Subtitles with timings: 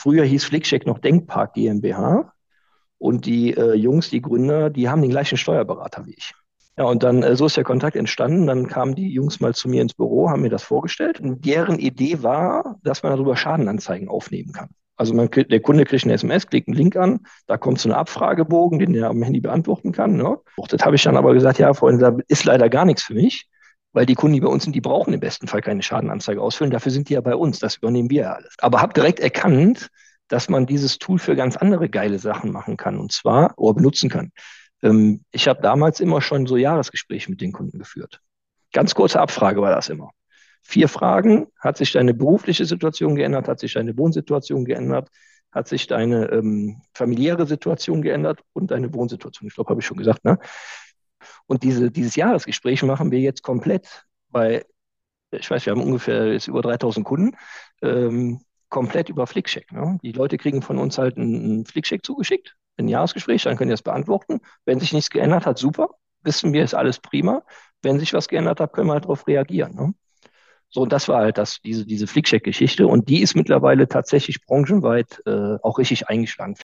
[0.00, 2.32] Früher hieß Flickcheck noch Denkpark GmbH.
[2.96, 6.32] Und die äh, Jungs, die Gründer, die haben den gleichen Steuerberater wie ich.
[6.78, 8.46] Ja, und dann, äh, so ist der Kontakt entstanden.
[8.46, 11.20] Dann kamen die Jungs mal zu mir ins Büro, haben mir das vorgestellt.
[11.20, 14.70] Und deren Idee war, dass man darüber Schadenanzeigen aufnehmen kann.
[14.96, 17.94] Also man, der Kunde kriegt eine SMS, klickt einen Link an, da kommt so ein
[17.94, 20.16] Abfragebogen, den er am Handy beantworten kann.
[20.16, 20.38] Ne?
[20.68, 23.48] Das habe ich dann aber gesagt, ja, Freunde, da ist leider gar nichts für mich,
[23.92, 26.70] weil die Kunden, die bei uns sind, die brauchen im besten Fall keine Schadenanzeige ausfüllen.
[26.70, 28.54] Dafür sind die ja bei uns, das übernehmen wir ja alles.
[28.58, 29.88] Aber habe direkt erkannt,
[30.28, 34.08] dass man dieses Tool für ganz andere geile Sachen machen kann und zwar oder benutzen
[34.08, 34.30] kann.
[34.82, 38.20] Ähm, ich habe damals immer schon so Jahresgespräche mit den Kunden geführt.
[38.72, 40.10] Ganz kurze Abfrage war das immer.
[40.62, 41.48] Vier Fragen.
[41.58, 43.48] Hat sich deine berufliche Situation geändert?
[43.48, 45.08] Hat sich deine Wohnsituation geändert?
[45.50, 49.48] Hat sich deine ähm, familiäre Situation geändert und deine Wohnsituation?
[49.48, 50.24] Ich glaube, habe ich schon gesagt.
[50.24, 50.38] Ne?
[51.46, 54.64] Und diese, dieses Jahresgespräch machen wir jetzt komplett bei,
[55.30, 57.36] ich weiß, wir haben ungefähr jetzt über 3000 Kunden.
[57.82, 59.70] Ähm, komplett über Flickcheck.
[59.72, 59.98] Ne?
[60.02, 63.82] Die Leute kriegen von uns halt einen Flickcheck zugeschickt, ein Jahresgespräch, dann können die das
[63.82, 64.40] beantworten.
[64.64, 65.90] Wenn sich nichts geändert hat, super.
[66.22, 67.42] Wissen wir, ist alles prima.
[67.82, 69.74] Wenn sich was geändert hat, können wir halt darauf reagieren.
[69.74, 69.94] Ne?
[70.68, 72.86] So, und das war halt das, diese, diese Flickcheck-Geschichte.
[72.86, 76.54] Und die ist mittlerweile tatsächlich branchenweit äh, auch richtig eingeschlagen.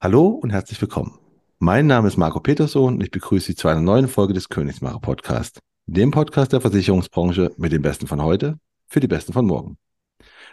[0.00, 1.18] Hallo und herzlich willkommen.
[1.58, 5.00] Mein Name ist Marco Peterson und ich begrüße Sie zu einer neuen Folge des Königsmacher
[5.00, 9.76] Podcast, dem Podcast der Versicherungsbranche mit den Besten von heute für die Besten von morgen.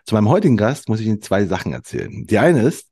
[0.03, 2.25] Zu meinem heutigen Gast muss ich Ihnen zwei Sachen erzählen.
[2.25, 2.89] Die eine ist,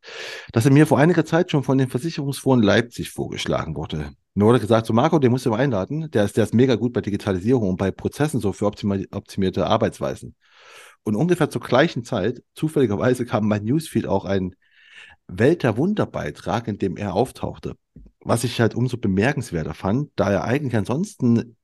[0.51, 4.11] dass er mir vor einiger Zeit schon von den Versicherungsforen Leipzig vorgeschlagen wurde.
[4.35, 6.11] Mir wurde gesagt, so Marco, den musst du mal einladen.
[6.11, 10.35] Der ist, der ist mega gut bei Digitalisierung und bei Prozessen so für optimierte Arbeitsweisen.
[11.01, 14.55] Und ungefähr zur gleichen Zeit, zufälligerweise, kam mein Newsfeed auch ein
[15.27, 17.75] Welt der Wunder-Beitrag, in dem er auftauchte.
[18.19, 21.55] Was ich halt umso bemerkenswerter fand, da er eigentlich ansonsten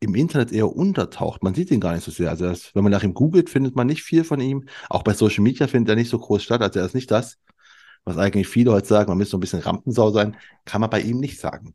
[0.00, 1.42] im Internet eher untertaucht.
[1.42, 2.30] Man sieht ihn gar nicht so sehr.
[2.30, 4.66] Also das, wenn man nach ihm googelt, findet man nicht viel von ihm.
[4.90, 6.60] Auch bei Social Media findet er nicht so groß statt.
[6.60, 7.38] Also er ist nicht das,
[8.04, 11.00] was eigentlich viele heute sagen, man müsste so ein bisschen Rampensau sein, kann man bei
[11.00, 11.74] ihm nicht sagen.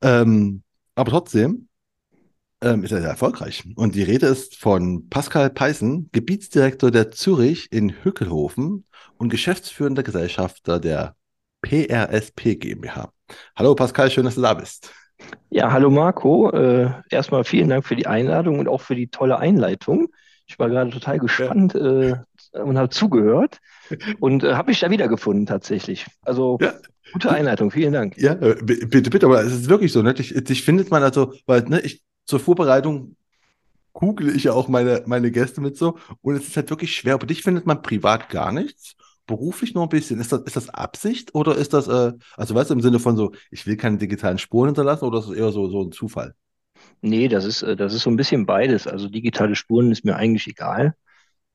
[0.00, 0.62] Ähm,
[0.94, 1.68] aber trotzdem
[2.62, 3.64] ähm, ist er sehr erfolgreich.
[3.76, 8.84] Und die Rede ist von Pascal Peissen, Gebietsdirektor der Zürich in Hückelhofen
[9.18, 11.16] und geschäftsführender Gesellschafter der
[11.62, 13.10] PRSP GmbH.
[13.56, 14.92] Hallo Pascal, schön, dass du da bist.
[15.50, 16.50] Ja, hallo Marco.
[16.50, 20.08] Äh, erstmal vielen Dank für die Einladung und auch für die tolle Einleitung.
[20.46, 22.16] Ich war gerade total gespannt äh,
[22.52, 23.58] und habe zugehört
[24.20, 26.06] und äh, habe mich da wiedergefunden tatsächlich.
[26.22, 26.74] Also ja.
[27.12, 28.18] gute Einleitung, vielen Dank.
[28.18, 30.14] Ja, äh, bitte, bitte, aber es ist wirklich so, ne?
[30.14, 33.16] Dich, dich findet man also, weil ne, ich zur Vorbereitung
[33.92, 37.14] google ich ja auch meine, meine Gäste mit so und es ist halt wirklich schwer.
[37.14, 38.96] Aber dich findet man privat gar nichts
[39.26, 40.20] beruflich noch ein bisschen.
[40.20, 43.16] Ist das, ist das Absicht oder ist das, äh, also weißt du, im Sinne von
[43.16, 46.34] so, ich will keine digitalen Spuren hinterlassen oder ist das eher so, so ein Zufall?
[47.00, 48.86] Nee, das ist, äh, das ist so ein bisschen beides.
[48.86, 50.94] Also digitale Spuren ist mir eigentlich egal.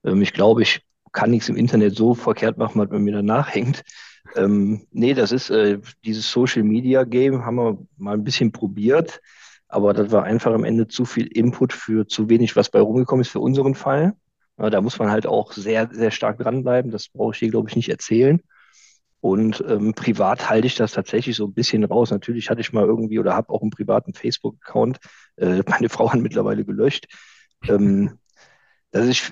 [0.04, 3.54] Ähm, ich glaube, ich kann nichts im Internet so verkehrt machen, was man mir danach
[3.54, 3.84] hängt.
[4.36, 9.22] Ähm, nee, das ist äh, dieses Social Media Game, haben wir mal ein bisschen probiert,
[9.68, 13.22] aber das war einfach am Ende zu viel Input für zu wenig, was bei rumgekommen
[13.22, 14.16] ist für unseren Fall.
[14.58, 16.92] Ja, da muss man halt auch sehr, sehr stark dranbleiben.
[16.92, 18.42] Das brauche ich hier, glaube ich, nicht erzählen.
[19.20, 22.12] Und ähm, privat halte ich das tatsächlich so ein bisschen raus.
[22.12, 25.00] Natürlich hatte ich mal irgendwie oder habe auch einen privaten Facebook-Account.
[25.36, 27.08] Äh, meine Frau hat mittlerweile gelöscht.
[27.68, 28.20] Ähm,
[28.92, 29.32] also ich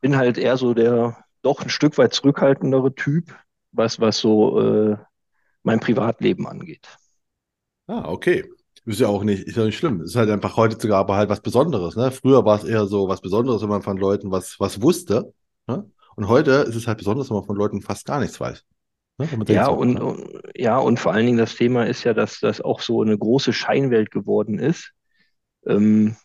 [0.00, 3.34] bin halt eher so der doch ein Stück weit zurückhaltendere Typ,
[3.72, 4.96] was, was so äh,
[5.62, 6.88] mein Privatleben angeht.
[7.86, 8.44] Ah, okay.
[8.88, 10.00] Ist ja auch nicht, ist ja nicht schlimm.
[10.00, 11.94] Ist halt einfach heutzutage aber halt was Besonderes.
[11.94, 12.10] Ne?
[12.10, 15.34] Früher war es eher so was Besonderes, wenn man von Leuten was, was wusste.
[15.66, 15.84] Ne?
[16.16, 18.64] Und heute ist es halt besonders, wenn man von Leuten fast gar nichts weiß.
[19.18, 19.28] Ne?
[19.48, 20.04] Ja, so, und, ne?
[20.04, 23.18] und, ja, und vor allen Dingen das Thema ist ja, dass das auch so eine
[23.18, 24.92] große Scheinwelt geworden ist,
[25.66, 26.16] ähm,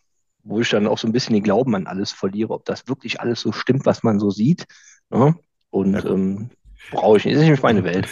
[0.44, 3.19] wo ich dann auch so ein bisschen den Glauben an alles verliere, ob das wirklich
[3.19, 4.68] alles so stimmt, was man so sieht.
[5.09, 5.35] Ne?
[5.69, 6.50] Und ja, ähm,
[6.91, 7.35] brauche ich nicht.
[7.35, 8.07] Das ist nicht meine Welt.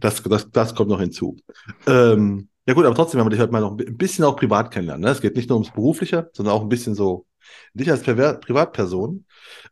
[0.00, 1.36] Das, das, das kommt noch hinzu.
[1.86, 4.70] Ähm, ja gut, aber trotzdem, wenn man dich halt mal noch ein bisschen auch privat
[4.70, 5.04] kennenlernen.
[5.04, 5.10] Ne?
[5.10, 7.26] Es geht nicht nur ums Berufliche, sondern auch ein bisschen so
[7.74, 9.24] dich als Privatperson.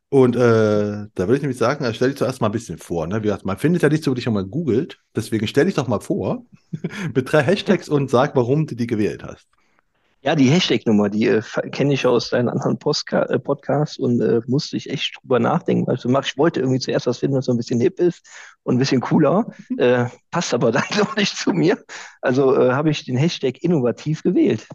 [0.09, 3.07] Und äh, da würde ich nämlich sagen, also stell dich zuerst mal ein bisschen vor.
[3.07, 3.25] Ne?
[3.25, 5.01] Wie man findet ja nicht so, wie dich mal googelt.
[5.17, 6.47] Deswegen stell dich doch mal vor
[7.15, 9.49] mit drei Hashtags und sag, warum du die gewählt hast.
[10.25, 14.41] Ja, die Hashtag-Nummer, die äh, kenne ich aus deinen anderen Postka äh, Podcasts und äh,
[14.47, 15.91] musste ich echt drüber nachdenken.
[15.91, 18.27] Also ich wollte irgendwie zuerst was finden, was so ein bisschen hip ist
[18.63, 19.53] und ein bisschen cooler.
[19.69, 19.79] Mhm.
[19.79, 21.85] Äh, passt aber dann doch nicht zu mir.
[22.23, 24.67] Also äh, habe ich den Hashtag innovativ gewählt.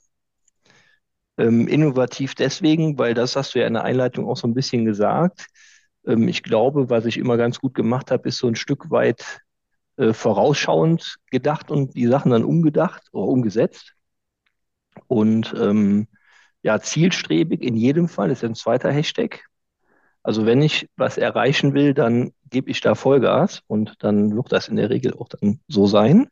[1.40, 4.86] Ähm, innovativ deswegen, weil das hast du ja in der Einleitung auch so ein bisschen
[4.86, 5.48] gesagt.
[6.06, 9.42] Ähm, ich glaube, was ich immer ganz gut gemacht habe, ist so ein Stück weit
[10.14, 13.96] vorausschauend gedacht und die Sachen dann umgedacht oder umgesetzt.
[15.08, 16.08] Und ähm,
[16.62, 19.46] ja, zielstrebig in jedem Fall ist ein zweiter Hashtag.
[20.24, 24.68] Also wenn ich was erreichen will, dann gebe ich da Vollgas und dann wird das
[24.68, 26.28] in der Regel auch dann so sein.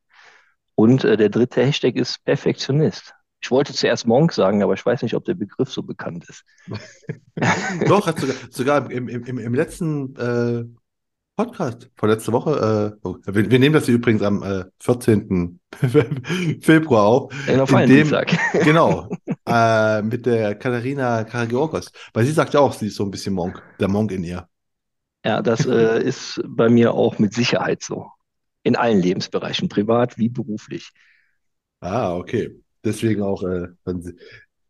[0.75, 3.13] Und äh, der dritte Hashtag ist Perfektionist.
[3.39, 6.43] Ich wollte zuerst Monk sagen, aber ich weiß nicht, ob der Begriff so bekannt ist.
[7.87, 10.65] Doch, sogar, sogar im, im, im letzten äh,
[11.37, 15.59] Podcast vor letzter Woche, äh, oh, wir, wir, nehmen das hier übrigens am äh, 14.
[16.61, 17.47] Februar auf.
[17.47, 18.09] Ja, auf in dem,
[18.63, 19.07] genau,
[19.47, 21.91] äh, mit der Katharina Karagiorgos.
[22.11, 24.49] Weil sie sagt ja auch, sie ist so ein bisschen Monk, der Monk in ihr.
[25.23, 28.07] Ja, das äh, ist bei mir auch mit Sicherheit so.
[28.63, 30.89] In allen Lebensbereichen, privat wie beruflich.
[31.81, 32.59] Ah, okay.
[32.83, 33.67] Deswegen auch äh,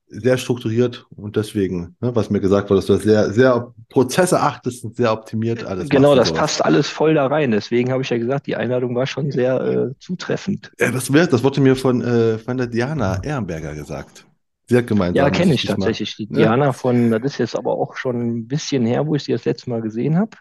[0.09, 4.39] sehr strukturiert und deswegen, ne, was mir gesagt wurde, dass du das sehr, sehr Prozesse
[4.39, 5.89] achtest und sehr optimiert alles.
[5.89, 6.39] Genau, das sowas.
[6.39, 7.51] passt alles voll da rein.
[7.51, 10.71] Deswegen habe ich ja gesagt, die Einladung war schon sehr äh, zutreffend.
[10.79, 14.25] Ja, das, wird, das wurde mir von, äh, von der Diana Ehrenberger gesagt.
[14.69, 15.15] Sie hat gemeint.
[15.15, 16.15] Ja, kenne ich tatsächlich.
[16.15, 16.73] Die Diana ja.
[16.73, 19.69] von, das ist jetzt aber auch schon ein bisschen her, wo ich sie das letzte
[19.69, 20.31] Mal gesehen habe.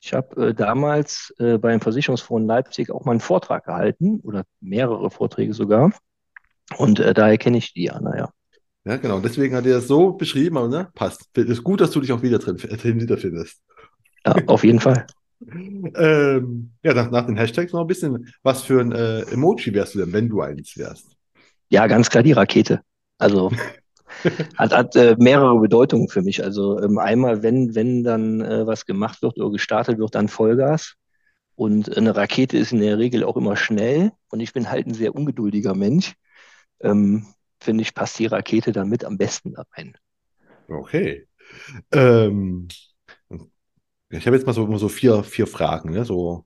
[0.00, 5.10] Ich habe äh, damals äh, beim Versicherungsfonds Leipzig auch mal einen Vortrag gehalten oder mehrere
[5.10, 5.92] Vorträge sogar.
[6.76, 8.30] Und äh, daher kenne ich Diana, ja.
[8.88, 9.20] Ja, genau.
[9.20, 11.28] Deswegen hat er das so beschrieben, aber ne, passt.
[11.36, 13.60] Ist gut, dass du dich auch wieder drin, drin wiederfindest.
[14.24, 15.06] Ja, auf jeden Fall.
[15.42, 18.32] ähm, ja, nach, nach den Hashtags noch ein bisschen.
[18.42, 21.06] Was für ein äh, Emoji wärst du denn, wenn du eins wärst?
[21.68, 22.80] Ja, ganz klar die Rakete.
[23.18, 23.52] Also
[24.56, 26.42] hat, hat äh, mehrere Bedeutungen für mich.
[26.42, 30.94] Also ähm, einmal, wenn, wenn dann äh, was gemacht wird oder gestartet wird, dann Vollgas.
[31.56, 34.12] Und eine Rakete ist in der Regel auch immer schnell.
[34.30, 36.14] Und ich bin halt ein sehr ungeduldiger Mensch.
[36.80, 37.26] Ähm,
[37.60, 39.96] finde ich, passt die Rakete damit am besten rein.
[40.68, 41.26] Okay.
[41.92, 42.68] Ähm,
[44.10, 46.04] ich habe jetzt mal so immer so vier, vier Fragen, ne?
[46.04, 46.44] so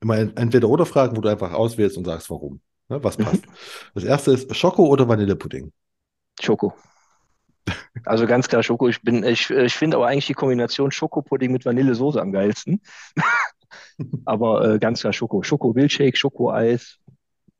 [0.00, 2.60] immer entweder oder Fragen, wo du einfach auswählst und sagst, warum.
[2.88, 3.02] Ne?
[3.02, 3.46] Was passt.
[3.46, 3.52] Mhm.
[3.94, 5.72] Das erste ist Schoko oder Vanillepudding?
[6.40, 6.74] Schoko.
[8.04, 8.88] Also ganz klar Schoko.
[8.88, 12.82] Ich bin, ich, ich finde aber eigentlich die Kombination Schokopudding mit Vanillesoße am geilsten.
[14.26, 15.42] aber äh, ganz klar Schoko.
[15.42, 16.98] Schoko-Milchshake, Schoko-Eis.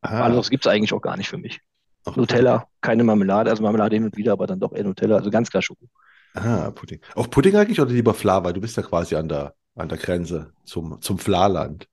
[0.02, 1.60] Alles gibt es eigentlich auch gar nicht für mich.
[2.06, 5.30] Ach, Nutella, keine Marmelade, also Marmelade hin und wieder, aber dann doch eher Nutella, also
[5.30, 5.86] ganz klar Schoko.
[6.34, 7.00] Ah, Pudding.
[7.14, 9.98] Auch Pudding eigentlich oder lieber Fla, weil du bist ja quasi an der, an der
[9.98, 11.88] Grenze zum, zum Fla-Land.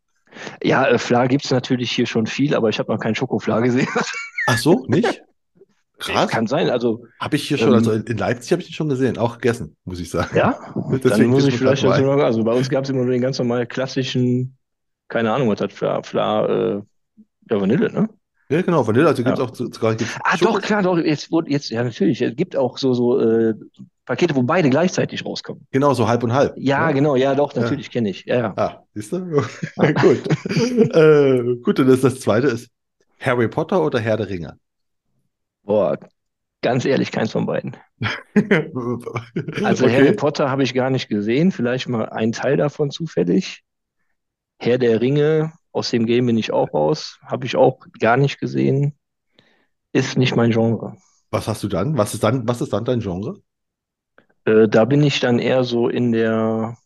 [0.63, 3.59] Ja, äh, Fla gibt es natürlich hier schon viel, aber ich habe noch keinen Schokofla
[3.59, 3.87] gesehen.
[4.47, 5.23] Ach so, nicht?
[5.99, 6.31] Krass.
[6.31, 7.05] Kann sein, also.
[7.19, 9.75] Habe ich hier schon, ähm, also in Leipzig habe ich ihn schon gesehen, auch gegessen,
[9.85, 10.35] muss ich sagen.
[10.35, 10.59] Ja,
[11.03, 13.37] dann muss ich vielleicht dazu noch, also bei uns gab es immer nur den ganz
[13.37, 14.57] normalen klassischen,
[15.09, 16.81] keine Ahnung, was hat Fla, Fla, äh,
[17.51, 18.09] ja, Vanille, ne?
[18.51, 19.95] Ja, genau, Vanille, also gibt es auch sogar.
[20.25, 22.21] Ah, Schoko doch, klar, doch, jetzt, jetzt, ja, natürlich.
[22.21, 23.53] Es gibt auch so, so äh,
[24.05, 25.65] Pakete, wo beide gleichzeitig rauskommen.
[25.71, 26.53] Genau, so halb und halb.
[26.57, 26.91] Ja, ja.
[26.91, 27.91] genau, ja, doch, natürlich ja.
[27.93, 28.25] kenne ich.
[28.25, 28.53] Ja, ja.
[28.57, 29.19] Ah, siehst du?
[29.75, 30.95] gut.
[30.95, 32.69] äh, gut, und das, das zweite ist
[33.21, 34.57] Harry Potter oder Herr der Ringe?
[35.63, 35.97] Boah,
[36.61, 37.77] ganz ehrlich, keins von beiden.
[39.63, 39.95] also okay.
[39.95, 43.63] Harry Potter habe ich gar nicht gesehen, vielleicht mal ein Teil davon zufällig.
[44.59, 47.19] Herr der Ringe aus dem Game bin ich auch raus.
[47.25, 48.97] Habe ich auch gar nicht gesehen.
[49.93, 50.95] Ist nicht mein Genre.
[51.29, 51.97] Was hast du dann?
[51.97, 53.41] Was ist dann, was ist dann dein Genre?
[54.45, 56.77] Äh, da bin ich dann eher so in der,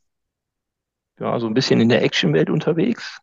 [1.20, 3.20] ja, so ein bisschen in der Actionwelt unterwegs.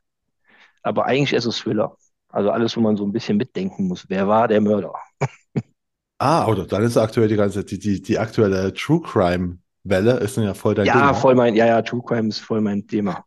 [0.83, 1.97] Aber eigentlich eher so Thriller.
[2.29, 4.07] Also alles, wo man so ein bisschen mitdenken muss.
[4.09, 4.95] Wer war der Mörder?
[6.19, 10.37] ah, oder dann ist aktuell die ganze, die, die, die aktuelle True Crime Welle ist
[10.37, 11.07] dann ja voll dein ja, Thema.
[11.07, 13.25] Ja, voll mein, ja, ja, True Crime ist voll mein Thema.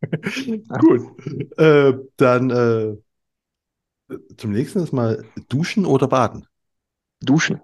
[0.80, 1.58] Gut.
[1.58, 2.96] Äh, dann äh,
[4.36, 6.46] zum nächsten ist mal duschen oder baden.
[7.20, 7.60] Duschen.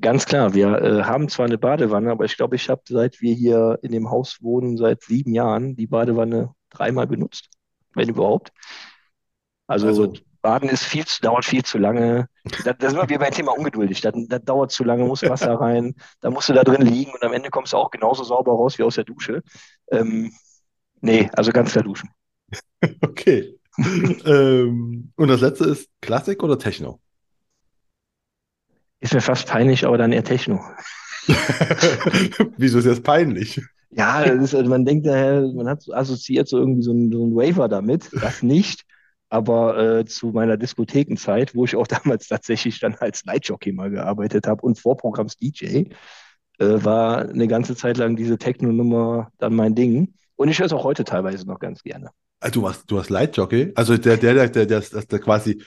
[0.00, 3.34] Ganz klar, wir äh, haben zwar eine Badewanne, aber ich glaube, ich habe, seit wir
[3.34, 7.48] hier in dem Haus wohnen, seit sieben Jahren, die Badewanne dreimal benutzt,
[7.94, 8.52] wenn überhaupt.
[9.66, 12.28] Also, also Baden ist viel zu, dauert viel zu lange.
[12.64, 14.00] Da, da sind wir beim Thema ungeduldig.
[14.00, 17.22] Das, das dauert zu lange, muss Wasser rein, da musst du da drin liegen und
[17.24, 19.42] am Ende kommst du auch genauso sauber raus wie aus der Dusche.
[19.90, 20.32] Ähm,
[21.00, 22.10] Nee, also ganz klar duschen.
[23.00, 23.54] okay.
[24.24, 27.00] ähm, und das letzte ist Klassik oder Techno?
[29.00, 30.60] Ist mir fast peinlich, aber dann eher Techno.
[32.56, 33.60] Wieso ist das peinlich?
[33.90, 37.24] Ja, das ist, also man denkt daher, man hat assoziiert so irgendwie so ein, so
[37.24, 38.84] ein Waver damit, das nicht.
[39.30, 44.46] Aber äh, zu meiner Diskothekenzeit, wo ich auch damals tatsächlich dann als Lightjockey mal gearbeitet
[44.46, 45.84] habe und Vorprogramms-DJ, äh,
[46.58, 50.14] war eine ganze Zeit lang diese Techno-Nummer dann mein Ding.
[50.38, 52.10] Und ich höre es auch heute teilweise noch ganz gerne.
[52.38, 53.72] Also du warst, du warst Lightjockey?
[53.74, 55.60] Also der, der, der, der, der, der, der quasi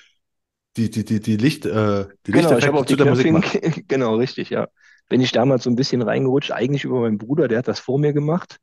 [0.77, 4.49] die, die, die, die Licht, äh, die genau, ich habe auch die Musik Genau, richtig,
[4.49, 4.69] ja.
[5.09, 7.99] Bin ich damals so ein bisschen reingerutscht, eigentlich über meinen Bruder, der hat das vor
[7.99, 8.59] mir gemacht.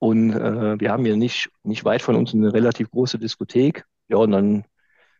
[0.00, 3.84] Und äh, wir haben hier nicht, nicht weit von uns eine relativ große Diskothek.
[4.08, 4.64] Ja, und dann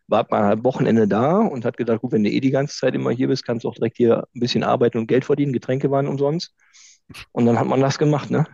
[0.08, 2.96] war man am Wochenende da und hat gedacht, gut, wenn du eh die ganze Zeit
[2.96, 5.52] immer hier bist, kannst du auch direkt hier ein bisschen arbeiten und Geld verdienen.
[5.52, 6.52] Getränke waren umsonst.
[7.30, 8.46] Und dann hat man das gemacht, ne?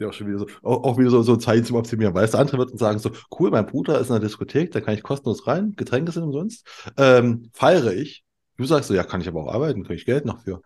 [0.00, 2.14] Ja, auch schon wieder so, auch, auch wieder so, so Zeit zum Optimieren.
[2.14, 4.94] Weißt du, andere würden sagen so, cool, mein Bruder ist in der Diskothek, da kann
[4.94, 6.66] ich kostenlos rein, Getränke sind umsonst.
[6.96, 8.24] Ähm, feiere ich.
[8.56, 10.62] Du sagst so, ja, kann ich aber auch arbeiten, kriege ich Geld noch für.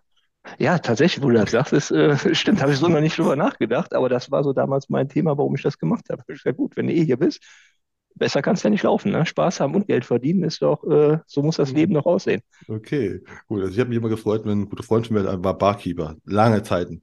[0.59, 3.35] Ja, tatsächlich, wo du das sagst, ist, äh, stimmt, habe ich so noch nicht drüber
[3.35, 6.23] nachgedacht, aber das war so damals mein Thema, warum ich das gemacht habe.
[6.29, 7.43] Ich sage, gut, wenn du eh hier bist,
[8.15, 9.11] besser kann es ja nicht laufen.
[9.11, 9.27] Ne?
[9.27, 12.43] Spaß haben und Geld verdienen ist doch, äh, so muss das Leben noch aussehen.
[12.69, 13.63] Okay, gut.
[13.63, 16.63] Also ich habe mich immer gefreut, wenn ein guter Freund von mir war Barkeeper, lange
[16.63, 17.03] Zeiten.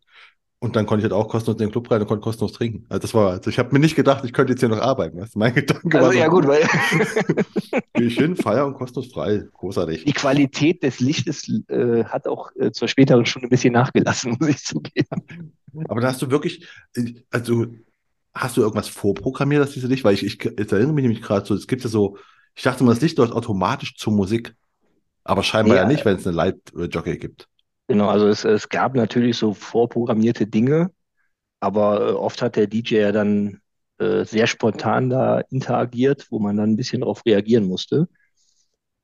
[0.64, 2.86] Und dann konnte ich halt auch kostenlos in den Club rein und konnte kostenlos trinken.
[2.88, 5.20] Also das war, also ich habe mir nicht gedacht, ich könnte jetzt hier noch arbeiten.
[5.20, 5.36] Weißt?
[5.36, 6.62] Mein Gedanke Also war so, ja gut, weil
[7.96, 9.44] gehe ich hin, feier und kostenlos frei.
[9.54, 10.06] Großartig.
[10.06, 14.50] die Qualität des Lichtes äh, hat auch äh, zur späteren Stunde ein bisschen nachgelassen, muss
[14.50, 15.08] ich zugeben.
[15.88, 16.68] Aber da hast du wirklich,
[17.32, 17.66] also
[18.36, 21.44] hast du irgendwas vorprogrammiert, dass diese Licht, weil ich, ich jetzt erinnere mich nämlich gerade
[21.44, 22.18] so, es gibt ja so,
[22.54, 24.54] ich dachte mal, das Licht läuft automatisch zur Musik.
[25.24, 27.48] Aber scheinbar ja, Ja, nicht, wenn es eine Light-Jockey gibt.
[27.88, 30.92] Genau, also es, es gab natürlich so vorprogrammierte Dinge,
[31.60, 33.62] aber äh, oft hat der DJ ja dann
[34.00, 38.08] äh, sehr spontan da interagiert, wo man dann ein bisschen darauf reagieren musste.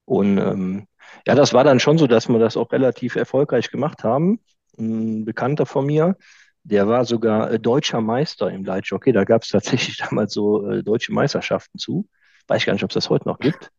[0.06, 0.88] Und ähm,
[1.26, 4.40] ja, das war dann schon so, dass wir das auch relativ erfolgreich gemacht haben.
[4.78, 6.16] Ein Bekannter von mir,
[6.64, 9.12] der war sogar äh, deutscher Meister im Lightjockey.
[9.12, 12.08] Da gab es tatsächlich damals so äh, deutsche Meisterschaften zu.
[12.48, 13.72] Weiß ich gar nicht, ob es das heute noch gibt.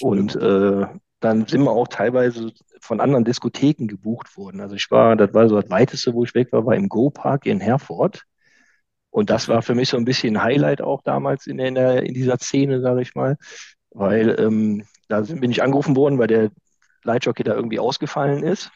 [0.00, 0.44] Und Stimmt.
[0.44, 0.86] äh,
[1.20, 4.60] dann sind wir auch teilweise von anderen Diskotheken gebucht worden.
[4.60, 7.46] Also ich war, das war so das Weiteste, wo ich weg war, war im Go-Park
[7.46, 8.24] in Herford.
[9.10, 11.74] Und das war für mich so ein bisschen ein Highlight auch damals in, der, in
[11.74, 13.36] der- in dieser Szene, sage ich mal.
[13.90, 16.50] Weil ähm, da bin ich angerufen worden, weil der
[17.04, 18.70] Lightjockey da irgendwie ausgefallen ist.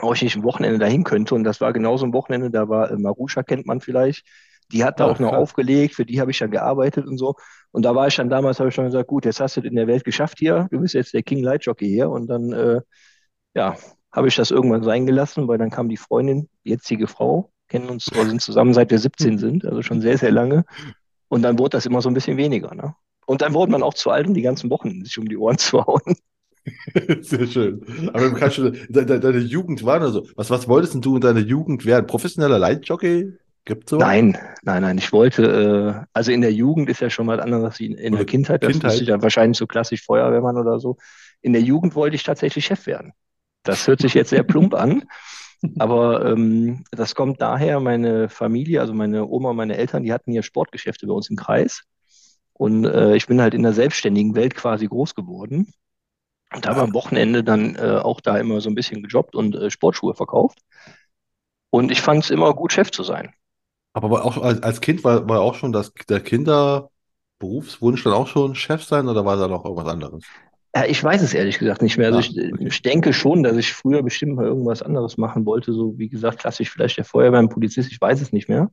[0.00, 1.34] Ob ich nicht ein Wochenende dahin könnte.
[1.34, 4.24] Und das war genauso ein Wochenende, da war äh, Marusha, kennt man vielleicht.
[4.72, 5.40] Die hat da Ah, auch noch klar.
[5.40, 7.34] aufgelegt, für die habe ich dann gearbeitet und so.
[7.72, 9.66] Und da war ich dann damals, habe ich schon gesagt, gut, jetzt hast du es
[9.66, 10.68] in der Welt geschafft hier.
[10.70, 12.10] Du bist jetzt der King Lightjockey hier.
[12.10, 12.80] Und dann, äh,
[13.54, 13.76] ja,
[14.12, 17.88] habe ich das irgendwann sein gelassen, weil dann kam die Freundin, die jetzige Frau, kennen
[17.88, 20.64] uns oder sind zusammen seit wir 17 sind, also schon sehr, sehr lange.
[21.28, 22.94] Und dann wurde das immer so ein bisschen weniger, ne?
[23.26, 25.58] Und dann wurde man auch zu alt, um die ganzen Wochen sich um die Ohren
[25.58, 26.16] zu hauen.
[27.20, 28.10] Sehr schön.
[28.14, 30.26] Aber du kannst schon, de, de, deine Jugend war oder so.
[30.36, 32.06] Was, was wolltest denn du in deiner Jugend werden?
[32.06, 33.32] Professioneller Lightjockey?
[33.64, 34.06] Gibt's sowas?
[34.06, 34.96] Nein, nein, nein.
[34.96, 38.16] Ich wollte, äh, also in der Jugend ist ja schon mal anderes wie in, in
[38.16, 38.62] der Kindheit.
[38.62, 39.00] Das Kindheit?
[39.00, 40.96] ich ja wahrscheinlich so klassisch Feuerwehrmann oder so.
[41.42, 43.12] In der Jugend wollte ich tatsächlich Chef werden.
[43.62, 45.04] Das hört sich jetzt sehr plump an,
[45.78, 50.42] aber ähm, das kommt daher, meine Familie, also meine Oma meine Eltern, die hatten hier
[50.42, 51.82] Sportgeschäfte bei uns im Kreis.
[52.54, 55.72] Und äh, ich bin halt in der selbstständigen Welt quasi groß geworden
[56.54, 59.70] und habe am Wochenende dann äh, auch da immer so ein bisschen gejobbt und äh,
[59.70, 60.60] Sportschuhe verkauft.
[61.70, 63.32] Und ich fand es immer gut, Chef zu sein.
[63.92, 68.54] aber auch als, als Kind war, war auch schon das, der Kinderberufswunsch dann auch schon
[68.54, 70.24] Chef sein oder war da noch irgendwas anderes?
[70.74, 72.08] Ja, ich weiß es ehrlich gesagt nicht mehr.
[72.08, 72.68] Also ich, okay.
[72.68, 75.72] ich denke schon, dass ich früher bestimmt mal irgendwas anderes machen wollte.
[75.72, 78.70] So wie gesagt, klassisch vielleicht der Feuerwehrmann, Polizist, ich weiß es nicht mehr.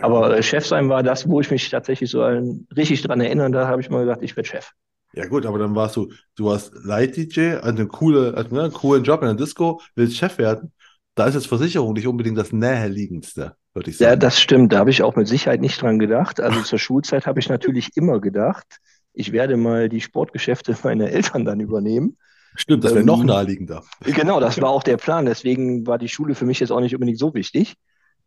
[0.00, 3.52] Aber äh, Chef sein war das, wo ich mich tatsächlich so an, richtig dran erinnern,
[3.52, 4.72] da habe ich mal gesagt, ich werde Chef.
[5.12, 8.72] Ja gut, aber dann warst du, du warst Light-DJ, also eine coole, also, ne, einen
[8.72, 10.72] coolen Job in der Disco, willst Chef werden.
[11.14, 14.16] Da ist jetzt Versicherung nicht unbedingt das näherliegendste, würde ich Ja, sagen.
[14.16, 14.72] das stimmt.
[14.72, 16.40] Da habe ich auch mit Sicherheit nicht dran gedacht.
[16.40, 18.78] Also zur Schulzeit habe ich natürlich immer gedacht,
[19.14, 22.18] ich werde mal die Sportgeschäfte meiner Eltern dann übernehmen.
[22.56, 23.84] Stimmt, das wäre noch Ähm, naheliegender.
[24.04, 25.26] Genau, das war auch der Plan.
[25.26, 27.74] Deswegen war die Schule für mich jetzt auch nicht unbedingt so wichtig,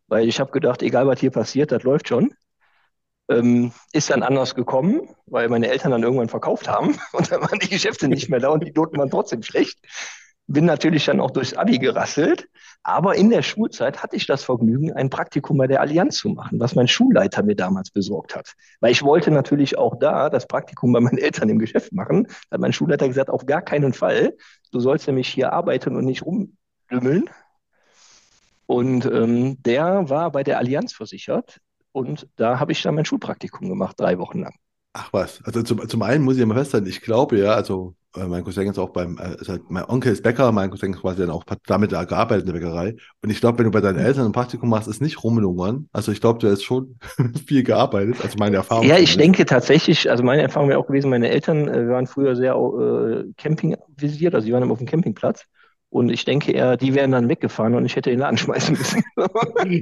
[0.07, 2.33] weil ich habe gedacht, egal was hier passiert, das läuft schon.
[3.29, 7.59] Ähm, ist dann anders gekommen, weil meine Eltern dann irgendwann verkauft haben und dann waren
[7.59, 9.79] die Geschäfte nicht mehr da und die Noten waren trotzdem schlecht.
[10.47, 12.47] Bin natürlich dann auch durchs Abi gerasselt,
[12.83, 16.59] aber in der Schulzeit hatte ich das Vergnügen, ein Praktikum bei der Allianz zu machen,
[16.59, 18.53] was mein Schulleiter mir damals besorgt hat.
[18.79, 22.27] Weil ich wollte natürlich auch da das Praktikum bei meinen Eltern im Geschäft machen.
[22.49, 24.37] Da hat mein Schulleiter gesagt, auf gar keinen Fall.
[24.71, 27.29] Du sollst nämlich hier arbeiten und nicht rumdümmeln.
[28.67, 31.59] Und ähm, der war bei der Allianz versichert
[31.91, 34.53] und da habe ich dann mein Schulpraktikum gemacht, drei Wochen lang.
[34.93, 37.95] Ach was, also zum, zum einen muss ich ja mal festhalten, ich glaube ja, also
[38.27, 41.01] mein Cousin ist auch beim, äh, ist halt, mein Onkel ist Bäcker, mein Cousin ist
[41.01, 42.95] quasi dann auch damit gearbeitet in der Bäckerei.
[43.21, 45.89] Und ich glaube, wenn du bei deinen Eltern ein Praktikum machst, ist nicht rumlungern.
[45.91, 46.97] Also ich glaube, du hast schon
[47.47, 51.09] viel gearbeitet, also meine Erfahrung Ja, ich denke tatsächlich, also meine Erfahrung wäre auch gewesen,
[51.09, 54.87] meine Eltern äh, waren früher sehr äh, Camping visiert, also die waren immer auf dem
[54.87, 55.45] Campingplatz.
[55.89, 59.03] Und ich denke eher, die wären dann weggefahren und ich hätte den Laden schmeißen müssen.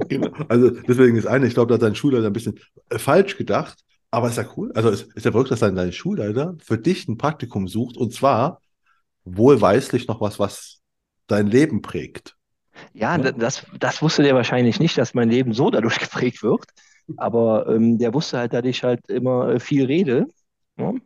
[0.08, 0.30] Genau.
[0.48, 2.58] Also deswegen ist eine, ich glaube, da hat dein Schulleiter ein bisschen
[2.90, 3.78] äh, falsch gedacht,
[4.10, 4.72] aber ist ja cool.
[4.74, 8.12] Also es ist ja verrückt, dass dein, dein Schulleiter für dich ein Praktikum sucht und
[8.14, 8.60] zwar
[9.24, 10.80] wohlweislich noch was, was
[11.28, 12.36] dein Leben prägt.
[12.92, 16.64] Ja, da- das, das wusste der wahrscheinlich nicht, dass mein Leben so dadurch geprägt wird.
[17.16, 20.26] Aber ähm, der wusste halt, dass ich halt immer äh, viel rede.
[20.76, 21.00] Ne?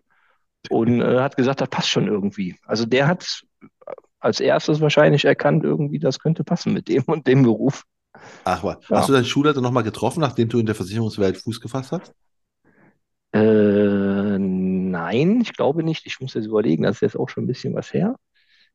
[0.70, 2.56] Und äh, hat gesagt, das passt schon irgendwie.
[2.66, 3.42] Also der hat
[4.20, 7.84] als erstes wahrscheinlich erkannt, irgendwie, das könnte passen mit dem und dem Beruf.
[8.44, 8.76] Ach, was.
[8.92, 9.08] Hast Ja.
[9.08, 12.12] du deinen Schulleiter nochmal getroffen, nachdem du in der Versicherungswelt Fuß gefasst hast?
[13.32, 16.06] Äh, nein, ich glaube nicht.
[16.06, 18.16] Ich muss jetzt überlegen, das ist jetzt auch schon ein bisschen was her.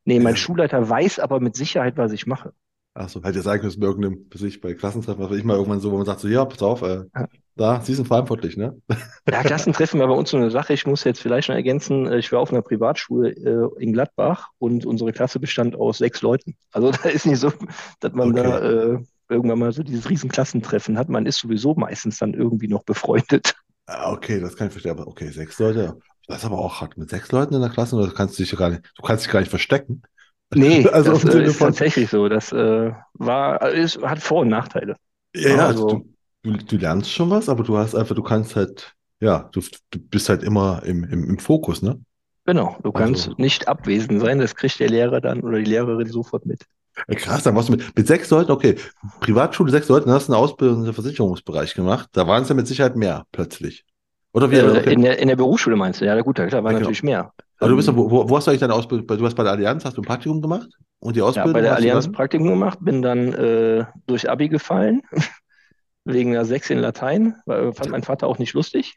[0.04, 0.36] Nee, mein Ja.
[0.36, 2.54] Schulleiter weiß aber mit Sicherheit, was ich mache.
[2.94, 5.54] Ach so, hätte ja sagen können, bei irgendeinem, weiß ich, bei Klassentreffen, was ich mal
[5.56, 7.26] irgendwann so, wo man sagt so, ja, pass auf, äh, Ja.
[7.54, 8.80] da, Sie sind verantwortlich, ne?
[9.28, 10.72] Ja, Klassentreffen war bei uns so eine Sache.
[10.72, 14.50] Ich muss jetzt vielleicht noch ergänzen, äh, ich war auf einer Privatschule äh, in Gladbach
[14.58, 16.56] und unsere Klasse bestand aus sechs Leuten.
[16.70, 17.52] Also da ist nicht so,
[18.00, 18.94] dass man da Okay.
[18.94, 18.98] äh,
[19.28, 21.08] irgendwann mal so dieses Riesenklassentreffen hat.
[21.08, 23.56] Man ist sowieso meistens dann irgendwie noch befreundet.
[23.86, 26.96] Ah, Okay, das kann ich verstehen, aber okay, sechs Leute, das ist aber auch hart.
[26.96, 29.32] Mit sechs Leuten in der Klasse, oder kannst du dich gar nicht, du kannst dich
[29.32, 30.02] gar nicht verstecken.
[30.54, 32.28] Nee, Also das äh, ist tatsächlich so.
[32.28, 34.96] Das äh, war, äh, ist, hat Vor- und Nachteile.
[35.34, 38.14] ja, Ja, ja, also also, du, du, du lernst schon was, aber du hast einfach,
[38.14, 42.02] du kannst halt, ja, du, du bist halt immer im, im, im Fokus, ne?
[42.44, 44.38] genau, du kannst Also, nicht abwesend sein.
[44.38, 46.64] Das kriegt der Lehrer dann oder die Lehrerin sofort mit.
[47.08, 48.76] Ja, krass, dann warst du mit, mit sechs Leuten, okay,
[49.20, 52.08] Privatschule, sechs Leuten, dann hast du eine Ausbildung im Versicherungsbereich gemacht.
[52.12, 53.84] Da waren es ja mit Sicherheit mehr, plötzlich.
[54.32, 56.04] Oder wie, Äh, okay, in der, in der Berufsschule meinst du?
[56.06, 57.12] Ja, gut, klar, war ja, natürlich genau.
[57.12, 57.32] mehr.
[57.58, 59.06] Aber du bist doch, Ähm, wo, wo hast du eigentlich deine Ausbildung?
[59.06, 60.68] Du hast bei der Allianz, hast du ein Praktikum gemacht?
[60.98, 62.12] Und die ja, bei Ausbildung der Allianz dann?
[62.12, 65.02] Praktikum gemacht, bin dann äh, durch Abi gefallen,
[66.04, 68.96] wegen einer 6 in Latein, weil, fand mein Vater auch nicht lustig.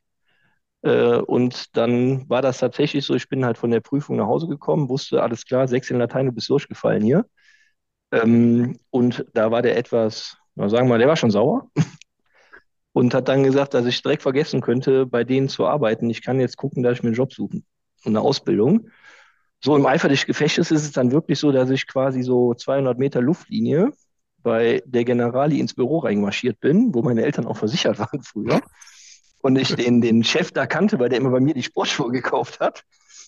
[0.82, 4.48] Äh, und dann war das tatsächlich so, ich bin halt von der Prüfung nach Hause
[4.48, 7.26] gekommen, wusste, alles klar, 6 in Latein, du bist durchgefallen hier.
[8.12, 11.70] Ähm, und da war der etwas, sagen wir mal, der war schon sauer
[12.94, 16.10] und hat dann gesagt, dass ich direkt vergessen könnte, bei denen zu arbeiten.
[16.10, 17.66] Ich kann jetzt gucken, dass ich mir einen Job suchen
[18.04, 18.90] und eine Ausbildung.
[19.62, 22.98] So im Eifer des Gefechtes ist es dann wirklich so, dass ich quasi so 200
[22.98, 23.92] Meter Luftlinie
[24.42, 28.62] bei der Generali ins Büro reinmarschiert bin, wo meine Eltern auch versichert waren früher.
[29.42, 32.60] Und ich den, den Chef da kannte, weil der immer bei mir die Sportschuhe gekauft
[32.60, 32.84] hat.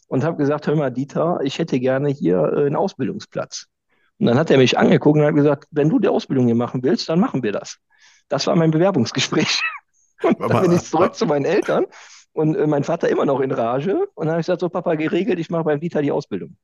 [0.08, 3.68] Und habe gesagt, hör mal, Dieter, ich hätte gerne hier äh, einen Ausbildungsplatz.
[4.22, 6.84] Und dann hat er mich angeguckt und hat gesagt, wenn du die Ausbildung hier machen
[6.84, 7.80] willst, dann machen wir das.
[8.30, 9.64] Das war mein Bewerbungsgespräch.
[10.24, 11.88] Und dann bin ich zurück zu meinen Eltern
[12.34, 14.08] und äh, mein Vater immer noch in Rage.
[14.14, 16.56] Und dann habe ich gesagt, so Papa, geregelt, ich mache beim Dieter die Ausbildung.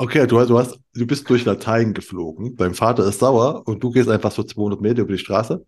[0.00, 2.56] Okay, du, du hast, du bist durch Latein geflogen.
[2.56, 5.64] Dein Vater ist sauer und du gehst einfach so 200 Meter über die Straße.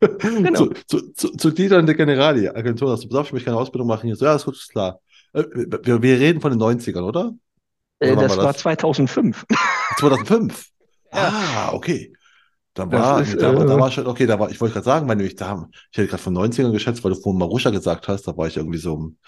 [0.18, 0.66] Genau.
[0.66, 3.58] zu, zu, zu, zu Dieter in der Generali, Agentur, hast du besoffen, ich möchte keine
[3.58, 4.06] Ausbildung machen.
[4.06, 5.00] Hier so, ja, ist gut, ist klar.
[5.32, 5.44] Äh,
[5.82, 7.32] Wir, wir reden von den 90ern, oder?
[8.02, 8.58] Äh, das war das?
[8.58, 9.46] 2005.
[9.98, 10.66] 2005.
[11.14, 12.12] Ja, Ah, okay.
[12.74, 14.84] Dann war, ist, da war, da äh, war schon, okay, da war, ich wollte gerade
[14.86, 18.08] sagen, weil nämlich da, ich hätte gerade von 90ern geschätzt, weil du vorhin Marusha gesagt
[18.08, 19.18] hast, da war ich irgendwie so im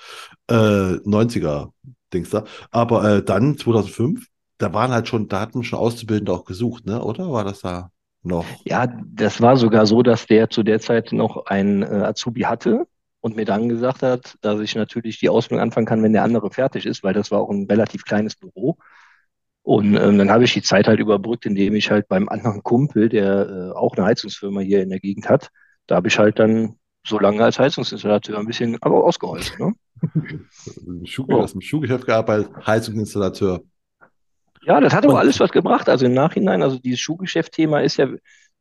[0.49, 2.45] äh, 90er-Dings da.
[2.71, 7.03] Aber äh, dann 2005, da waren halt schon, da hatten schon Auszubildende auch gesucht, ne?
[7.03, 7.91] Oder war das da
[8.23, 8.65] noch?
[8.65, 12.87] ja, das war sogar so, dass der zu der Zeit noch einen äh, Azubi hatte
[13.25, 16.51] und mir dann gesagt hat, dass ich natürlich die Ausbildung anfangen kann, wenn der andere
[16.51, 18.77] fertig ist, weil das war auch ein relativ kleines Büro.
[19.63, 23.09] Und ähm, dann habe ich die Zeit halt überbrückt, indem ich halt beim anderen Kumpel,
[23.09, 25.49] der äh, auch eine Heizungsfirma hier in der Gegend hat,
[25.87, 26.75] da habe ich halt dann
[27.07, 29.57] so lange als Heizungsinstallateur ein bisschen aber ausgeholfen.
[29.69, 29.75] Ne?
[30.87, 31.41] Im Schuh, Ja.
[31.41, 33.63] hast im Schuhgeschäft gearbeitet, Heizungsinstallateur.
[34.67, 35.89] Ja, das hat auch Und alles was gebracht.
[35.89, 38.09] Also im Nachhinein, also dieses Schuhgeschäft-Thema ist ja,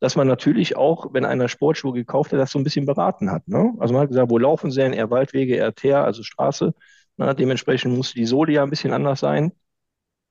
[0.04, 3.48] dass man natürlich auch, wenn einer Sportschuhe gekauft hat, das so ein bisschen beraten hat.
[3.48, 3.74] Ne?
[3.80, 4.92] Also man hat gesagt, wo laufen sie denn?
[4.92, 6.74] Eher Waldwege, eher Teer, also Straße.
[7.16, 7.34] Ne?
[7.34, 9.54] Dementsprechend musste die Sohle ja ein bisschen anders sein.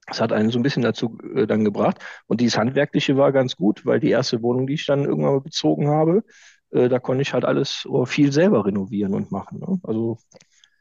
[0.07, 1.97] Das hat einen so ein bisschen dazu äh, dann gebracht.
[2.27, 5.41] Und dieses Handwerkliche war ganz gut, weil die erste Wohnung, die ich dann irgendwann mal
[5.41, 6.23] bezogen habe,
[6.73, 9.59] äh, da konnte ich halt alles oder viel selber renovieren und machen.
[9.59, 9.81] Ne?
[9.85, 10.19] Also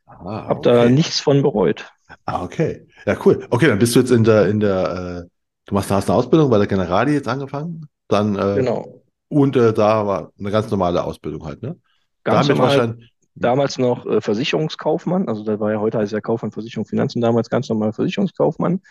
[0.06, 1.90] ah, habe da nichts von bereut.
[2.26, 2.86] Ah, okay.
[3.06, 3.48] Ja, cool.
[3.52, 5.30] Okay, dann bist du jetzt in der, in der, äh,
[5.68, 7.88] du machst, hast eine Ausbildung bei der Generali jetzt angefangen.
[8.12, 9.02] Dann, äh, Genau.
[9.30, 11.78] und äh, da war eine ganz normale Ausbildung halt, ne?
[12.24, 12.98] Ganz Damit normal
[13.36, 17.50] damals noch äh, Versicherungskaufmann, also da war ja heute heißt ja Kaufmann Versicherung Finanzen, damals
[17.50, 18.82] ganz normal Versicherungskaufmann.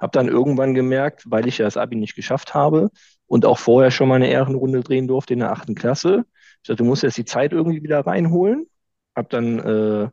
[0.00, 2.90] Habe dann irgendwann gemerkt, weil ich ja das Abi nicht geschafft habe
[3.26, 6.24] und auch vorher schon mal eine Ehrenrunde drehen durfte in der achten Klasse.
[6.62, 8.68] Ich dachte, du musst jetzt die Zeit irgendwie wieder reinholen.
[9.16, 10.08] Habe dann äh,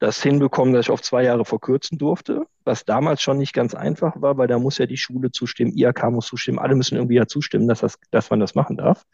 [0.00, 4.20] das hinbekommen, dass ich auf zwei Jahre verkürzen durfte, was damals schon nicht ganz einfach
[4.20, 7.26] war, weil da muss ja die Schule zustimmen, IHK muss zustimmen, alle müssen irgendwie ja
[7.26, 9.04] zustimmen, dass, das, dass man das machen darf.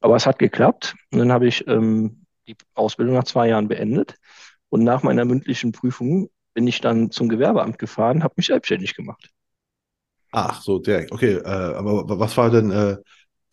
[0.00, 0.94] Aber es hat geklappt.
[1.12, 4.16] Und dann habe ich ähm, die Ausbildung nach zwei Jahren beendet.
[4.68, 9.30] Und nach meiner mündlichen Prüfung bin ich dann zum Gewerbeamt gefahren, habe mich selbstständig gemacht.
[10.32, 11.12] Ach, so direkt.
[11.12, 12.96] Okay, äh, aber wa- was war denn äh,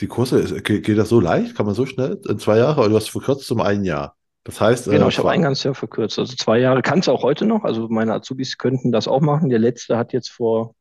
[0.02, 0.62] die Kurse?
[0.62, 1.56] Geht das so leicht?
[1.56, 2.82] Kann man so schnell in zwei Jahre?
[2.82, 4.16] Oder du hast verkürzt um ein Jahr.
[4.44, 6.20] Das heißt, Genau, äh, ich habe ein zwei, ganzes Jahr verkürzt.
[6.20, 7.64] Also zwei Jahre kann es auch heute noch.
[7.64, 9.50] Also meine Azubis könnten das auch machen.
[9.50, 10.76] Der letzte hat jetzt vor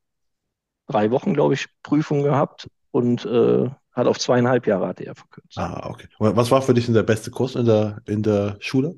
[0.88, 5.58] drei Wochen, glaube ich, Prüfung gehabt und äh, hat auf zweieinhalb Jahre hatte er verkürzt.
[5.58, 6.08] Ah, okay.
[6.18, 8.96] Was war für dich denn der beste Kurs in der, in der Schule?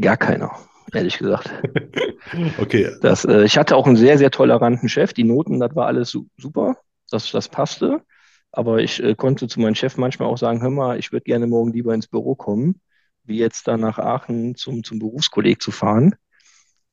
[0.00, 0.52] Gar keiner,
[0.92, 1.50] ehrlich gesagt.
[2.58, 2.90] okay.
[3.00, 5.12] Das, äh, ich hatte auch einen sehr, sehr toleranten Chef.
[5.12, 6.76] Die Noten, das war alles su super.
[7.10, 8.02] Das, das passte.
[8.50, 11.46] Aber ich äh, konnte zu meinem Chef manchmal auch sagen, hör mal, ich würde gerne
[11.46, 12.80] morgen lieber ins Büro kommen,
[13.24, 16.14] wie jetzt dann nach Aachen zum, zum Berufskolleg zu fahren,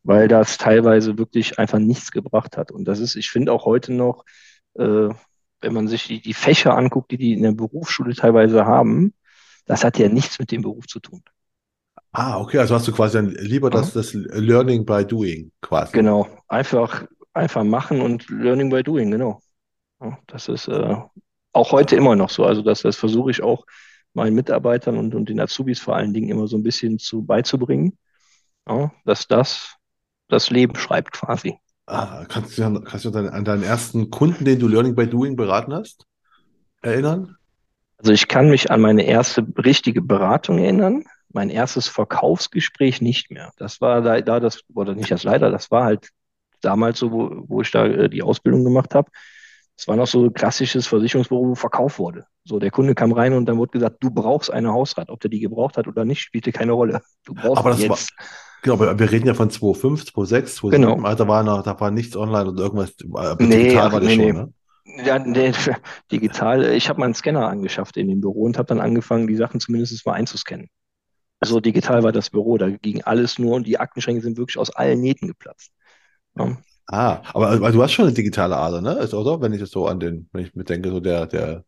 [0.04, 2.72] weil das teilweise wirklich einfach nichts gebracht hat.
[2.72, 4.26] Und das ist, ich finde auch heute noch,
[4.76, 5.10] äh,
[5.62, 9.13] wenn man sich die, die Fächer anguckt, die die in der Berufsschule teilweise haben,
[9.65, 11.22] das hat ja nichts mit dem Beruf zu tun.
[12.13, 13.74] Ah, okay, also hast du quasi dann lieber mhm.
[13.74, 15.94] das, das Learning by Doing quasi.
[15.94, 19.41] Genau, einfach, einfach machen und Learning by Doing, genau.
[20.28, 20.96] Das ist äh,
[21.54, 22.44] auch heute immer noch so.
[22.44, 23.65] Also das, das versuche ich auch
[24.13, 27.97] meinen Mitarbeitern und, und den Azubis vor allen Dingen immer so ein bisschen zu beizubringen,
[28.67, 29.78] ja, dass das
[30.28, 31.58] das Leben schreibt quasi.
[31.86, 35.74] Ah, kannst du, kannst du an deinen ersten Kunden, den du Learning by Doing beraten
[35.74, 36.06] hast,
[36.82, 37.36] erinnern?
[37.97, 41.04] Also ich kann mich an meine erste richtige Beratung erinnern.
[41.34, 43.52] Mein erstes Verkaufsgespräch nicht mehr.
[43.58, 46.10] Das war da, da das, oder nicht das leider, das war halt
[46.62, 49.12] damals so, wo, wo ich da äh, die Ausbildung gemacht habe.
[49.82, 52.28] Es war noch so ein klassisches Versicherungsbüro, wo verkauft wurde.
[52.44, 55.10] So, der Kunde kam rein und dann wurde gesagt, du brauchst eine Hausrat.
[55.10, 57.02] Ob der die gebraucht hat oder nicht, spielte keine Rolle.
[57.26, 57.89] Du brauchst aber das jetzt.
[57.89, 60.70] War, genau, wir reden ja von 2.5, 2.6, 2.7.
[60.70, 61.15] Genau.
[61.15, 62.94] Da war noch, da war nichts online und irgendwas.
[63.39, 64.34] Nee, digital war das nee, schon, nee.
[64.34, 64.54] ne?
[65.04, 65.52] Ja, nee,
[66.12, 66.63] digital.
[66.74, 69.60] Ich habe mal einen Scanner angeschafft in dem Büro und habe dann angefangen, die Sachen
[69.60, 70.70] zumindest mal einzuscannen.
[71.44, 74.70] So digital war das Büro, da ging alles nur und die Aktenschränke sind wirklich aus
[74.70, 75.72] allen Nähten geplatzt.
[76.38, 76.56] Ja.
[76.91, 78.95] Ah, aber also, du hast schon eine digitale Ader, ne?
[78.99, 79.41] Ist, oder?
[79.41, 81.63] Wenn ich das so an den, wenn ich mir denke, so der, der,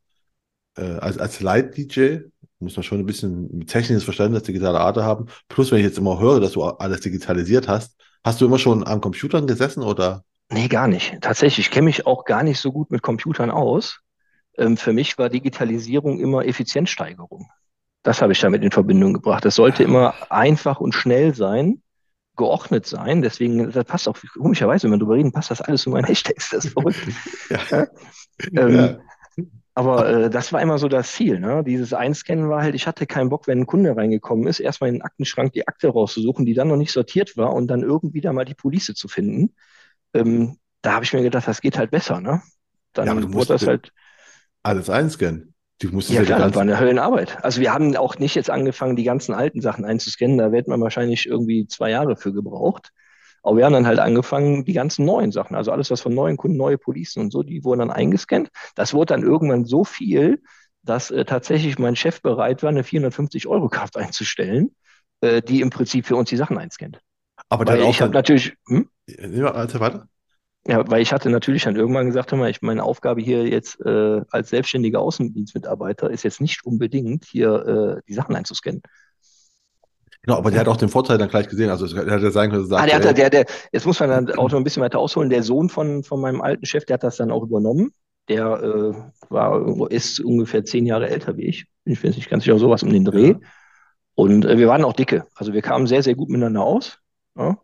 [0.78, 2.26] äh, als, als Light-DJ
[2.60, 5.28] muss man schon ein bisschen technisches Verständnis, digitale Ader haben.
[5.48, 8.86] Plus, wenn ich jetzt immer höre, dass du alles digitalisiert hast, hast du immer schon
[8.86, 10.24] am Computern gesessen oder?
[10.50, 11.18] Nee, gar nicht.
[11.22, 14.00] Tatsächlich, ich kenne mich auch gar nicht so gut mit Computern aus.
[14.58, 17.50] Ähm, für mich war Digitalisierung immer Effizienzsteigerung.
[18.04, 19.46] Das habe ich damit in Verbindung gebracht.
[19.46, 21.83] Es sollte immer einfach und schnell sein
[22.36, 23.22] geordnet sein.
[23.22, 26.50] Deswegen, das passt auch komischerweise, wenn wir darüber reden, passt das alles in meinen Hashtags.
[26.50, 27.00] Das ist verrückt.
[27.50, 27.88] ja.
[28.52, 28.98] Ähm, ja.
[29.76, 31.40] Aber äh, das war immer so das Ziel.
[31.40, 31.64] Ne?
[31.64, 34.96] Dieses Einscannen war halt, ich hatte keinen Bock, wenn ein Kunde reingekommen ist, erstmal in
[34.96, 38.34] den Aktenschrank die Akte rauszusuchen, die dann noch nicht sortiert war und dann irgendwie da
[38.34, 39.56] mal die Police zu finden.
[40.14, 42.22] Ähm, da habe ich mir gedacht, das geht halt besser.
[42.22, 42.42] Ne?
[42.94, 43.92] Dann ja, wurde das halt.
[44.62, 45.53] Alles einscannen.
[45.80, 47.44] Du musstest ja, klar, das war eine Höllenarbeit.
[47.44, 50.38] Also wir haben auch nicht jetzt angefangen, die ganzen alten Sachen einzuscannen.
[50.38, 52.92] Da wird man wahrscheinlich irgendwie zwei Jahre für gebraucht.
[53.42, 56.38] Aber wir haben dann halt angefangen, die ganzen neuen Sachen, also alles, was von neuen
[56.38, 58.50] Kunden, neue Policen und so, die wurden dann eingescannt.
[58.76, 60.42] Das wurde dann irgendwann so viel,
[60.82, 64.74] dass äh, tatsächlich mein Chef bereit war, eine 450-Euro-Karte einzustellen,
[65.20, 67.02] äh, die im Prinzip für uns die Sachen einscannt.
[67.50, 68.54] Aber Weil ich habe natürlich.
[68.68, 68.90] Hm?
[69.08, 70.08] Ja, also weiter.
[70.66, 73.82] Ja, weil ich hatte natürlich dann irgendwann gesagt, hör mal, ich, meine Aufgabe hier jetzt
[73.82, 78.82] äh, als selbstständiger Außendienstmitarbeiter ist jetzt nicht unbedingt hier äh, die Sachen einzuscannen.
[80.22, 81.70] Genau, aber der hat auch den Vorteil dann gleich gesehen.
[81.70, 84.10] Also er hat ja sagen können, sagt, ah, der hat, der, der, jetzt muss man
[84.10, 85.30] dann auch noch ein bisschen weiter ausholen.
[85.30, 87.92] Der Sohn von, von meinem alten Chef, der hat das dann auch übernommen.
[88.30, 88.94] Der äh,
[89.30, 91.66] war, ist ungefähr zehn Jahre älter wie ich.
[91.84, 93.32] Ich weiß nicht ganz sicher, sowas um den Dreh.
[93.32, 93.40] Ja.
[94.16, 95.26] Und äh, wir waren auch dicke.
[95.36, 97.00] Also wir kamen sehr, sehr gut miteinander aus.
[97.38, 97.58] Ja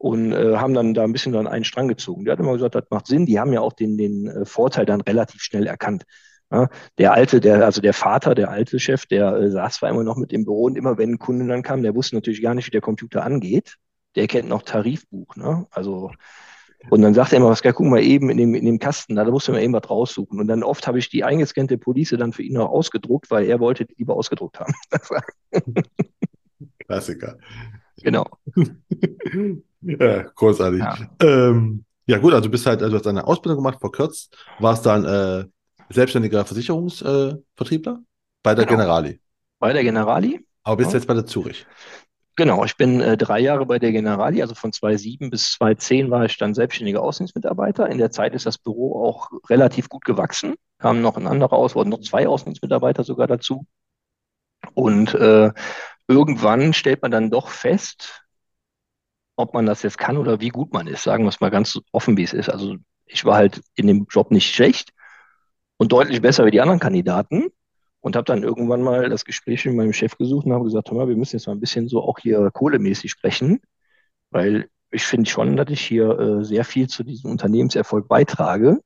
[0.00, 2.24] und äh, haben dann da ein bisschen dann einen Strang gezogen.
[2.24, 3.26] Der hat immer gesagt, das macht Sinn.
[3.26, 6.04] Die haben ja auch den, den äh, Vorteil dann relativ schnell erkannt.
[6.50, 10.02] Ja, der alte, der, also der Vater, der alte Chef, der äh, saß zwar immer
[10.02, 12.54] noch mit im Büro und immer wenn ein Kunde dann kam, der wusste natürlich gar
[12.54, 13.76] nicht, wie der Computer angeht.
[14.14, 15.66] Der kennt noch Tarifbuch, ne?
[15.70, 16.10] Also,
[16.88, 19.24] und dann sagt er immer, was guck mal eben in dem, in dem Kasten, da,
[19.24, 20.40] da musst du mal eben was raussuchen.
[20.40, 23.60] Und dann oft habe ich die eingescannte Police dann für ihn noch ausgedruckt, weil er
[23.60, 24.72] wollte die lieber ausgedruckt haben.
[26.86, 27.36] Klassiker.
[28.02, 28.26] Genau.
[29.82, 30.80] ja, großartig.
[30.80, 30.96] Ja.
[31.22, 32.18] Ähm, ja.
[32.18, 35.44] gut, also du bist halt, also du hast eine Ausbildung gemacht, verkürzt, warst dann äh,
[35.90, 38.04] selbstständiger Versicherungsvertriebler äh,
[38.42, 38.78] bei der genau.
[38.78, 39.20] Generali.
[39.58, 40.44] Bei der Generali.
[40.62, 40.98] Aber bist ja.
[40.98, 41.66] jetzt bei der Zurich.
[42.36, 46.24] Genau, ich bin äh, drei Jahre bei der Generali, also von 2007 bis 2010 war
[46.24, 47.88] ich dann selbstständiger Außendienstmitarbeiter.
[47.88, 50.54] In der Zeit ist das Büro auch relativ gut gewachsen.
[50.78, 53.66] Kamen noch ein anderer aus, wurden noch zwei Außendienstmitarbeiter sogar dazu.
[54.74, 55.52] Und äh,
[56.08, 58.22] irgendwann stellt man dann doch fest,
[59.40, 61.02] ob man das jetzt kann oder wie gut man ist.
[61.02, 62.48] Sagen wir es mal ganz offen, wie es ist.
[62.48, 62.76] Also
[63.06, 64.90] ich war halt in dem Job nicht schlecht
[65.76, 67.48] und deutlich besser wie die anderen Kandidaten
[68.00, 70.98] und habe dann irgendwann mal das Gespräch mit meinem Chef gesucht und habe gesagt, hör
[70.98, 73.60] mal, wir müssen jetzt mal ein bisschen so auch hier kohlemäßig sprechen,
[74.30, 78.80] weil ich finde schon, dass ich hier äh, sehr viel zu diesem Unternehmenserfolg beitrage,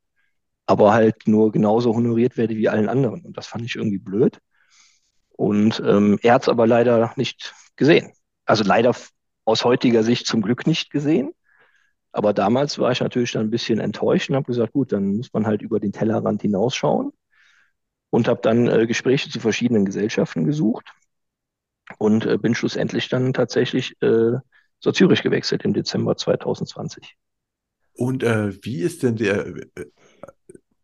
[0.67, 3.25] aber halt nur genauso honoriert werde wie allen anderen.
[3.25, 4.39] Und das fand ich irgendwie blöd.
[5.31, 8.13] Und ähm, er hat es aber leider nicht gesehen.
[8.47, 8.95] Also leider
[9.45, 11.33] aus heutiger Sicht zum Glück nicht gesehen.
[12.13, 15.33] Aber damals war ich natürlich dann ein bisschen enttäuscht und habe gesagt, gut, dann muss
[15.33, 17.13] man halt über den Tellerrand hinausschauen
[18.11, 20.87] und habe dann äh, Gespräche zu verschiedenen Gesellschaften gesucht
[21.99, 24.39] und äh, bin schlussendlich dann tatsächlich äh,
[24.81, 27.17] zur Zürich gewechselt im Dezember 2020.
[27.95, 29.87] Und äh, wie ist denn der, äh,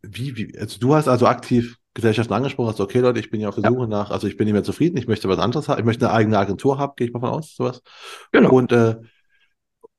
[0.03, 3.49] wie, wie, also du hast also aktiv Gesellschaften angesprochen, hast, okay Leute, ich bin ja
[3.49, 5.81] auf der Suche nach, also ich bin nicht mehr zufrieden, ich möchte was anderes haben,
[5.81, 7.83] ich möchte eine eigene Agentur haben, gehe ich mal von aus, sowas.
[8.31, 8.51] Genau.
[8.51, 8.97] Und, äh,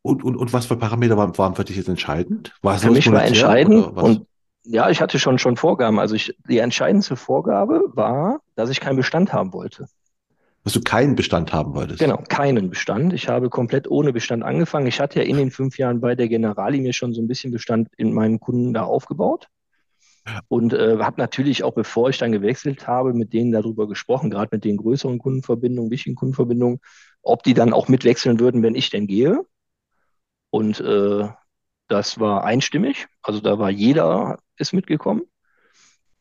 [0.01, 2.53] und, und, und was für Parameter waren, waren für dich jetzt entscheidend?
[2.61, 4.25] War es für mich war entscheidend und
[4.63, 5.99] ja, ich hatte schon, schon Vorgaben.
[5.99, 9.87] Also ich, die entscheidendste Vorgabe war, dass ich keinen Bestand haben wollte.
[10.63, 11.99] Dass du keinen Bestand haben wolltest?
[11.99, 13.13] Genau, keinen Bestand.
[13.13, 14.85] Ich habe komplett ohne Bestand angefangen.
[14.85, 17.51] Ich hatte ja in den fünf Jahren bei der Generali mir schon so ein bisschen
[17.51, 19.47] Bestand in meinen Kunden da aufgebaut.
[20.47, 24.49] Und äh, habe natürlich auch, bevor ich dann gewechselt habe, mit denen darüber gesprochen, gerade
[24.51, 26.79] mit den größeren Kundenverbindungen, wichtigen Kundenverbindungen,
[27.23, 29.43] ob die dann auch mitwechseln würden, wenn ich denn gehe.
[30.51, 31.27] Und äh,
[31.87, 33.07] das war einstimmig.
[33.21, 35.23] Also da war jeder ist mitgekommen.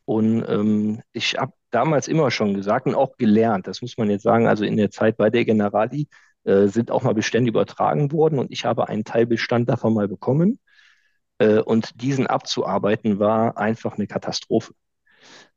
[0.04, 4.24] Und ähm, ich habe damals immer schon gesagt und auch gelernt, das muss man jetzt
[4.24, 6.08] sagen, also in der Zeit bei der Generali
[6.44, 10.58] äh, sind auch mal Bestände übertragen worden und ich habe einen Teilbestand davon mal bekommen.
[11.40, 14.74] Äh, und diesen abzuarbeiten war einfach eine Katastrophe.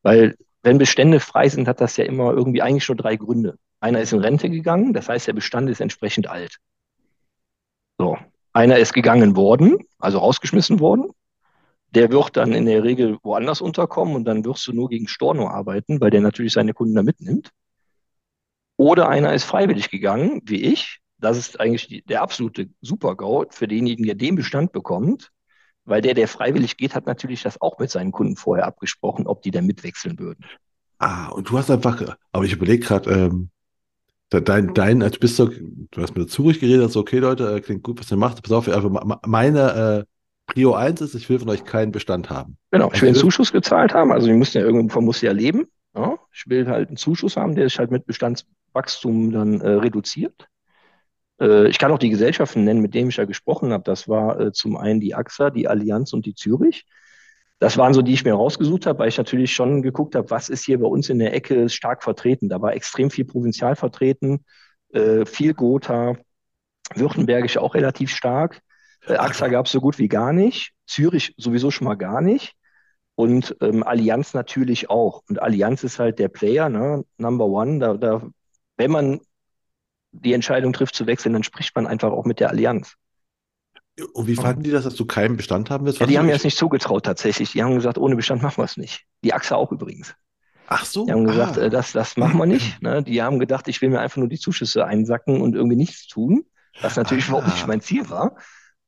[0.02, 3.58] Weil wenn Bestände frei sind, hat das ja immer irgendwie eigentlich nur drei Gründe.
[3.82, 6.58] Einer ist in Rente gegangen, das heißt, der Bestand ist entsprechend alt.
[8.00, 8.18] So.
[8.54, 11.12] Einer ist gegangen worden, also rausgeschmissen worden.
[11.90, 15.48] Der wird dann in der Regel woanders unterkommen und dann wirst du nur gegen Storno
[15.50, 17.50] arbeiten, weil der natürlich seine Kunden da mitnimmt.
[18.78, 21.00] Oder einer ist freiwillig gegangen, wie ich.
[21.18, 25.32] Das ist eigentlich die, der absolute Super-GAU für denjenigen, der den Bestand bekommt.
[25.86, 29.42] Weil der, der freiwillig geht, hat natürlich das auch mit seinen Kunden vorher abgesprochen, ob
[29.42, 30.46] die da mitwechseln würden.
[31.00, 33.50] Ah, und du hast einfach, aber ich überlege gerade, ähm,
[34.30, 35.50] dein, dein, als bist du,
[35.92, 38.42] du hast mit Zurich geredet, also okay, Leute, äh, klingt gut, was ihr macht.
[38.42, 38.90] Pass auf, also
[39.26, 42.58] meine äh, Prio 1 ist, ich will von euch keinen Bestand haben.
[42.72, 44.12] Genau, ich will einen Zuschuss gezahlt haben.
[44.12, 45.68] Also, wir müssen ja irgendwann muss ja leben.
[45.96, 46.18] Ja?
[46.34, 50.48] Ich will halt einen Zuschuss haben, der sich halt mit Bestandswachstum dann äh, reduziert.
[51.40, 53.84] Äh, ich kann auch die Gesellschaften nennen, mit denen ich da gesprochen habe.
[53.84, 56.86] Das war äh, zum einen die AXA, die Allianz und die Zürich.
[57.60, 60.50] Das waren so, die ich mir rausgesucht habe, weil ich natürlich schon geguckt habe, was
[60.50, 62.50] ist hier bei uns in der Ecke stark vertreten.
[62.50, 64.44] Da war extrem viel Provinzial vertreten,
[64.92, 66.18] äh, viel Gotha,
[66.96, 68.62] Württembergisch auch relativ stark.
[69.08, 70.74] AXA gab es so gut wie gar nicht.
[70.86, 72.56] Zürich sowieso schon mal gar nicht.
[73.16, 75.24] Und ähm, Allianz natürlich auch.
[75.30, 77.04] Und Allianz ist halt der Player, ne?
[77.18, 77.80] Number One.
[77.80, 78.22] Da, da,
[78.78, 79.20] wenn man
[80.14, 82.96] die Entscheidung trifft zu wechseln, dann spricht man einfach auch mit der Allianz.
[84.14, 86.00] Und wie fanden die das, dass du keinen Bestand haben willst?
[86.00, 87.52] Ja, die haben mir das nicht zugetraut tatsächlich.
[87.52, 89.04] Die haben gesagt, ohne Bestand machen wir es nicht.
[89.24, 90.16] Die AXA auch übrigens.
[90.68, 91.06] Ach so.
[91.06, 91.64] Die haben gesagt, ah.
[91.64, 92.82] Äh, das, das machen wir nicht.
[92.82, 93.04] Ne?
[93.04, 96.46] Die haben gedacht, ich will mir einfach nur die Zuschüsse einsacken und irgendwie nichts tun.
[96.82, 98.36] Was natürlich überhaupt nicht mein Ziel war.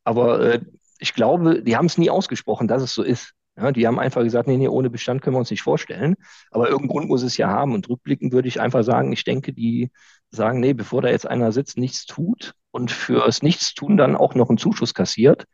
[0.04, 0.62] Aber äh,
[0.98, 3.35] ich glaube, die haben es nie ausgesprochen, dass es so ist.
[3.58, 6.16] Ja, die haben einfach gesagt, nee, nee, ohne Bestand können wir uns nicht vorstellen.
[6.52, 7.74] Aber irgendeinen Grund muss es ja haben.
[7.74, 9.92] Und rückblickend würde ich einfach sagen, ich denke, die
[10.30, 14.50] sagen, nee, bevor da jetzt einer sitzt, nichts tut und fürs Nichtstun dann auch noch
[14.50, 15.46] einen Zuschuss kassiert,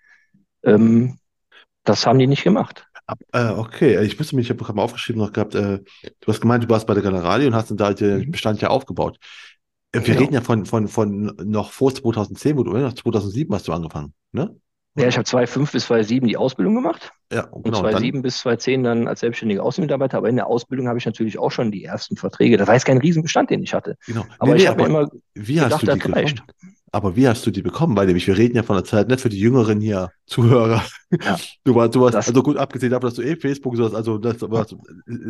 [0.64, 1.20] ähm,
[1.84, 2.88] das haben die nicht gemacht.
[3.34, 6.42] Äh, okay, ich müsste mich, ich habe gerade mal aufgeschrieben noch gehabt, äh, du hast
[6.42, 8.32] gemeint, du warst bei der Generali und hast dann da den mhm.
[8.32, 9.18] Bestand ja aufgebaut.
[9.94, 10.20] Wir genau.
[10.20, 14.14] reden ja von, von, von noch vor 2010, wo du, noch 2007 hast du angefangen,
[14.32, 14.56] ne?
[14.96, 17.12] Ja, ich habe 2005 bis 2007 die Ausbildung gemacht.
[17.32, 17.62] Ja, genau.
[17.64, 20.18] Und 2007 bis 2010 dann als selbstständiger Außenmitarbeiter.
[20.18, 22.58] Aber in der Ausbildung habe ich natürlich auch schon die ersten Verträge.
[22.58, 23.96] Das war jetzt kein Riesenbestand, den ich hatte.
[24.06, 24.26] Genau.
[24.38, 26.44] Aber nee, ich nee, habe immer wie gedacht, hast du die das reicht.
[26.92, 27.96] Aber wie hast du die bekommen?
[27.96, 30.84] Weil nämlich wir reden ja von der Zeit nicht für die jüngeren hier Zuhörer.
[31.24, 31.38] Ja.
[31.64, 34.18] Du warst, du warst also gut abgesehen davon, dass du eh Facebook so hast, also
[34.18, 34.76] das, das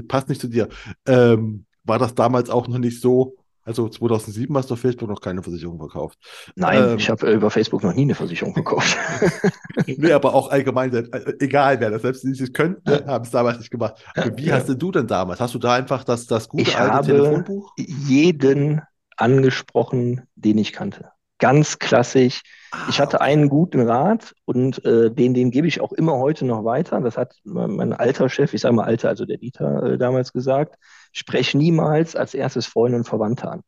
[0.07, 0.69] passt nicht zu dir.
[1.05, 5.21] Ähm, war das damals auch noch nicht so, also 2007 hast du auf Facebook noch
[5.21, 6.17] keine Versicherung verkauft.
[6.55, 8.97] Nein, ähm, ich habe äh, über Facebook noch nie eine Versicherung verkauft.
[9.85, 13.69] nee, aber auch allgemein, äh, egal wer das selbst nicht könnte, haben es damals nicht
[13.69, 14.03] gemacht.
[14.15, 14.55] Aber wie ja.
[14.55, 15.39] hast du denn damals?
[15.39, 17.73] Hast du da einfach das, das gute ich alte habe Telefonbuch?
[17.77, 18.81] jeden
[19.17, 21.11] angesprochen, den ich kannte.
[21.37, 22.41] Ganz klassisch.
[22.89, 26.45] Ich hatte ah, einen guten Rat und äh, den, den gebe ich auch immer heute
[26.45, 27.01] noch weiter.
[27.01, 30.77] Das hat mein alter Chef, ich sage mal alter, also der Dieter äh, damals gesagt
[31.11, 33.61] sprech niemals als erstes Freunde und Verwandte an.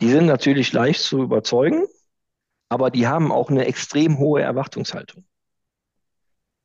[0.00, 1.86] Die sind natürlich leicht zu überzeugen,
[2.68, 5.24] aber die haben auch eine extrem hohe Erwartungshaltung.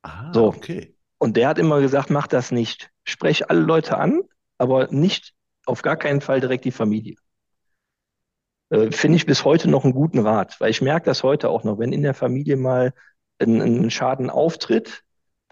[0.04, 0.48] Ah, so.
[0.48, 0.96] okay.
[1.18, 2.92] Und der hat immer gesagt, mach das nicht.
[3.06, 4.22] Sprech alle Leute an,
[4.58, 5.34] aber nicht
[5.66, 7.16] auf gar keinen Fall direkt die Familie.
[8.70, 11.64] Äh, Finde ich bis heute noch einen guten Rat, weil ich merke das heute auch
[11.64, 12.94] noch, wenn in der Familie mal
[13.40, 15.03] ein, ein Schaden auftritt,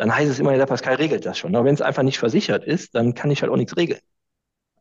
[0.02, 1.56] dann heißt es immer, der Pascal regelt das schon.
[1.56, 4.00] Aber wenn es einfach nicht versichert ist, dann kann ich halt auch nichts regeln.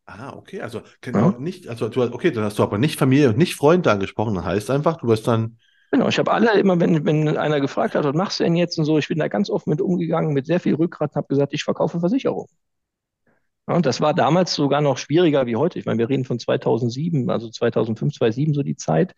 [0.06, 1.38] Ah, okay, also genau ja.
[1.38, 4.34] nicht, also du hast, okay, dann hast du aber nicht Familie und nicht Freunde angesprochen.
[4.34, 5.58] Das heißt einfach, du wirst dann
[5.92, 8.78] Genau, ich habe alle immer, wenn, wenn einer gefragt hat, was machst du denn jetzt
[8.78, 11.28] und so, ich bin da ganz offen mit umgegangen, mit sehr viel Rückgrat und habe
[11.28, 12.46] gesagt, ich verkaufe Versicherung.
[13.68, 15.78] Ja, und das war damals sogar noch schwieriger wie heute.
[15.78, 19.14] Ich meine, wir reden von 2007, also 2005, 2007 so die Zeit.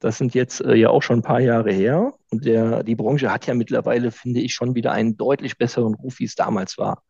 [0.00, 2.14] Das sind jetzt äh, ja auch schon ein paar Jahre her.
[2.30, 6.18] Und der, die Branche hat ja mittlerweile, finde ich, schon wieder einen deutlich besseren Ruf,
[6.18, 7.02] wie es damals war.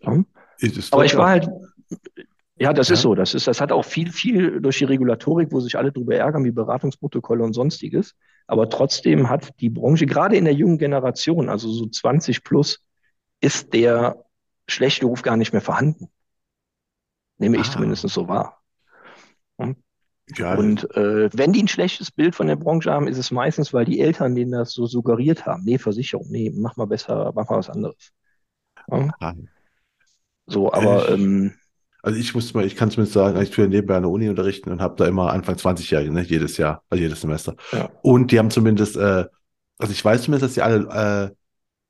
[0.00, 0.24] Ja?
[0.90, 1.48] Aber ich war halt,
[2.56, 2.94] ja, das ja.
[2.94, 3.14] ist so.
[3.14, 6.44] Das ist, das hat auch viel, viel durch die Regulatorik, wo sich alle drüber ärgern,
[6.44, 8.14] wie Beratungsprotokolle und sonstiges.
[8.46, 12.84] Aber trotzdem hat die Branche, gerade in der jungen Generation, also so 20 plus,
[13.40, 14.24] ist der
[14.68, 16.08] schlechte Ruf gar nicht mehr vorhanden.
[17.38, 17.60] Nehme ah.
[17.60, 18.60] ich zumindest so wahr.
[20.36, 23.74] Ja, und äh, wenn die ein schlechtes Bild von der Branche haben, ist es meistens,
[23.74, 25.64] weil die Eltern denen das so suggeriert haben.
[25.64, 28.12] Nee, Versicherung, nee, mach mal besser, mach mal was anderes.
[28.90, 29.34] Ja?
[30.46, 31.52] So, aber äh, ähm,
[32.02, 34.70] also ich muss mal, ich kann zumindest sagen, ich tue nebenbei an der Uni unterrichten
[34.70, 37.56] und habe da immer Anfang 20-Jährige, ne, jedes Jahr, also jedes Semester.
[37.72, 37.90] Ja.
[38.02, 39.24] Und die haben zumindest, äh,
[39.78, 41.34] also ich weiß zumindest, dass die alle äh,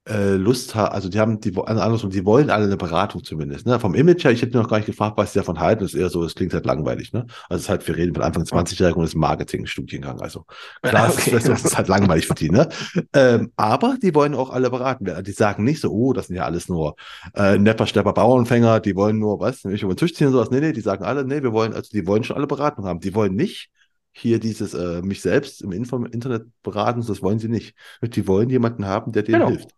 [0.06, 3.66] äh, Lust haben, also die haben, die, also andersrum, die wollen alle eine Beratung zumindest.
[3.66, 3.80] Ne?
[3.80, 6.00] Vom Image her, ich hätte noch gar nicht gefragt, was sie davon halten, das ist
[6.00, 7.12] eher so, es klingt halt langweilig.
[7.12, 7.26] Ne?
[7.48, 10.20] Also es ist halt, wir reden von Anfang 20-Jährigen und es ist Marketing-Studiengang.
[10.20, 10.44] Also
[10.82, 11.30] klar, okay.
[11.30, 12.50] das, das, ist halt langweilig für die.
[12.50, 12.68] Ne?
[13.14, 15.24] Ähm, aber die wollen auch alle beraten werden.
[15.24, 16.96] Die sagen nicht so, oh, das sind ja alles nur
[17.34, 20.50] äh, Nepper, Stepper, Bauernfänger, die wollen nur, was, nämlich über den Tisch ziehen und sowas.
[20.50, 23.00] Nee, nee, die sagen alle, nee, wir wollen, also die wollen schon alle Beratung haben.
[23.00, 23.70] Die wollen nicht
[24.12, 27.74] hier dieses äh, mich selbst im Info Internet beraten, das wollen sie nicht.
[28.02, 29.50] Die wollen jemanden haben, der denen genau.
[29.50, 29.70] hilft.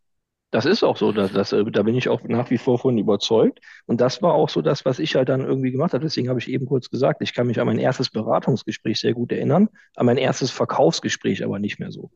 [0.53, 2.97] Das ist auch so, dass, dass, äh, da bin ich auch nach wie vor von
[2.97, 3.61] überzeugt.
[3.87, 6.05] Und das war auch so das, was ich halt dann irgendwie gemacht habe.
[6.05, 9.33] Deswegen habe ich eben kurz gesagt, ich kann mich an mein erstes Beratungsgespräch sehr gut
[9.33, 12.11] erinnern, an mein erstes Verkaufsgespräch aber nicht mehr so.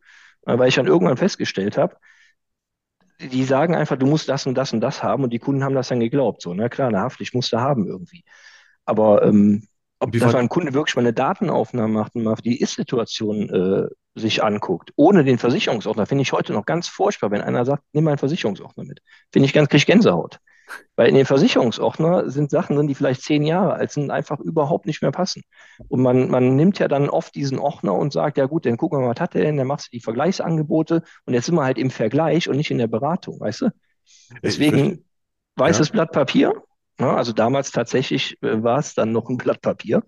[0.46, 1.96] Äh, weil ich dann irgendwann festgestellt habe,
[3.20, 5.74] die sagen einfach, du musst das und das und das haben und die Kunden haben
[5.74, 6.40] das dann geglaubt.
[6.40, 8.24] So, na klar, eine Haftpflicht musst du haben irgendwie.
[8.86, 9.66] Aber ähm,
[9.98, 14.42] ob dass ein Kunde wirklich mal eine Datenaufnahme macht und mal die Ist-Situation äh, sich
[14.42, 18.12] anguckt, ohne den Versicherungsordner, finde ich heute noch ganz furchtbar, wenn einer sagt, nimm mal
[18.12, 19.00] einen Versicherungsordner mit.
[19.32, 20.38] Finde ich ganz, krieg Gänsehaut.
[20.94, 24.86] Weil in den Versicherungsordner sind Sachen drin, die vielleicht zehn Jahre alt sind, einfach überhaupt
[24.86, 25.42] nicht mehr passen.
[25.88, 28.98] Und man, man nimmt ja dann oft diesen Ordner und sagt, ja gut, dann gucken
[28.98, 31.64] wir mal, was hat der denn, dann machst du die Vergleichsangebote und jetzt sind wir
[31.64, 33.70] halt im Vergleich und nicht in der Beratung, weißt du?
[34.42, 35.04] Deswegen
[35.56, 35.92] weißes ja.
[35.92, 36.54] Blatt Papier,
[37.00, 40.02] ja, also damals tatsächlich äh, war es dann noch ein Blatt Papier.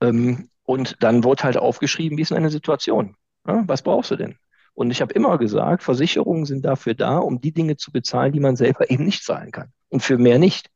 [0.00, 3.16] Ähm, und dann wurde halt aufgeschrieben, wie ist eine Situation?
[3.46, 4.36] Ja, was brauchst du denn?
[4.74, 8.40] Und ich habe immer gesagt, Versicherungen sind dafür da, um die Dinge zu bezahlen, die
[8.40, 9.72] man selber eben nicht zahlen kann.
[9.88, 10.68] Und für mehr nicht.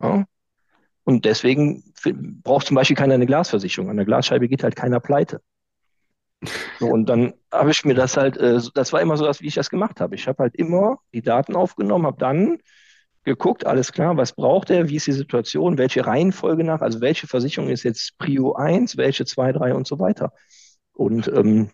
[0.00, 0.24] Ja?
[1.02, 1.82] Und deswegen
[2.44, 3.90] braucht zum Beispiel keiner eine Glasversicherung.
[3.90, 5.40] An der Glasscheibe geht halt keiner pleite.
[6.78, 9.48] So, und dann habe ich mir das halt, äh, das war immer so, dass, wie
[9.48, 10.14] ich das gemacht habe.
[10.14, 12.58] Ich habe halt immer die Daten aufgenommen, habe dann
[13.24, 17.26] geguckt, alles klar, was braucht er, wie ist die Situation, welche Reihenfolge nach, also welche
[17.26, 20.32] Versicherung ist jetzt Prio 1, welche 2, 3 und so weiter.
[20.92, 21.70] Und ähm,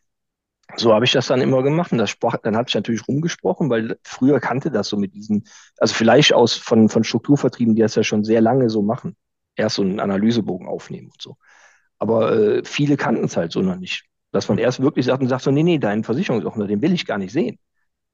[0.77, 1.93] so habe ich das dann immer gemacht.
[1.93, 5.45] Und das sprach, dann hatte ich natürlich rumgesprochen, weil früher kannte das so mit diesen,
[5.79, 9.17] also vielleicht aus von, von Strukturvertrieben, die das ja schon sehr lange so machen.
[9.57, 11.37] Erst so einen Analysebogen aufnehmen und so.
[11.99, 14.05] Aber äh, viele kannten es halt so noch nicht.
[14.33, 17.07] Dass man erst wirklich sagt und sagt so, nee, nee, deinen Versicherungsordner, den will ich
[17.07, 17.59] gar nicht sehen.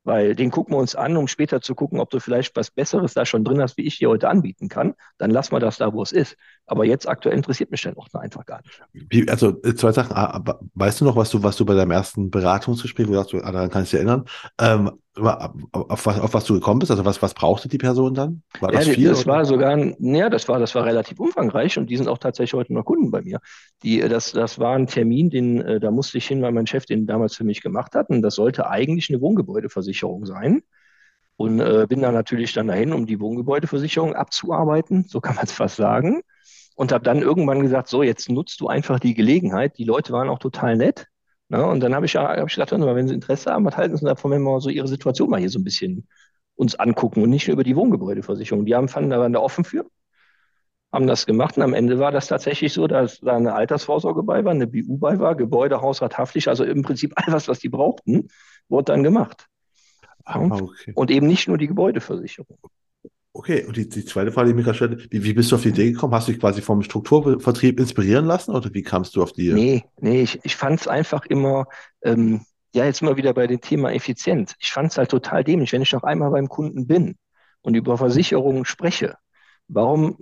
[0.04, 3.14] Weil den gucken wir uns an, um später zu gucken, ob du vielleicht was Besseres
[3.14, 4.94] da schon drin hast, wie ich dir heute anbieten kann.
[5.18, 6.36] Dann lass mal das da, wo es ist.
[6.70, 9.28] Aber jetzt aktuell interessiert mich der Ordner einfach gar nicht.
[9.28, 10.14] Also äh, zwei Sachen.
[10.14, 10.40] Ah,
[10.74, 13.70] weißt du noch, was du, was du bei deinem ersten Beratungsgespräch, wo du sagst, daran
[13.70, 14.24] kannst du dich erinnern,
[14.60, 16.92] ähm, auf, was, auf was du gekommen bist?
[16.92, 18.42] Also was, was brauchte die Person dann?
[18.60, 19.08] War das ja, viel?
[19.08, 19.34] Das oder?
[19.34, 22.72] war sogar, ja, das war, das war relativ umfangreich und die sind auch tatsächlich heute
[22.72, 23.40] noch Kunden bei mir.
[23.82, 26.68] Die, äh, das, das war ein Termin, den, äh, da musste ich hin, weil mein
[26.68, 28.10] Chef den damals für mich gemacht hat.
[28.10, 30.62] Und das sollte eigentlich eine Wohngebäudeversicherung sein.
[31.36, 35.52] Und äh, bin da natürlich dann dahin, um die Wohngebäudeversicherung abzuarbeiten, so kann man es
[35.52, 36.20] fast sagen.
[36.80, 39.76] Und habe dann irgendwann gesagt, so, jetzt nutzt du einfach die Gelegenheit.
[39.76, 41.08] Die Leute waren auch total nett.
[41.50, 41.62] Ne?
[41.62, 44.30] Und dann habe ich, hab ich gedacht, wenn Sie Interesse haben, was halten Sie davon,
[44.30, 46.08] wenn wir so Ihre Situation mal hier so ein bisschen
[46.54, 48.64] uns angucken und nicht nur über die Wohngebäudeversicherung.
[48.64, 49.84] Die haben, fanden, da waren da offen für,
[50.90, 54.42] haben das gemacht und am Ende war das tatsächlich so, dass da eine Altersvorsorge bei
[54.42, 57.68] war, eine BU bei war, Gebäude, Hausrat, Haftpflicht, also im Prinzip all was, was die
[57.68, 58.28] brauchten,
[58.70, 59.48] wurde dann gemacht.
[60.24, 60.92] Ah, okay.
[60.94, 62.56] Und eben nicht nur die Gebäudeversicherung.
[63.32, 65.62] Okay, und die, die zweite Frage, die mich gerade stellt, wie, wie bist du auf
[65.62, 66.12] die Idee gekommen?
[66.14, 69.52] Hast du dich quasi vom Strukturvertrieb inspirieren lassen oder wie kamst du auf die?
[69.52, 71.66] Nee, nee, ich, ich fand es einfach immer,
[72.02, 74.54] ähm, ja, jetzt mal wieder bei dem Thema Effizienz.
[74.58, 77.16] Ich fand es halt total dämlich, wenn ich noch einmal beim Kunden bin
[77.62, 79.16] und über Versicherungen spreche.
[79.68, 80.18] Warum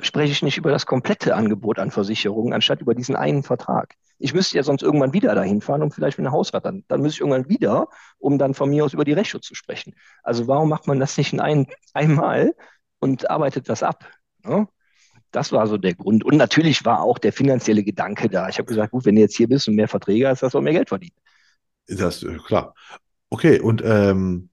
[0.00, 3.94] spreche ich nicht über das komplette Angebot an Versicherungen, anstatt über diesen einen Vertrag.
[4.18, 7.02] Ich müsste ja sonst irgendwann wieder dahin fahren, um vielleicht mit einem Hausrat dann, dann
[7.02, 7.88] müsste ich irgendwann wieder,
[8.18, 9.94] um dann von mir aus über die Rechtsschutz zu sprechen.
[10.22, 12.54] Also warum macht man das nicht in ein, einmal
[13.00, 14.08] und arbeitet das ab?
[14.44, 14.68] Ne?
[15.32, 16.24] Das war so der Grund.
[16.24, 18.48] Und natürlich war auch der finanzielle Gedanke da.
[18.48, 20.58] Ich habe gesagt, gut, wenn du jetzt hier bist und mehr Verträge hast, hast du
[20.58, 21.14] auch mehr Geld verdient.
[21.88, 22.74] Das ist klar.
[23.30, 24.50] Okay, und ähm,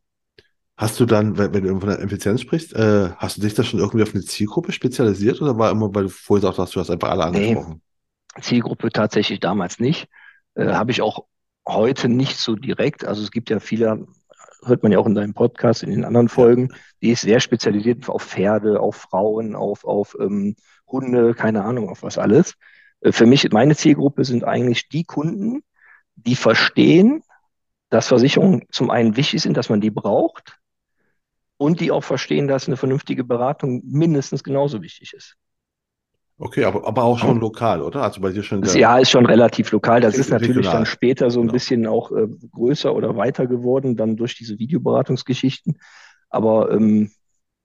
[0.79, 3.63] hast du dann, wenn, wenn du von der Effizienz sprichst, äh, hast du dich da
[3.63, 6.79] schon irgendwie auf eine Zielgruppe spezialisiert oder war immer, weil du vorher gesagt hast, du
[6.79, 7.81] hast einfach alle angesprochen?
[8.35, 10.07] Nee, Zielgruppe tatsächlich damals nicht.
[10.55, 11.25] Äh, habe ich auch
[11.67, 13.03] heute nicht so direkt.
[13.03, 14.07] Also es gibt ja viele,
[14.63, 16.69] hört man ja auch in deinem Podcast, in den anderen Folgen,
[17.01, 20.55] die ist sehr spezialisiert auf Pferde, auf Frauen, auf, auf ähm,
[20.87, 22.55] Hunde, keine Ahnung, auf was alles.
[23.01, 25.61] Äh, für mich, meine Zielgruppe sind eigentlich die Kunden,
[26.15, 27.21] die verstehen,
[27.89, 30.58] dass Versicherungen zum einen wichtig sind, dass man die braucht
[31.59, 35.35] und die auch verstehen, dass eine vernünftige Beratung mindestens genauso wichtig ist.
[36.37, 38.01] Okay, aber, aber auch schon lokal, oder?
[38.01, 39.99] Also bei dir schon der Ja, ist schon relativ lokal.
[39.99, 40.77] Das ist natürlich regional.
[40.77, 41.53] dann später so ein genau.
[41.53, 45.79] bisschen auch äh, größer oder weiter geworden, dann durch diese Videoberatungsgeschichten.
[46.29, 47.11] Aber ähm,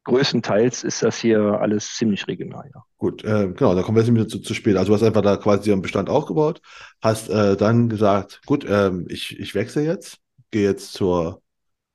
[0.03, 2.83] größtenteils ist das hier alles ziemlich regional, ja.
[2.99, 4.77] Gut, äh, genau, da kommen wir jetzt wieder zu, zu spät.
[4.77, 6.61] Also du hast einfach da quasi einen Bestand aufgebaut,
[7.01, 10.19] hast äh, dann gesagt, gut, ähm, ich, ich wechsle jetzt,
[10.51, 11.43] gehe jetzt zur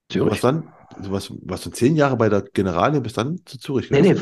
[0.09, 0.31] Zürich.
[0.31, 0.71] Was dann?
[0.97, 3.91] Was, was du zehn Jahre bei der Generali bis dann zu Zürich?
[3.91, 4.15] Nee, nee,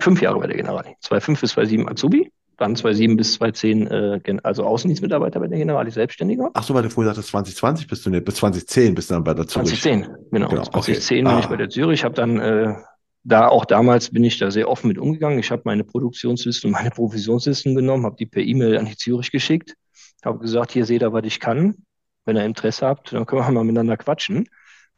[0.00, 0.96] fünf Jahre bei der Generali.
[1.00, 6.50] 2005 bis 2007 Azubi, dann 2007 bis 2010, äh, also Außendienstmitarbeiter bei der Generali, Selbstständiger.
[6.54, 9.24] Ach so, weil du vorher sagtest, 2020 bist du nicht, bis 2010 bist du dann
[9.24, 9.80] bei der Zürich.
[9.80, 10.48] 2010, genau.
[10.48, 11.22] genau 2010 okay.
[11.22, 11.38] bin ah.
[11.40, 12.74] ich bei der Zürich, habe dann äh,
[13.24, 15.38] da auch damals bin ich da sehr offen mit umgegangen.
[15.38, 19.32] Ich habe meine Produktionslisten und meine Provisionslisten genommen, habe die per E-Mail an die Zürich
[19.32, 19.74] geschickt,
[20.24, 21.74] habe gesagt, hier seht ihr, was ich kann.
[22.24, 24.48] Wenn ihr Interesse habt, dann können wir mal miteinander quatschen.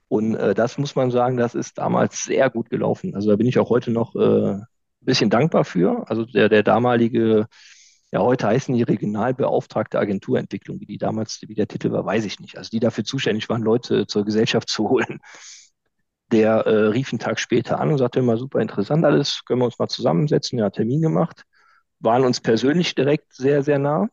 [0.09, 3.15] Und äh, das muss man sagen, das ist damals sehr gut gelaufen.
[3.15, 4.67] Also da bin ich auch heute noch äh, ein
[5.01, 6.09] bisschen dankbar für.
[6.09, 7.47] Also der, der damalige,
[8.11, 12.41] ja heute heißen die Regionalbeauftragte Agenturentwicklung, wie die damals, wie der Titel war, weiß ich
[12.41, 12.57] nicht.
[12.57, 15.21] Also die dafür zuständig waren, Leute zur Gesellschaft zu holen.
[16.33, 19.65] Der äh, rief einen Tag später an und sagte immer, super interessant alles, können wir
[19.67, 21.45] uns mal zusammensetzen, ja, Termin gemacht,
[22.01, 24.09] waren uns persönlich direkt sehr, sehr nah.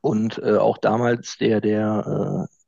[0.00, 2.63] Und äh, auch damals der, der äh,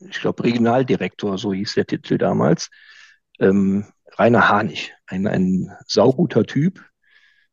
[0.00, 2.70] ich glaube, Regionaldirektor, so hieß der Titel damals,
[3.38, 3.86] ähm,
[4.18, 6.84] Rainer Hanig, ein, ein sauguter Typ,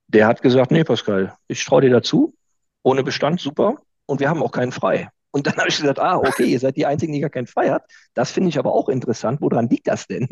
[0.07, 2.35] der hat gesagt, nee, Pascal, ich traue dir dazu,
[2.83, 5.09] ohne Bestand, super, und wir haben auch keinen frei.
[5.31, 7.71] Und dann habe ich gesagt, ah, okay, ihr seid die Einzigen, die gar keinen frei
[7.71, 7.83] hat.
[8.13, 9.41] Das finde ich aber auch interessant.
[9.41, 10.27] Woran liegt das denn?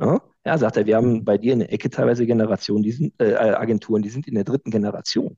[0.00, 3.14] Ja, ja, sagt er, wir haben bei dir in der Ecke teilweise Generationen, die sind,
[3.18, 5.36] äh, Agenturen, die sind in der dritten Generation.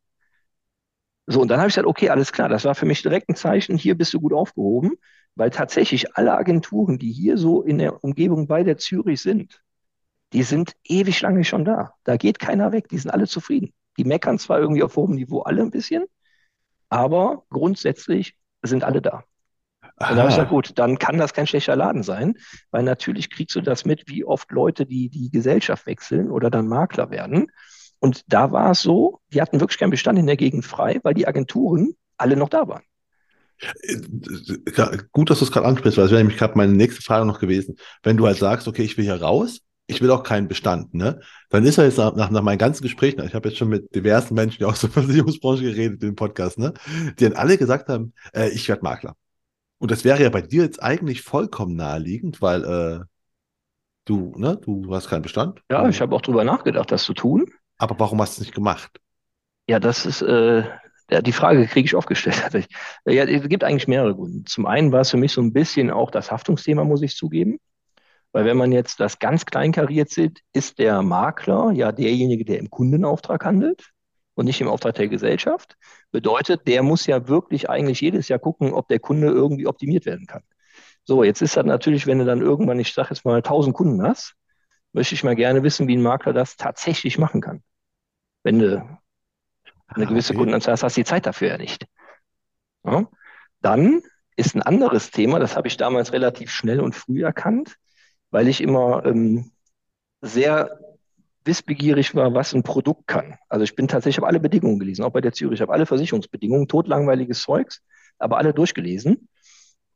[1.31, 3.37] So, und dann habe ich gesagt, okay, alles klar, das war für mich direkt ein
[3.37, 4.93] Zeichen, hier bist du gut aufgehoben
[5.35, 9.63] weil tatsächlich alle Agenturen, die hier so in der Umgebung bei der Zürich sind,
[10.33, 11.95] die sind ewig lange schon da.
[12.05, 13.73] Da geht keiner weg, die sind alle zufrieden.
[13.97, 16.05] Die meckern zwar irgendwie auf hohem Niveau alle ein bisschen,
[16.89, 19.25] aber grundsätzlich sind alle da.
[19.83, 22.35] Und da habe ich gesagt, gut, dann kann das kein schlechter Laden sein,
[22.71, 26.69] weil natürlich kriegst du das mit, wie oft Leute die, die Gesellschaft wechseln oder dann
[26.69, 27.51] Makler werden.
[28.01, 31.15] Und da war es so, die hatten wirklich keinen Bestand in der Gegend frei, weil
[31.15, 32.83] die Agenturen alle noch da waren.
[35.13, 37.41] Gut, dass du es gerade ansprichst, weil das wäre nämlich gerade meine nächste Frage noch
[37.41, 37.77] gewesen.
[38.03, 41.21] Wenn du halt sagst, okay, ich will hier raus, ich will auch keinen Bestand, ne?
[41.51, 43.95] Dann ist er jetzt nach, nach, nach meinen ganzen Gesprächen, ich habe jetzt schon mit
[43.95, 46.73] diversen Menschen, aus der Versicherungsbranche geredet im Podcast, ne?
[47.19, 49.17] Die dann alle gesagt haben, äh, ich werde Makler.
[49.79, 53.05] Und das wäre ja bei dir jetzt eigentlich vollkommen naheliegend, weil äh,
[54.05, 55.61] du, ne, du hast keinen Bestand.
[55.71, 57.47] Ja, ich habe auch drüber nachgedacht, das zu tun.
[57.81, 59.01] Aber warum hast du es nicht gemacht?
[59.67, 60.65] Ja, das ist, äh,
[61.11, 62.69] ja, die Frage kriege ich oft gestellt.
[63.07, 64.45] Ja, es gibt eigentlich mehrere Gründe.
[64.45, 67.59] Zum einen war es für mich so ein bisschen auch das Haftungsthema, muss ich zugeben.
[68.33, 72.69] Weil wenn man jetzt das ganz kleinkariert sieht, ist der Makler ja derjenige, der im
[72.69, 73.91] Kundenauftrag handelt
[74.35, 75.77] und nicht im Auftrag der Gesellschaft.
[76.13, 80.27] Bedeutet, der muss ja wirklich eigentlich jedes Jahr gucken, ob der Kunde irgendwie optimiert werden
[80.27, 80.43] kann.
[81.05, 84.03] So, jetzt ist das natürlich, wenn du dann irgendwann, ich sage jetzt mal, 1000 Kunden
[84.03, 84.35] hast,
[84.93, 87.63] möchte ich mal gerne wissen, wie ein Makler das tatsächlich machen kann.
[88.43, 88.99] Wenn du
[89.89, 90.39] eine gewisse okay.
[90.39, 91.87] Kundenanzahl hast, hast du die Zeit dafür ja nicht.
[92.85, 93.07] Ja?
[93.61, 94.03] Dann
[94.37, 97.77] ist ein anderes Thema, das habe ich damals relativ schnell und früh erkannt,
[98.31, 99.51] weil ich immer ähm,
[100.23, 100.79] sehr
[101.45, 103.37] wissbegierig war, was ein Produkt kann.
[103.49, 105.87] Also ich bin tatsächlich, habe alle Bedingungen gelesen, auch bei der Zürich, ich habe alle
[105.87, 107.83] Versicherungsbedingungen, totlangweiliges Zeugs,
[108.19, 109.29] aber alle durchgelesen.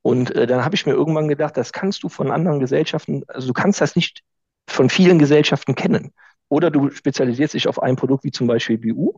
[0.03, 3.47] Und äh, dann habe ich mir irgendwann gedacht, das kannst du von anderen Gesellschaften, also
[3.47, 4.22] du kannst das nicht
[4.68, 6.12] von vielen Gesellschaften kennen.
[6.55, 9.14] Oder du spezialisierst dich auf ein Produkt wie zum Beispiel BU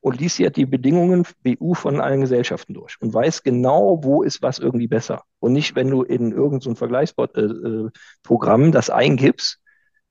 [0.00, 4.40] und liest ja die Bedingungen BU von allen Gesellschaften durch und weiß genau, wo ist
[4.40, 5.24] was irgendwie besser.
[5.40, 9.58] Und nicht, wenn du in irgendein so Vergleichsprogramm äh, äh das eingibst,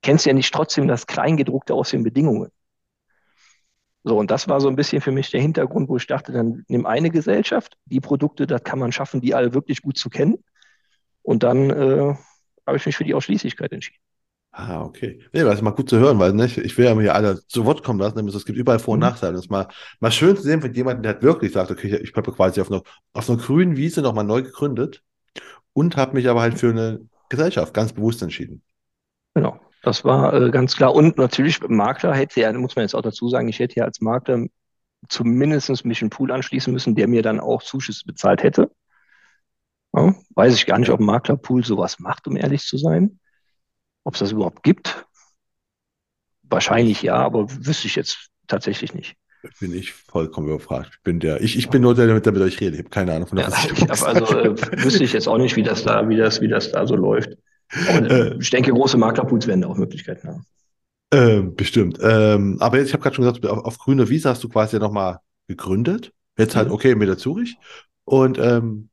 [0.02, 2.52] kennst du ja nicht trotzdem das Kleingedruckte aus den Bedingungen.
[4.04, 6.66] So, und das war so ein bisschen für mich der Hintergrund, wo ich dachte, dann
[6.68, 10.44] nimm eine Gesellschaft, die Produkte, das kann man schaffen, die alle wirklich gut zu kennen.
[11.22, 12.16] Und dann äh,
[12.68, 14.09] habe ich mich für die Ausschließlichkeit entschieden.
[14.62, 15.22] Ah, okay.
[15.32, 17.64] Nee, das ist mal gut zu hören, weil ne, ich will ja hier alle zu
[17.66, 19.06] Wort kommen lassen, nämlich es gibt überall Vor- und Mhm.
[19.06, 19.34] Nachteile.
[19.34, 19.68] Das ist mal,
[20.02, 22.70] mal schön zu sehen von jemandem, der halt wirklich sagt, okay, ich habe quasi auf
[22.70, 22.82] einer,
[23.14, 25.02] auf einer grünen Wiese nochmal neu gegründet
[25.74, 28.64] und habe mich aber halt für eine Gesellschaft ganz bewusst entschieden.
[29.36, 30.94] Genau, das war äh, ganz klar.
[30.96, 34.02] Und natürlich, Makler hätte ja, muss man jetzt auch dazu sagen, ich hätte ja als
[34.02, 34.46] Makler
[35.10, 38.72] zumindest mich einen Pool anschließen müssen, der mir dann auch Zuschüsse bezahlt hätte.
[39.94, 43.20] Ja, weiß ich gar nicht, ob ein Maklerpool sowas macht, um ehrlich zu sein.
[44.10, 45.06] Ob es das überhaupt gibt.
[46.50, 49.16] Wahrscheinlich ja, aber wüsste ich jetzt tatsächlich nicht.
[49.60, 50.90] Bin ich vollkommen überfragt.
[50.96, 52.74] Ich bin der, ich, ich bin nur der, der mit euch redet.
[52.74, 55.38] Ich habe keine Ahnung von der Ja, ich hab also äh, wüsste ich jetzt auch
[55.38, 57.38] nicht, wie das da, wie das, wie das da so läuft.
[57.88, 58.38] Aber Äh.
[58.40, 60.46] ich denke, große Maklerpools werden da auch Möglichkeiten haben.
[61.14, 62.00] Ähm, bestimmt.
[62.02, 64.78] Ähm, aber jetzt, ich habe gerade schon gesagt, auf, auf grüner Wiese hast du quasi
[64.78, 66.12] ja nochmal gegründet.
[66.36, 66.74] Jetzt halt, Mhm.
[66.74, 67.58] okay, mit der Zürich.
[68.06, 68.90] Und ähm,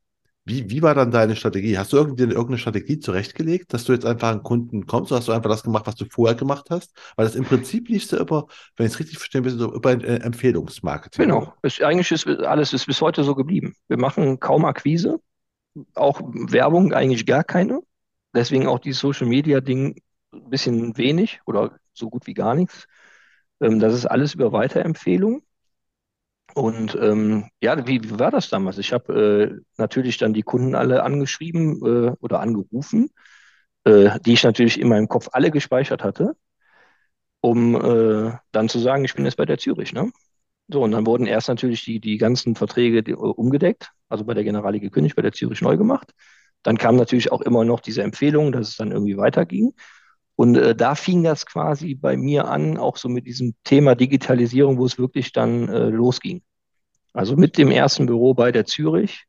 [0.47, 1.77] wie, wie war dann deine Strategie?
[1.77, 5.27] Hast du irgendwie irgendeine Strategie zurechtgelegt, dass du jetzt einfach an Kunden kommst oder hast
[5.27, 6.97] du einfach das gemacht, was du vorher gemacht hast?
[7.17, 10.01] Weil das im Prinzip liefst du über, wenn ich es richtig verstehe, du über ein
[10.01, 11.25] äh, Empfehlungsmarketing.
[11.25, 11.53] Genau.
[11.63, 13.75] Es, eigentlich ist alles ist bis heute so geblieben.
[13.89, 15.19] Wir machen kaum Akquise,
[15.95, 17.81] auch Werbung eigentlich gar keine.
[18.33, 22.85] Deswegen auch die Social Media Ding ein bisschen wenig oder so gut wie gar nichts.
[23.59, 25.41] Ähm, das ist alles über Weiterempfehlung.
[26.57, 28.79] Und ähm, ja, wie, wie war das damals?
[28.79, 33.11] Ich habe äh, natürlich dann die Kunden alle angeschrieben äh, oder angerufen,
[33.85, 36.35] äh, die ich natürlich in meinem Kopf alle gespeichert hatte,
[37.41, 40.11] um äh, dann zu sagen, ich bin jetzt bei der Zürich, ne?
[40.69, 44.33] So, und dann wurden erst natürlich die, die ganzen Verträge die, äh, umgedeckt, also bei
[44.33, 46.13] der Generali gekündigt, bei der Zürich neu gemacht.
[46.63, 49.73] Dann kam natürlich auch immer noch diese Empfehlung, dass es dann irgendwie weiterging.
[50.39, 54.77] Und äh, da fing das quasi bei mir an, auch so mit diesem Thema Digitalisierung,
[54.77, 56.43] wo es wirklich dann äh, losging.
[57.11, 59.25] Also mit dem ersten Büro bei der Zürich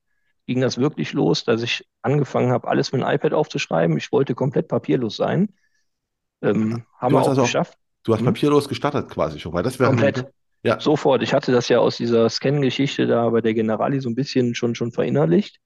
[0.46, 3.96] ging das wirklich los, dass ich angefangen habe, alles mit dem iPad aufzuschreiben.
[3.96, 5.48] Ich wollte komplett papierlos sein.
[6.42, 7.74] Ähm, haben Du wir hast auch also auch- geschafft.
[8.04, 8.26] Du hast Mhm.
[8.26, 10.26] papierlos gestartet quasi schon, weil das wäre Komplett.
[10.62, 10.78] Ja.
[10.80, 11.22] Sofort.
[11.22, 14.74] Ich hatte das ja aus dieser Scan-Geschichte da bei der Generali so ein bisschen schon,
[14.74, 15.58] schon verinnerlicht.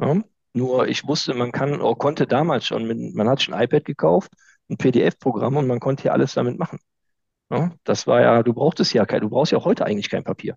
[0.00, 0.22] Ja.
[0.54, 3.84] Nur ich wusste, man kann, oder konnte damals schon, mit, man hat schon ein iPad
[3.84, 4.32] gekauft,
[4.70, 6.78] ein PDF-Programm und man konnte ja alles damit machen.
[7.50, 7.72] Ja.
[7.84, 10.56] Das war ja, du brauchtest ja kein, du brauchst ja auch heute eigentlich kein Papier.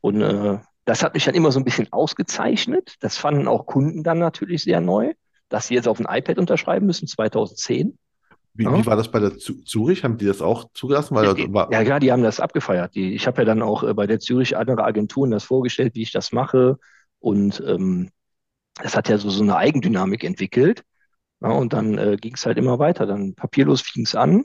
[0.00, 2.94] Und äh, das hat mich dann immer so ein bisschen ausgezeichnet.
[3.00, 5.12] Das fanden auch Kunden dann natürlich sehr neu,
[5.48, 7.98] dass sie jetzt auf ein iPad unterschreiben müssen, 2010.
[8.54, 8.76] Wie, Ja.
[8.76, 10.04] wie war das bei der Zürich?
[10.04, 11.14] Haben die das auch zugelassen?
[11.14, 12.94] Weil Ja, die, war, ja, klar, die haben das abgefeiert.
[12.94, 16.02] Die, ich habe ja dann auch äh, bei der Zürich andere Agenturen das vorgestellt, wie
[16.02, 16.78] ich das mache.
[17.20, 18.10] Und ähm,
[18.82, 20.82] das hat ja so, so eine Eigendynamik entwickelt.
[21.40, 23.06] Ja, und dann äh, ging es halt immer weiter.
[23.06, 24.44] Dann papierlos fing es an.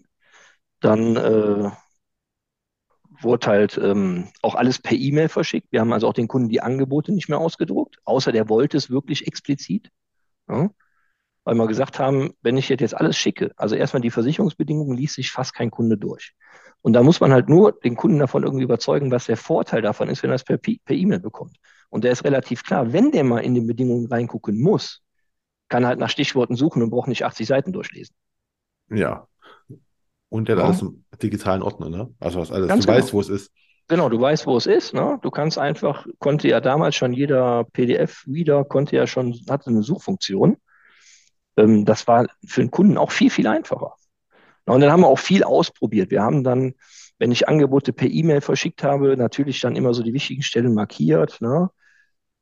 [0.79, 1.71] Dann äh,
[3.21, 5.71] wurde halt ähm, auch alles per E-Mail verschickt.
[5.71, 8.89] Wir haben also auch den Kunden die Angebote nicht mehr ausgedruckt, außer der wollte es
[8.89, 9.89] wirklich explizit.
[10.49, 10.69] Ja,
[11.45, 15.31] weil wir gesagt haben, wenn ich jetzt alles schicke, also erstmal die Versicherungsbedingungen liest sich
[15.31, 16.33] fast kein Kunde durch.
[16.81, 20.09] Und da muss man halt nur den Kunden davon irgendwie überzeugen, was der Vorteil davon
[20.09, 21.57] ist, wenn er es per, E-Mail bekommt.
[21.89, 25.03] Und der ist relativ klar, wenn der mal in den Bedingungen reingucken muss,
[25.69, 28.15] kann halt nach Stichworten suchen und braucht nicht 80 Seiten durchlesen.
[28.89, 29.27] ja.
[30.29, 30.63] Und der Ja.
[30.65, 32.13] alles im digitalen Ordner, ne?
[32.19, 32.67] Also was alles.
[32.67, 32.97] Ganz du genau.
[32.99, 33.51] weißt, wo es ist.
[33.87, 34.93] Genau, du weißt, wo es ist.
[34.93, 35.19] Ne?
[35.21, 40.57] Du kannst einfach, konnte ja damals schon jeder PDF-Reader, konnte ja schon, hatte eine Suchfunktion.
[41.57, 43.93] Ähm, das war für den Kunden auch viel, viel einfacher.
[44.65, 46.09] Na, Und dann haben wir auch viel ausprobiert.
[46.11, 46.73] Wir haben dann,
[47.19, 51.39] wenn ich Angebote per E-Mail verschickt habe, natürlich dann immer so die wichtigen Stellen markiert.
[51.41, 51.69] Ne?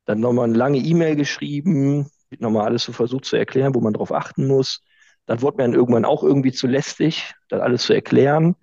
[0.05, 2.09] Dann nochmal eine lange E-Mail geschrieben,
[2.41, 4.81] nochmal alles so versucht zu erklären, wo man drauf achten muss.
[5.25, 8.55] Dann wurde mir dann irgendwann auch irgendwie zu lästig, das alles zu erklären.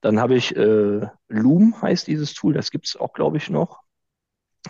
[0.00, 3.80] Dann habe ich äh, Loom, heißt dieses Tool, das gibt es auch, glaube ich, noch,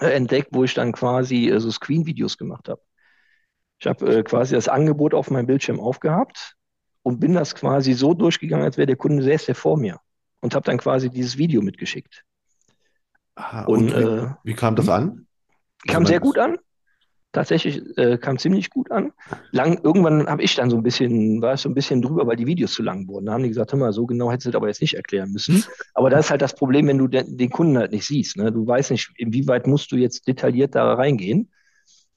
[0.00, 2.80] äh, entdeckt, wo ich dann quasi äh, so Screen-Videos gemacht habe.
[3.78, 6.56] Ich habe äh, quasi das Angebot auf meinem Bildschirm aufgehabt
[7.02, 10.00] und bin das quasi so durchgegangen, als wäre der Kunde säße der vor mir
[10.40, 12.24] und habe dann quasi dieses Video mitgeschickt.
[13.34, 14.92] Ah, Und, und wie, äh, wie kam das hm?
[14.92, 15.26] an?
[15.86, 16.58] Kam Also sehr gut an.
[17.36, 19.12] Tatsächlich äh, kam ziemlich gut an.
[19.50, 22.36] Lang, irgendwann habe ich dann so ein bisschen, war es so ein bisschen drüber, weil
[22.36, 23.26] die Videos zu lang wurden.
[23.26, 25.32] Da haben die gesagt, hör mal, so genau hättest du das aber jetzt nicht erklären
[25.32, 25.62] müssen.
[25.92, 28.38] Aber das ist halt das Problem, wenn du den, den Kunden halt nicht siehst.
[28.38, 28.50] Ne?
[28.50, 31.50] Du weißt nicht, inwieweit musst du jetzt detailliert da reingehen.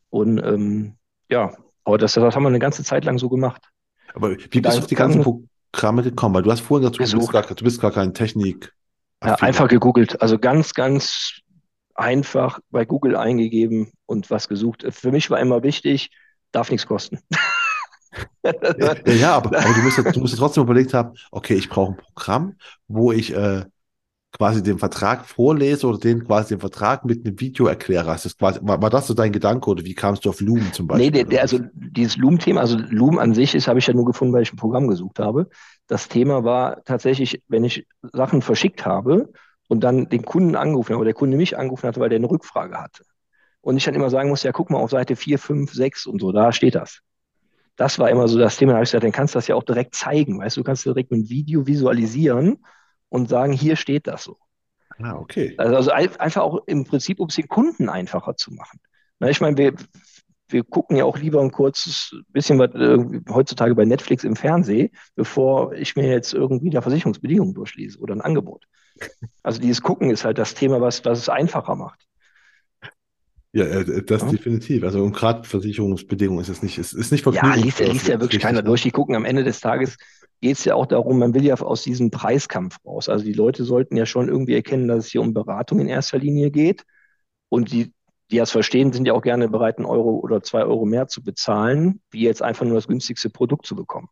[0.09, 0.93] Und ähm,
[1.29, 1.51] ja,
[1.83, 3.61] aber das, das haben wir eine ganze Zeit lang so gemacht.
[4.13, 6.33] Aber wie bist du auf die ganzen Programme gekommen?
[6.33, 8.71] Weil du hast vorhin gesagt, du bist gar, du bist gar kein Technik.
[9.21, 10.21] Ja, einfach gegoogelt.
[10.21, 11.41] Also ganz, ganz
[11.99, 14.85] einfach bei Google eingegeben und was gesucht.
[14.89, 16.11] Für mich war immer wichtig,
[16.51, 17.19] darf nichts kosten.
[19.05, 22.55] Ja, aber, aber du musst, du musst trotzdem überlegt haben, okay, ich brauche ein Programm,
[22.87, 23.65] wo ich äh,
[24.31, 28.07] quasi den Vertrag vorlese oder den quasi den Vertrag mit einem Video erkläre?
[28.07, 30.71] Hast das quasi, war, war das so dein Gedanke oder wie kamst du auf Loom
[30.71, 31.05] zum Beispiel?
[31.05, 34.05] Nee, der, der, also dieses Loom-Thema, also Loom an sich ist, habe ich ja nur
[34.05, 35.49] gefunden, weil ich ein Programm gesucht habe.
[35.87, 39.29] Das Thema war tatsächlich, wenn ich Sachen verschickt habe
[39.69, 42.29] und dann den Kunden angerufen habe, oder der Kunde mich angerufen hatte, weil der eine
[42.29, 43.03] Rückfrage hatte.
[43.61, 46.19] Und ich dann immer sagen musste, ja, guck mal auf Seite 4, 5, 6 und
[46.19, 47.01] so, da steht das.
[47.75, 48.71] Das war immer so das Thema.
[48.71, 50.39] Da habe ich gesagt, dann kannst du das ja auch direkt zeigen.
[50.39, 52.65] Weißt du, du kannst direkt mit einem Video visualisieren
[53.09, 54.37] und sagen, hier steht das so.
[54.97, 55.53] Ah, okay.
[55.57, 58.79] Also, also einfach auch im Prinzip, um es den Kunden einfacher zu machen.
[59.19, 59.75] Na, ich meine, wir,
[60.47, 62.97] wir gucken ja auch lieber ein kurzes bisschen was äh,
[63.29, 68.21] heutzutage bei Netflix im Fernsehen, bevor ich mir jetzt irgendwie da Versicherungsbedingungen durchlese oder ein
[68.21, 68.65] Angebot.
[69.43, 72.05] Also dieses Gucken ist halt das Thema, was, was es einfacher macht.
[73.51, 74.29] Ja, äh, das ja.
[74.29, 74.83] definitiv.
[74.83, 78.41] Also und gerade Versicherungsbedingungen ist es nicht, ist, ist nicht Ja, liest, liest ja wirklich
[78.41, 78.83] keiner durch.
[78.83, 79.97] Die gucken am Ende des Tages
[80.41, 83.09] geht es ja auch darum, man will ja aus diesem Preiskampf raus.
[83.09, 86.17] Also die Leute sollten ja schon irgendwie erkennen, dass es hier um Beratung in erster
[86.17, 86.83] Linie geht.
[87.49, 87.93] Und die,
[88.31, 91.23] die das verstehen, sind ja auch gerne bereit, einen Euro oder zwei Euro mehr zu
[91.23, 94.07] bezahlen, wie jetzt einfach nur das günstigste Produkt zu bekommen.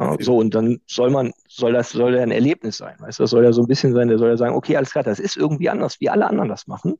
[0.00, 2.94] Ja, so, und dann soll man, soll das, soll ja ein Erlebnis sein.
[3.00, 4.92] Weißt du, das soll ja so ein bisschen sein, der soll ja sagen, okay, alles
[4.92, 6.94] klar, das ist irgendwie anders, wie alle anderen das machen.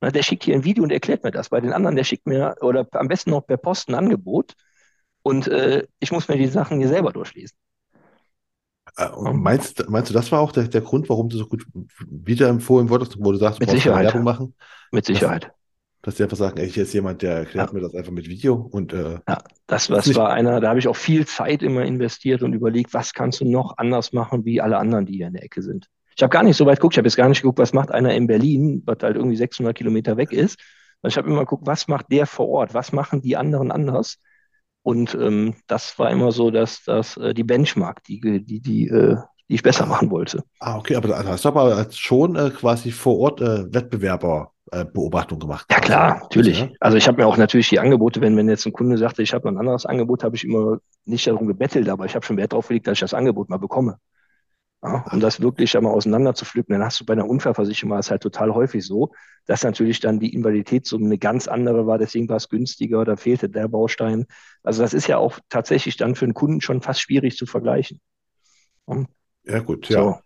[0.00, 1.50] Na, der schickt hier ein Video und erklärt mir das.
[1.50, 4.54] Bei den anderen, der schickt mir, oder am besten noch per Post ein Angebot.
[5.22, 7.56] Und äh, ich muss mir die Sachen hier selber durchlesen.
[8.96, 11.64] Äh, meinst, meinst du, das war auch der, der Grund, warum du so gut
[12.08, 14.06] wiederempfohlen wurdest, wo du sagst, du mit Sicherheit.
[14.06, 14.54] Werbung machen?
[14.90, 15.52] Mit Sicherheit.
[16.02, 17.74] Dass, dass die einfach sagen, ey, hier ist jemand, der erklärt ja.
[17.74, 20.88] mir das einfach mit Video und äh, ja, das, das war einer, da habe ich
[20.88, 24.78] auch viel Zeit immer investiert und überlegt, was kannst du noch anders machen, wie alle
[24.78, 25.86] anderen, die hier in der Ecke sind.
[26.14, 27.90] Ich habe gar nicht so weit geguckt, ich habe jetzt gar nicht geguckt, was macht
[27.90, 30.58] einer in Berlin, was halt irgendwie 600 Kilometer weg ist.
[31.00, 34.18] Also ich habe immer geguckt, was macht der vor Ort, was machen die anderen anders
[34.82, 39.16] und ähm, das war immer so, dass das äh, die Benchmark, die, die, die, äh,
[39.48, 40.42] die ich besser machen wollte.
[40.58, 43.40] Ah, okay, aber da hast du aber schon äh, quasi vor Ort
[44.72, 45.66] äh, Wettbewerberbeobachtung gemacht.
[45.70, 46.60] Ja, klar, natürlich.
[46.60, 46.70] Ja?
[46.80, 49.32] Also ich habe mir auch natürlich die Angebote, wenn, wenn jetzt ein Kunde sagte, ich
[49.34, 52.52] habe ein anderes Angebot, habe ich immer nicht darum gebettelt, aber ich habe schon Wert
[52.52, 53.98] darauf gelegt, dass ich das Angebot mal bekomme.
[54.84, 58.00] Ja, um das wirklich einmal auseinander zu pflücken, dann hast du bei einer Unfallversicherung war
[58.00, 59.12] es halt total häufig so,
[59.46, 63.48] dass natürlich dann die Invaliditätssumme eine ganz andere war, deswegen war es günstiger, da fehlte
[63.48, 64.26] der Baustein.
[64.64, 68.00] Also das ist ja auch tatsächlich dann für einen Kunden schon fast schwierig zu vergleichen.
[69.44, 70.20] Ja, gut, ja.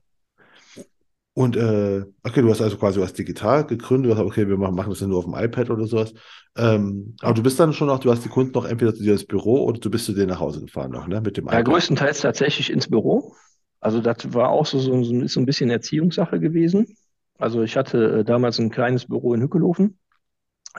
[1.37, 4.89] Und äh, okay, du hast also quasi was digital gegründet, du hast okay, wir machen,
[4.89, 6.15] das ja nur auf dem iPad oder sowas.
[6.57, 9.13] Ähm, aber du bist dann schon noch, du hast die Kunden noch entweder zu dir
[9.13, 11.21] ins Büro oder du bist zu denen nach Hause gefahren noch, ne?
[11.21, 11.55] Mit dem iPad.
[11.55, 13.35] Ja, größtenteils tatsächlich ins Büro.
[13.81, 16.97] Also das war auch so, so, so, ein bisschen Erziehungssache gewesen.
[17.37, 19.99] Also ich hatte äh, damals ein kleines Büro in Hückelofen.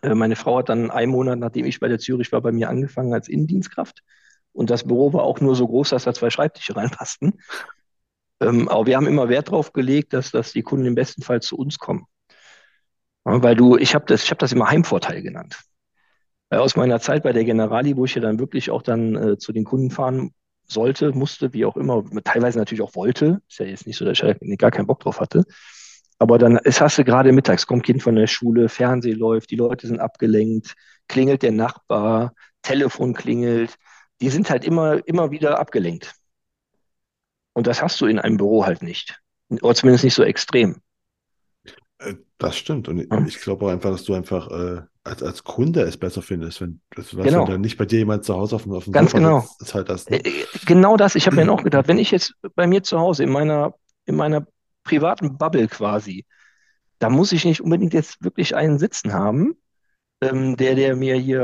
[0.02, 2.70] Äh, meine Frau hat dann einen Monat, nachdem ich bei der Zürich war, bei mir
[2.70, 4.02] angefangen als Innendienstkraft.
[4.54, 7.34] Und das Büro war auch nur so groß, dass da zwei Schreibtische reinpassten.
[8.40, 11.42] Ähm, aber wir haben immer Wert darauf gelegt, dass, dass die Kunden im besten Fall
[11.42, 12.06] zu uns kommen.
[13.26, 15.60] Ja, weil du, ich habe das, hab das immer Heimvorteil genannt.
[16.50, 19.38] Weil aus meiner Zeit bei der Generali, wo ich ja dann wirklich auch dann äh,
[19.38, 20.32] zu den Kunden fahren
[20.66, 23.42] sollte, musste, wie auch immer, teilweise natürlich auch wollte.
[23.50, 25.44] Ist ja jetzt nicht so, dass ich gar keinen Bock drauf hatte.
[26.20, 29.56] Aber dann ist, hast du gerade mittags, kommt Kind von der Schule, Fernsehen läuft, die
[29.56, 30.74] Leute sind abgelenkt,
[31.08, 32.34] klingelt der Nachbar,
[32.64, 33.76] Telefon klingelt.
[34.22, 36.16] Die sind halt immer, immer wieder abgelenkt.
[37.58, 39.20] Und das hast du in einem Büro halt nicht.
[39.50, 40.76] Oder zumindest nicht so extrem.
[41.98, 42.88] Äh, das stimmt.
[42.88, 43.26] Und ja.
[43.26, 46.82] ich glaube auch einfach, dass du einfach äh, als, als Kunde es besser findest, wenn,
[46.96, 47.24] genau.
[47.24, 49.40] wenn dann nicht bei dir jemand zu Hause auf dem, auf dem Ganz Sofa genau.
[49.40, 50.08] Sitzt, ist halt das.
[50.08, 50.24] Ne?
[50.24, 51.16] Äh, genau das.
[51.16, 53.74] Ich habe mir auch gedacht, wenn ich jetzt bei mir zu Hause in meiner,
[54.06, 54.46] in meiner
[54.84, 56.28] privaten Bubble quasi,
[57.00, 59.56] da muss ich nicht unbedingt jetzt wirklich einen sitzen haben,
[60.22, 61.42] ähm, der, der mir hier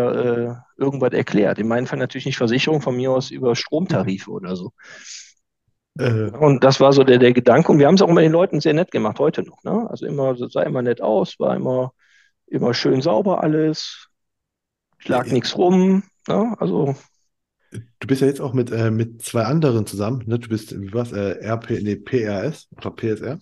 [0.77, 1.57] äh, irgendwas erklärt.
[1.57, 4.73] In meinem Fall natürlich nicht Versicherung, von mir aus über Stromtarife oder so.
[5.97, 7.71] Äh, und das war so der, der Gedanke.
[7.71, 9.63] Und wir haben es auch immer den Leuten sehr nett gemacht, heute noch.
[9.63, 9.87] Ne?
[9.89, 11.93] Also immer, sah immer nett aus, war immer
[12.53, 14.07] immer schön sauber alles,
[14.99, 16.03] schlag ja, nichts rum.
[16.27, 16.55] Ne?
[16.59, 16.95] Also.
[17.71, 20.23] Du bist ja jetzt auch mit, äh, mit zwei anderen zusammen.
[20.27, 20.37] Ne?
[20.37, 23.39] Du bist, wie war's, äh, RP, nee, PRS oder PSR?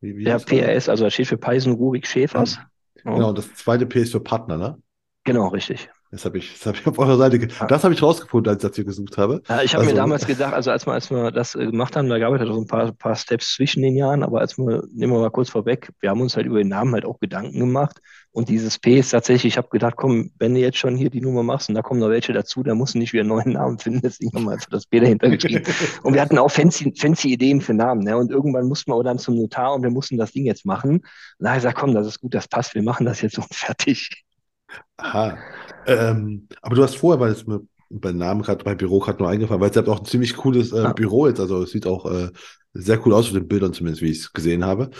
[0.00, 2.58] Wie, wie ja, PRS, also das steht für Peisen Rubik Schäfers.
[3.04, 3.14] Ja.
[3.14, 4.78] Genau, das zweite P ist für Partner, ne?
[5.24, 5.90] Genau, richtig.
[6.12, 7.66] Das habe ich, das hab ich auf eurer Seite, ja.
[7.66, 9.40] das habe ich rausgefunden, als ich das hier gesucht habe.
[9.48, 11.96] Ja, ich habe also, mir damals gedacht, also als wir, als wir das äh, gemacht
[11.96, 14.58] haben, da gab es halt so ein paar, paar Steps zwischen den Jahren, aber als
[14.58, 17.18] wir, nehmen wir mal kurz vorweg, wir haben uns halt über den Namen halt auch
[17.18, 20.96] Gedanken gemacht und dieses P ist tatsächlich, ich habe gedacht, komm, wenn du jetzt schon
[20.96, 23.22] hier die Nummer machst und da kommen noch welche dazu, dann musst du nicht wieder
[23.22, 25.64] einen neuen Namen finden, deswegen haben wir einfach das P dahinter geschrieben.
[26.02, 28.18] und wir hatten auch fancy, fancy Ideen für Namen, ne?
[28.18, 30.96] und irgendwann mussten wir auch dann zum Notar und wir mussten das Ding jetzt machen.
[30.96, 31.04] Und
[31.38, 33.46] da habe ich gesagt, komm, das ist gut, das passt, wir machen das jetzt und
[33.54, 34.24] fertig.
[35.02, 35.38] Aha.
[35.86, 37.44] Ähm, aber du hast vorher, weil es
[37.90, 40.72] bei Namen gerade, bei Büro gerade nur eingefallen, weil es hat auch ein ziemlich cooles
[40.72, 40.92] äh.
[40.94, 41.40] Büro jetzt.
[41.40, 42.30] Also es sieht auch äh,
[42.72, 44.90] sehr cool aus auf den Bildern, zumindest wie ich es gesehen habe.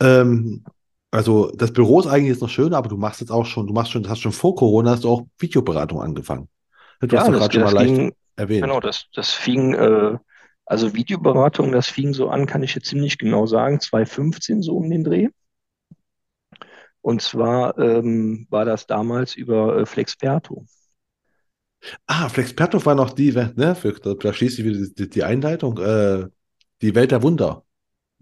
[0.00, 0.64] Ähm,
[1.10, 3.72] also das Büro ist eigentlich jetzt noch schön, aber du machst jetzt auch schon, du
[3.72, 6.48] machst schon, hast schon vor Corona hast du auch Videoberatung angefangen.
[7.00, 8.72] Du Ja, hast gerade schon mal leicht ging, erwähnt.
[8.72, 10.18] genau, das, das fing, äh,
[10.66, 14.90] also Videoberatung, das fing so an, kann ich jetzt ziemlich genau sagen, 2015 so um
[14.90, 15.28] den Dreh.
[17.00, 20.66] Und zwar ähm, war das damals über äh, Flexperto.
[22.06, 25.78] Ah, Flexperto war noch die, ne, für, da, schließt sich wieder die, die, die Einleitung,
[25.78, 26.26] äh,
[26.82, 27.64] die Welt der Wunder.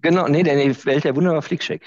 [0.03, 1.83] Genau, nee, nee, Welt der Wunder war Flickcheck.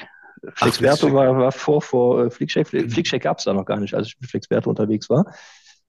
[0.55, 1.13] Flexperto Flickcheck.
[1.13, 2.67] war, war vor, vor äh, Flickcheck.
[2.67, 5.31] Fl- Flickcheck gab es da noch gar nicht, als ich mit Flexperto unterwegs war.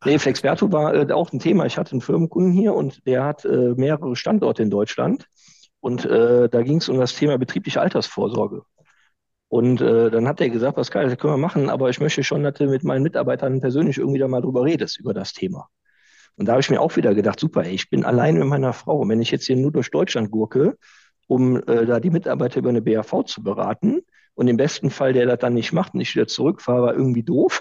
[0.04, 1.66] Nee, Flexperto war äh, auch ein Thema.
[1.66, 5.26] Ich hatte einen Firmenkunden hier und der hat äh, mehrere Standorte in Deutschland.
[5.80, 8.62] Und äh, da ging es um das Thema betriebliche Altersvorsorge.
[9.50, 12.44] Und äh, dann hat er gesagt, Pascal, das können wir machen, aber ich möchte schon,
[12.44, 15.68] dass du mit meinen Mitarbeitern persönlich irgendwie da mal drüber redest, über das Thema.
[16.36, 18.72] Und da habe ich mir auch wieder gedacht, super, ey, ich bin allein mit meiner
[18.72, 19.00] Frau.
[19.00, 20.78] Und wenn ich jetzt hier nur durch Deutschland gurke,
[21.26, 24.02] um äh, da die Mitarbeiter über eine BAV zu beraten,
[24.34, 27.22] und im besten Fall, der das dann nicht macht und ich wieder zurückfahre, war irgendwie
[27.22, 27.60] doof.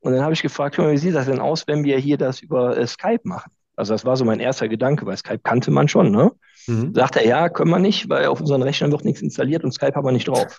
[0.00, 2.76] Und dann habe ich gefragt, wie sieht das denn aus, wenn wir hier das über
[2.76, 3.52] äh, Skype machen?
[3.74, 6.32] Also das war so mein erster Gedanke, weil Skype kannte man schon, ne?
[6.66, 6.94] Mhm.
[6.94, 9.94] Sagt er, ja, können wir nicht, weil auf unseren Rechnern wird nichts installiert und Skype
[9.94, 10.58] haben wir nicht drauf.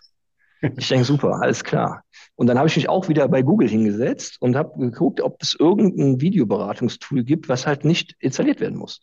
[0.77, 2.03] Ich denke, super, alles klar.
[2.35, 5.55] Und dann habe ich mich auch wieder bei Google hingesetzt und habe geguckt, ob es
[5.57, 9.01] irgendein Videoberatungstool gibt, was halt nicht installiert werden muss.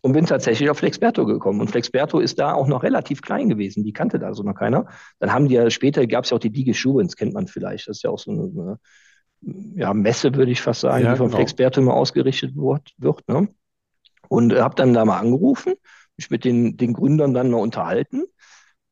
[0.00, 1.60] Und bin tatsächlich auf Flexperto gekommen.
[1.60, 3.84] Und Flexperto ist da auch noch relativ klein gewesen.
[3.84, 4.86] Die kannte da so noch keiner.
[5.18, 7.88] Dann haben die ja später, gab es ja auch die Digi Schubens, kennt man vielleicht.
[7.88, 8.78] Das ist ja auch so eine,
[9.74, 11.38] ja, Messe, würde ich fast sagen, Ja, die von genau.
[11.38, 12.92] Flexperto immer ausgerichtet wird.
[12.98, 13.48] wird ne?
[14.28, 15.74] Und habe dann da mal angerufen,
[16.16, 18.24] mich mit den, den Gründern dann mal unterhalten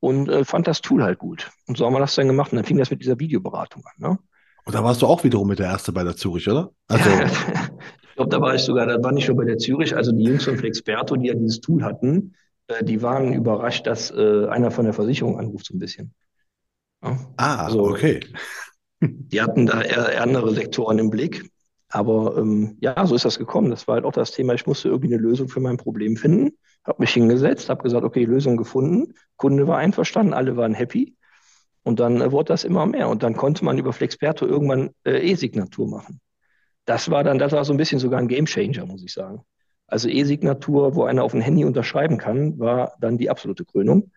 [0.00, 1.50] und äh, fand das Tool halt gut.
[1.66, 2.52] Und so haben wir das dann gemacht.
[2.52, 4.10] Und dann fing das mit dieser Videoberatung an.
[4.10, 4.18] Ne?
[4.64, 6.72] Und da warst du auch wiederum mit der Erste bei der Zürich, oder?
[6.88, 10.12] Also, ich glaube, da war ich sogar, da war nicht nur bei der Zürich, also
[10.12, 12.34] die Jungs von Flexperto, die ja dieses Tool hatten,
[12.68, 16.14] äh, die waren überrascht, dass äh, einer von der Versicherung anruft, so ein bisschen.
[17.02, 17.18] Ja?
[17.36, 18.20] ah, Also, okay.
[19.00, 21.48] Die hatten da eher, andere Sektoren im Blick.
[21.96, 23.70] Aber ähm, ja, so ist das gekommen.
[23.70, 26.58] Das war halt auch das Thema, ich musste irgendwie eine Lösung für mein Problem finden.
[26.84, 29.14] Habe mich hingesetzt, habe gesagt, okay, Lösung gefunden.
[29.36, 31.16] Kunde war einverstanden, alle waren happy.
[31.84, 33.08] Und dann äh, wurde das immer mehr.
[33.08, 36.20] Und dann konnte man über Flexperto irgendwann äh, E-Signatur machen.
[36.84, 39.40] Das war dann, das war so ein bisschen sogar ein Gamechanger, muss ich sagen.
[39.86, 44.10] Also E-Signatur, wo einer auf ein Handy unterschreiben kann, war dann die absolute Krönung.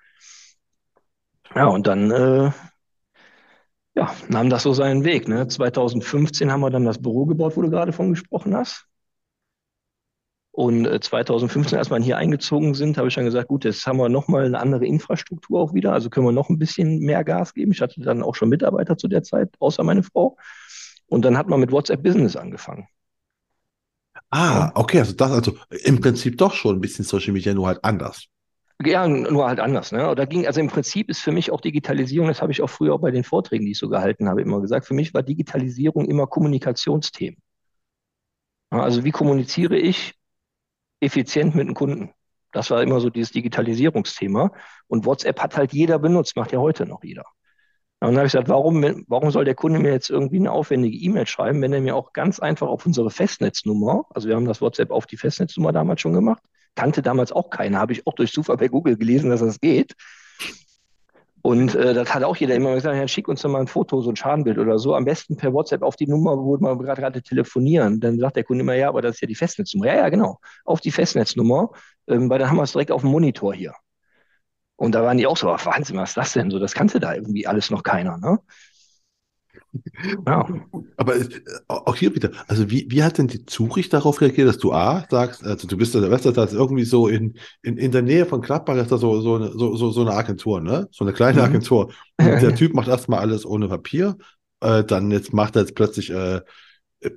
[1.56, 2.52] Ja, und dann äh,
[4.00, 5.28] ja, nahm das so seinen Weg.
[5.28, 5.46] Ne?
[5.50, 8.86] 2015 haben wir dann das Büro gebaut, wo du gerade von gesprochen hast.
[10.52, 13.98] Und äh, 2015, als wir hier eingezogen sind, habe ich dann gesagt, gut, jetzt haben
[13.98, 17.54] wir nochmal eine andere Infrastruktur auch wieder, also können wir noch ein bisschen mehr Gas
[17.54, 17.74] geben.
[17.74, 20.38] Ich hatte dann auch schon Mitarbeiter zu der Zeit, außer meine Frau.
[21.08, 22.88] Und dann hat man mit WhatsApp Business angefangen.
[24.30, 27.84] Ah, okay, also das, also im Prinzip doch schon ein bisschen Social Media, nur halt
[27.84, 28.28] anders.
[28.82, 29.92] Ja, nur halt anders.
[29.92, 30.16] Ne?
[30.16, 32.94] Da ging, also im Prinzip ist für mich auch Digitalisierung, das habe ich auch früher
[32.94, 36.06] auch bei den Vorträgen, die ich so gehalten habe, immer gesagt, für mich war Digitalisierung
[36.06, 37.42] immer Kommunikationsthemen.
[38.70, 40.16] Also wie kommuniziere ich
[41.02, 42.12] effizient mit einem Kunden?
[42.52, 44.52] Das war immer so dieses Digitalisierungsthema.
[44.88, 47.26] Und WhatsApp hat halt jeder benutzt, macht ja heute noch jeder.
[48.02, 50.98] Und dann habe ich gesagt, warum, warum soll der Kunde mir jetzt irgendwie eine aufwendige
[50.98, 54.62] E-Mail schreiben, wenn er mir auch ganz einfach auf unsere Festnetznummer, also wir haben das
[54.62, 56.42] WhatsApp auf die Festnetznummer damals schon gemacht,
[56.80, 59.96] kannte damals auch keiner, habe ich auch durch Zufall bei Google gelesen, dass das geht.
[61.42, 64.02] Und äh, das hat auch jeder immer gesagt, ja, schick uns doch mal ein Foto,
[64.02, 67.02] so ein Schadenbild oder so, am besten per WhatsApp auf die Nummer, wo wir gerade
[67.02, 68.00] gerade telefonieren.
[68.00, 69.88] Dann sagt der Kunde immer, ja, aber das ist ja die Festnetznummer.
[69.88, 71.72] Ja, ja, genau, auf die Festnetznummer,
[72.08, 73.74] ähm, weil dann haben wir es direkt auf dem Monitor hier.
[74.78, 76.60] Und da waren die auch so, Wahnsinn, was ist das denn so?
[76.60, 78.40] Das kannte da irgendwie alles noch keiner, ne?
[80.28, 80.46] Ja.
[80.98, 81.30] Aber äh,
[81.68, 85.06] auch hier wieder, also wie, wie hat denn die Zurich darauf reagiert, dass du A
[85.10, 88.42] sagst, also du bist ja, das ist irgendwie so in, in, in der Nähe von
[88.42, 90.88] Gladbach ist da so, so, eine, so, so, so eine Agentur, ne?
[90.92, 91.46] So eine kleine Mhm.
[91.46, 91.94] Agentur.
[92.22, 94.18] Und der Typ macht erstmal alles ohne Papier,
[94.62, 96.42] äh, dann jetzt macht er jetzt plötzlich, äh,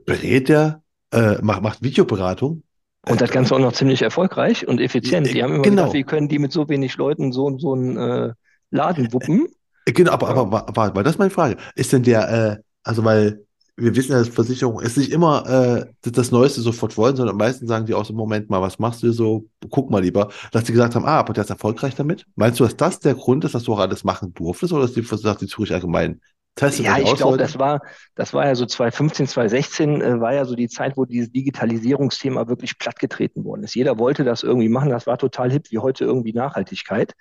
[0.06, 0.82] berät er,
[1.12, 2.62] äh, macht, macht Videoberatung.
[3.04, 5.26] Und das Ganze auch noch ziemlich erfolgreich und effizient.
[5.34, 5.82] Die haben immer Genau.
[5.82, 8.32] gedacht, wie können die mit so wenig Leuten so, so einen äh,
[8.70, 9.48] Laden wuppen?
[9.86, 11.56] Äh, Genau, aber, aber war, war, war das meine Frage?
[11.74, 13.44] Ist denn der, äh, also weil
[13.76, 17.68] wir wissen ja, dass Versicherung ist nicht immer äh, das, Neueste sofort wollen, sondern meistens
[17.68, 19.46] sagen die auch so, Moment mal, was machst du so?
[19.70, 20.30] Guck mal lieber.
[20.52, 22.26] Dass sie gesagt haben, ah, aber der ist erfolgreich damit.
[22.36, 24.92] Meinst du, dass das der Grund ist, dass du auch alles machen durftest oder dass
[24.92, 26.20] die, sagt die Zürich allgemein
[26.54, 27.80] Teste Ja, ich glaube, das war,
[28.14, 32.46] das war ja so 2015, 2016, äh, war ja so die Zeit, wo dieses Digitalisierungsthema
[32.46, 33.74] wirklich plattgetreten worden ist.
[33.74, 37.14] Jeder wollte das irgendwie machen, das war total hip, wie heute irgendwie Nachhaltigkeit.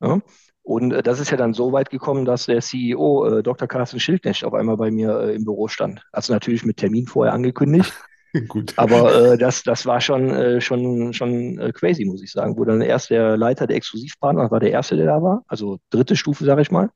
[0.00, 0.20] Ja?
[0.66, 3.68] Und äh, das ist ja dann so weit gekommen, dass der CEO, äh, Dr.
[3.68, 6.02] Carsten Schildknecht, auf einmal bei mir äh, im Büro stand.
[6.10, 7.92] Also natürlich mit Termin vorher angekündigt.
[8.48, 8.74] Gut.
[8.76, 12.56] Aber äh, das, das war schon, äh, schon, schon äh, crazy, muss ich sagen.
[12.58, 16.16] Wo dann erst der Leiter der Exklusivpartner war der erste, der da war, also dritte
[16.16, 16.90] Stufe, sage ich mal.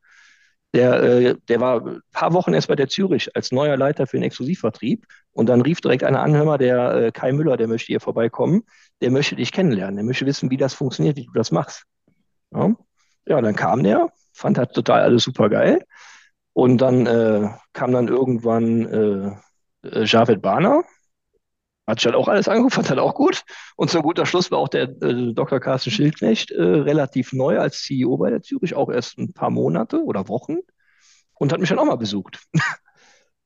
[0.75, 4.17] Der, äh, der war ein paar Wochen erst bei der Zürich als neuer Leiter für
[4.17, 5.07] den Exklusivvertrieb.
[5.31, 8.01] Und dann rief direkt einer an, hör mal, der äh, Kai Müller, der möchte hier
[8.01, 8.65] vorbeikommen,
[9.01, 11.85] der möchte dich kennenlernen, der möchte wissen, wie das funktioniert, wie du das machst.
[12.53, 12.75] Ja,
[13.27, 15.85] ja dann kam der, fand das total alles super geil.
[16.53, 19.39] Und dann äh, kam dann irgendwann
[19.85, 20.83] äh, Javed Bana,
[21.87, 23.43] hat sich halt auch alles angeguckt, fand halt auch gut.
[23.77, 25.61] Und zum guter Schluss war auch der äh, Dr.
[25.61, 30.03] Carsten Schildknecht äh, relativ neu als CEO bei der Zürich, auch erst ein paar Monate
[30.03, 30.59] oder Wochen
[31.35, 32.41] und hat mich dann auch mal besucht.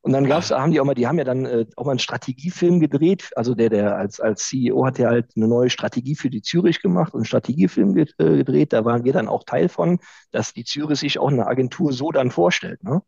[0.05, 1.99] Und dann gab's, haben die auch mal, die haben ja dann äh, auch mal einen
[1.99, 3.31] Strategiefilm gedreht.
[3.37, 6.83] Also der, der als, als CEO hat ja halt eine neue Strategie für die Zürich
[6.83, 8.75] gemacht und einen Strategiefilm äh, gedreht.
[8.75, 9.99] Da waren wir dann auch Teil von,
[10.31, 12.85] dass die Zürich sich auch eine Agentur so dann vorstellt.
[12.85, 13.01] Ne?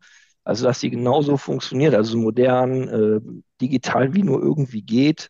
[0.43, 3.21] Also dass die genauso funktioniert, also modern, äh,
[3.61, 5.29] digital wie nur irgendwie geht.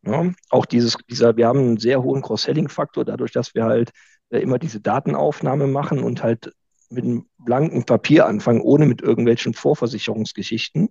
[0.00, 0.34] Ne?
[0.48, 3.90] Auch dieses, dieser, wir haben einen sehr hohen Cross-Selling-Faktor, dadurch, dass wir halt
[4.30, 6.52] äh, immer diese Datenaufnahme machen und halt
[6.92, 10.90] mit einem blanken Papier anfangen, ohne mit irgendwelchen Vorversicherungsgeschichten.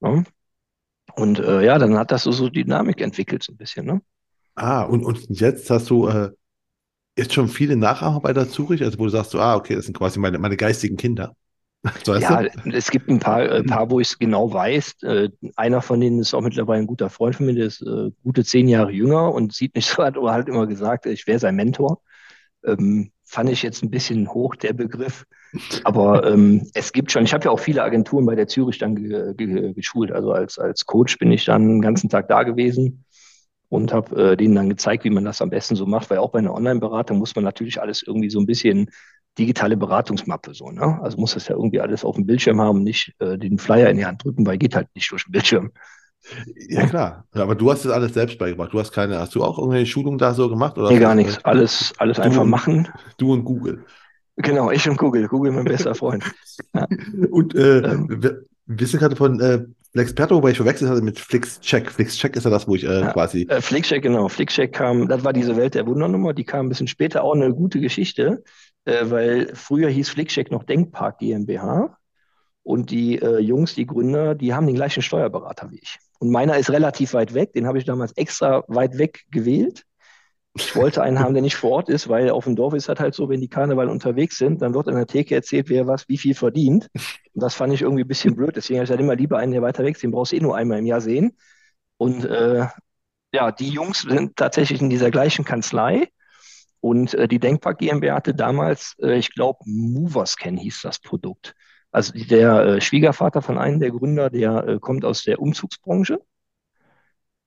[0.00, 0.24] Ne?
[1.14, 3.86] Und äh, ja, dann hat das so, so Dynamik entwickelt, so ein bisschen.
[3.86, 4.00] Ne?
[4.54, 6.30] Ah, und, und jetzt hast du äh,
[7.16, 9.86] jetzt schon viele Nachahmer bei der Zurich, also wo du sagst, so, ah, okay, das
[9.86, 11.34] sind quasi meine, meine geistigen Kinder.
[12.04, 12.70] So ja, du?
[12.72, 15.02] es gibt ein paar, ein äh, paar wo ich es genau weiß.
[15.04, 18.10] Äh, einer von denen ist auch mittlerweile ein guter Freund von mir, der ist äh,
[18.24, 21.38] gute zehn Jahre jünger und sieht mich so, hat aber halt immer gesagt, ich wäre
[21.38, 22.02] sein Mentor.
[22.64, 25.24] Ähm, fand ich jetzt ein bisschen hoch, der Begriff.
[25.84, 28.96] Aber ähm, es gibt schon, ich habe ja auch viele Agenturen bei der Zürich dann
[28.96, 30.10] ge, ge, geschult.
[30.12, 33.04] Also als, als Coach bin ich dann den ganzen Tag da gewesen
[33.68, 36.30] und habe äh, denen dann gezeigt, wie man das am besten so macht, weil auch
[36.30, 38.90] bei einer Online-Beratung muss man natürlich alles irgendwie so ein bisschen
[39.38, 40.98] digitale Beratungsmappe so, ne?
[41.02, 43.98] Also muss das ja irgendwie alles auf dem Bildschirm haben, nicht äh, den Flyer in
[43.98, 45.70] die Hand drücken, weil geht halt nicht durch den Bildschirm.
[46.68, 47.24] Ja, klar.
[47.32, 48.72] Aber du hast das alles selbst beigebracht.
[48.72, 50.76] Du hast keine, hast du auch irgendwelche Schulungen da so gemacht?
[50.76, 51.44] Oder nee, gar nichts.
[51.44, 52.88] Alles, alles du einfach machen.
[53.16, 53.84] Du und Google.
[54.36, 55.26] Genau, ich und Google.
[55.28, 56.24] Google mein bester Freund.
[56.74, 56.86] Ja.
[57.30, 61.90] Und äh, ähm, wir wissen gerade von äh, Flexperto, wobei ich verwechselt hatte mit FlixCheck.
[61.90, 63.42] FlixCheck ist ja das, wo ich äh, ja, quasi.
[63.48, 64.28] Äh, FlixCheck, genau.
[64.28, 67.54] FlixCheck kam, das war diese Welt der Wundernummer, die kam ein bisschen später auch eine
[67.54, 68.42] gute Geschichte,
[68.84, 71.96] äh, weil früher hieß FlixCheck noch Denkpark GmbH.
[72.68, 75.96] Und die äh, Jungs, die Gründer, die haben den gleichen Steuerberater wie ich.
[76.18, 79.84] Und meiner ist relativ weit weg, den habe ich damals extra weit weg gewählt.
[80.54, 83.00] Ich wollte einen haben, der nicht vor Ort ist, weil auf dem Dorf ist halt
[83.00, 86.10] halt so, wenn die Karneval unterwegs sind, dann wird an der Theke erzählt, wer was,
[86.10, 86.90] wie viel verdient.
[87.32, 88.54] Und das fand ich irgendwie ein bisschen blöd.
[88.54, 90.02] Deswegen habe ich halt immer lieber einen, der weiter weg ist.
[90.02, 91.38] Den brauchst du eh nur einmal im Jahr sehen.
[91.96, 92.66] Und äh,
[93.32, 96.08] ja, die Jungs sind tatsächlich in dieser gleichen Kanzlei.
[96.80, 101.54] Und äh, die Denkpark GmbH hatte damals, äh, ich glaube, Moverscan hieß das Produkt.
[101.90, 106.20] Also der äh, Schwiegervater von einem der Gründer, der äh, kommt aus der Umzugsbranche.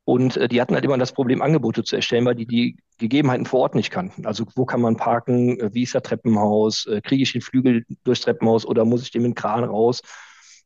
[0.04, 3.46] Und äh, die hatten halt immer das Problem, Angebote zu erstellen, weil die die Gegebenheiten
[3.46, 4.26] vor Ort nicht kannten.
[4.26, 8.66] Also wo kann man parken, wie ist das Treppenhaus, kriege ich den Flügel durchs Treppenhaus
[8.66, 10.02] oder muss ich den mit dem Kran raus?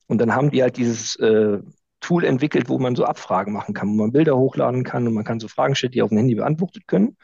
[0.07, 1.59] Und dann haben die halt dieses äh,
[1.99, 5.23] Tool entwickelt, wo man so Abfragen machen kann, wo man Bilder hochladen kann und man
[5.23, 7.17] kann so Fragen stellen, die auf dem Handy beantwortet können.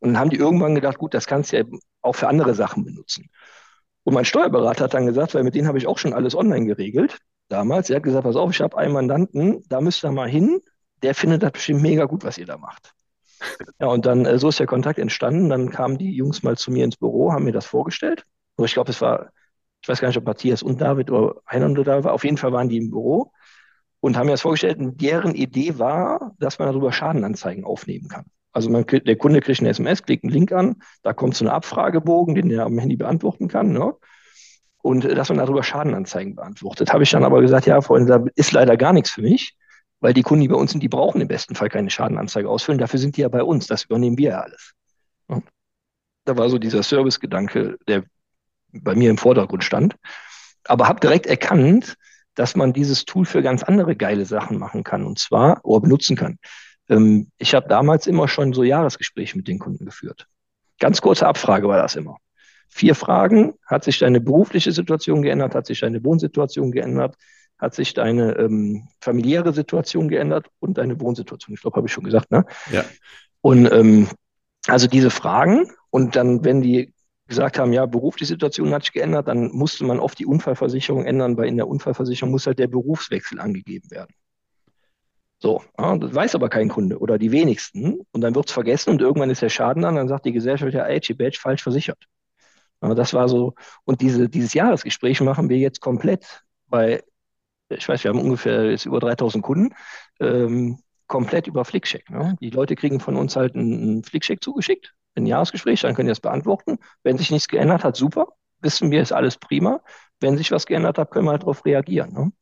[0.00, 1.64] Und dann haben die irgendwann gedacht, gut, das kannst du ja
[2.02, 3.30] auch für andere Sachen benutzen.
[4.06, 6.64] Und mein Steuerberater hat dann gesagt, weil mit denen habe ich auch schon alles online
[6.64, 7.90] geregelt damals.
[7.90, 10.60] Er hat gesagt, pass auf, ich habe einen Mandanten, da müsst ihr mal hin.
[11.02, 12.94] Der findet das bestimmt mega gut, was ihr da macht.
[13.80, 15.48] Ja, und dann, äh, so ist der Kontakt entstanden.
[15.48, 18.24] Dann kamen die Jungs mal zu mir ins Büro, haben mir das vorgestellt.
[18.54, 19.30] Und ich glaube, es war,
[19.82, 22.12] ich weiß gar nicht, ob Matthias und David oder einer oder da war.
[22.12, 23.32] Auf jeden Fall waren die im Büro
[24.00, 24.78] und haben mir das vorgestellt.
[24.78, 28.24] Und deren Idee war, dass man darüber Schadenanzeigen aufnehmen kann.
[28.56, 31.50] Also man, der Kunde kriegt eine SMS, klickt einen Link an, da kommt so ein
[31.50, 33.70] Abfragebogen, den er am Handy beantworten kann.
[33.70, 33.92] Ne?
[34.80, 36.90] Und äh, dass man darüber Schadenanzeigen beantwortet.
[36.90, 39.54] Habe ich dann aber gesagt, ja, Freunde, da ist leider gar nichts für mich,
[40.00, 42.78] weil die Kunden, die bei uns sind, die brauchen im besten Fall keine Schadenanzeige ausfüllen.
[42.78, 44.72] Dafür sind die ja bei uns, das übernehmen wir ja alles.
[46.24, 48.04] Da war so dieser Servicegedanke, der
[48.72, 49.96] bei mir im Vordergrund stand.
[50.64, 51.96] Aber habe direkt erkannt,
[52.34, 56.16] dass man dieses Tool für ganz andere geile Sachen machen kann und zwar oder benutzen
[56.16, 56.38] kann.
[56.88, 60.26] Ähm, ich habe damals immer schon so Jahresgespräche mit den Kunden geführt.
[60.78, 62.16] Ganz kurze Abfrage war das immer.
[62.68, 63.54] Vier Fragen.
[63.66, 65.54] Hat sich deine berufliche Situation geändert?
[65.54, 67.16] Hat sich deine Wohnsituation geändert?
[67.58, 71.54] Hat sich deine ähm, familiäre Situation geändert und deine Wohnsituation?
[71.54, 72.44] Ich glaube, habe ich schon gesagt, ne?
[72.70, 72.84] Ja.
[73.40, 74.08] Und ähm,
[74.66, 76.92] also diese Fragen und dann, wenn die
[77.28, 81.36] gesagt haben, ja, berufliche Situation hat sich geändert, dann musste man oft die Unfallversicherung ändern,
[81.36, 84.14] weil in der Unfallversicherung muss halt der Berufswechsel angegeben werden.
[85.38, 88.00] So, ja, das weiß aber kein Kunde oder die wenigsten.
[88.12, 90.72] Und dann wird es vergessen und irgendwann ist der Schaden an, dann sagt die Gesellschaft,
[90.72, 92.06] ja, ey, Badge falsch versichert.
[92.82, 97.02] Ja, das war so, und diese, dieses Jahresgespräch machen wir jetzt komplett bei,
[97.68, 99.74] ich weiß, wir haben ungefähr jetzt über 3000 Kunden.
[100.20, 102.10] Ähm, komplett über Flickcheck.
[102.10, 102.36] Ne?
[102.40, 106.20] Die Leute kriegen von uns halt einen, Flickcheck zugeschickt, ein Jahresgespräch, dann können die das
[106.20, 106.78] beantworten.
[107.02, 108.28] Wenn sich nichts geändert hat, super.
[108.60, 109.80] Wissen wir, ist alles prima.
[110.20, 112.12] Wenn sich was geändert hat, können wir halt darauf reagieren.
[112.12, 112.32] Ne?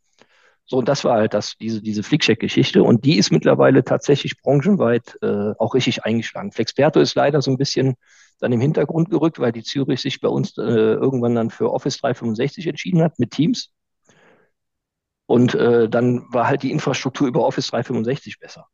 [0.66, 2.82] So, und das war halt das, diese, diese Flickcheck-Geschichte.
[2.82, 6.52] Und die ist mittlerweile tatsächlich branchenweit äh, auch richtig eingeschlagen.
[6.52, 7.96] Flexperto ist leider so ein bisschen
[8.40, 11.98] dann im Hintergrund gerückt, weil die Zürich sich bei uns äh, irgendwann dann für Office
[11.98, 13.72] 365 entschieden hat mit Teams.
[15.26, 18.66] Und äh, dann war halt die Infrastruktur über Office 365 besser.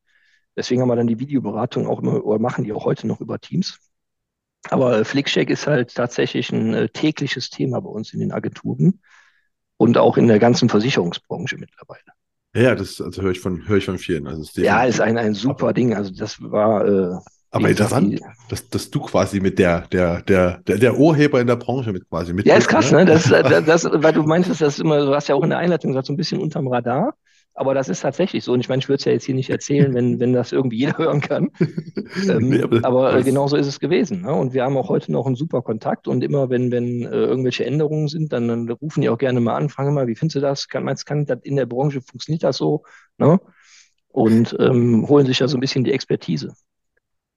[0.56, 3.38] Deswegen haben wir dann die Videoberatung auch immer, oder machen die auch heute noch über
[3.38, 3.78] Teams.
[4.68, 9.00] Aber äh, Flickcheck ist halt tatsächlich ein äh, tägliches Thema bei uns in den Agenturen
[9.80, 12.02] und auch in der ganzen Versicherungsbranche mittlerweile.
[12.54, 14.26] Ja, das also höre ich von höre ich von vielen.
[14.26, 15.94] Also ja, ist ein, ein super Ding.
[15.94, 17.16] Also das war äh,
[17.50, 18.20] aber interessant,
[18.50, 22.06] dass, dass du quasi mit der, der, der, der, der Urheber in der Branche mit
[22.10, 22.44] quasi mit.
[22.44, 22.98] Ja, ist krass, ne?
[22.98, 23.06] ne?
[23.06, 25.92] Das, das, das, weil du meintest, das immer, du hast ja auch in der Einleitung
[25.92, 27.14] gesagt, so ein bisschen unterm Radar.
[27.54, 28.52] Aber das ist tatsächlich so.
[28.52, 30.78] Und ich meine, ich würde es ja jetzt hier nicht erzählen, wenn, wenn das irgendwie
[30.78, 31.50] jeder hören kann.
[32.28, 34.22] ähm, nee, aber, aber äh, genau so ist es gewesen.
[34.22, 34.32] Ne?
[34.32, 36.08] Und wir haben auch heute noch einen super Kontakt.
[36.08, 39.56] Und immer, wenn, wenn äh, irgendwelche Änderungen sind, dann, dann, rufen die auch gerne mal
[39.56, 40.68] an, fragen mal, wie findest du das?
[40.68, 42.84] Kann, meinst, kann das in der Branche, funktioniert das so?
[43.18, 43.40] Ne?
[44.08, 46.54] Und ähm, holen sich ja so ein bisschen die Expertise.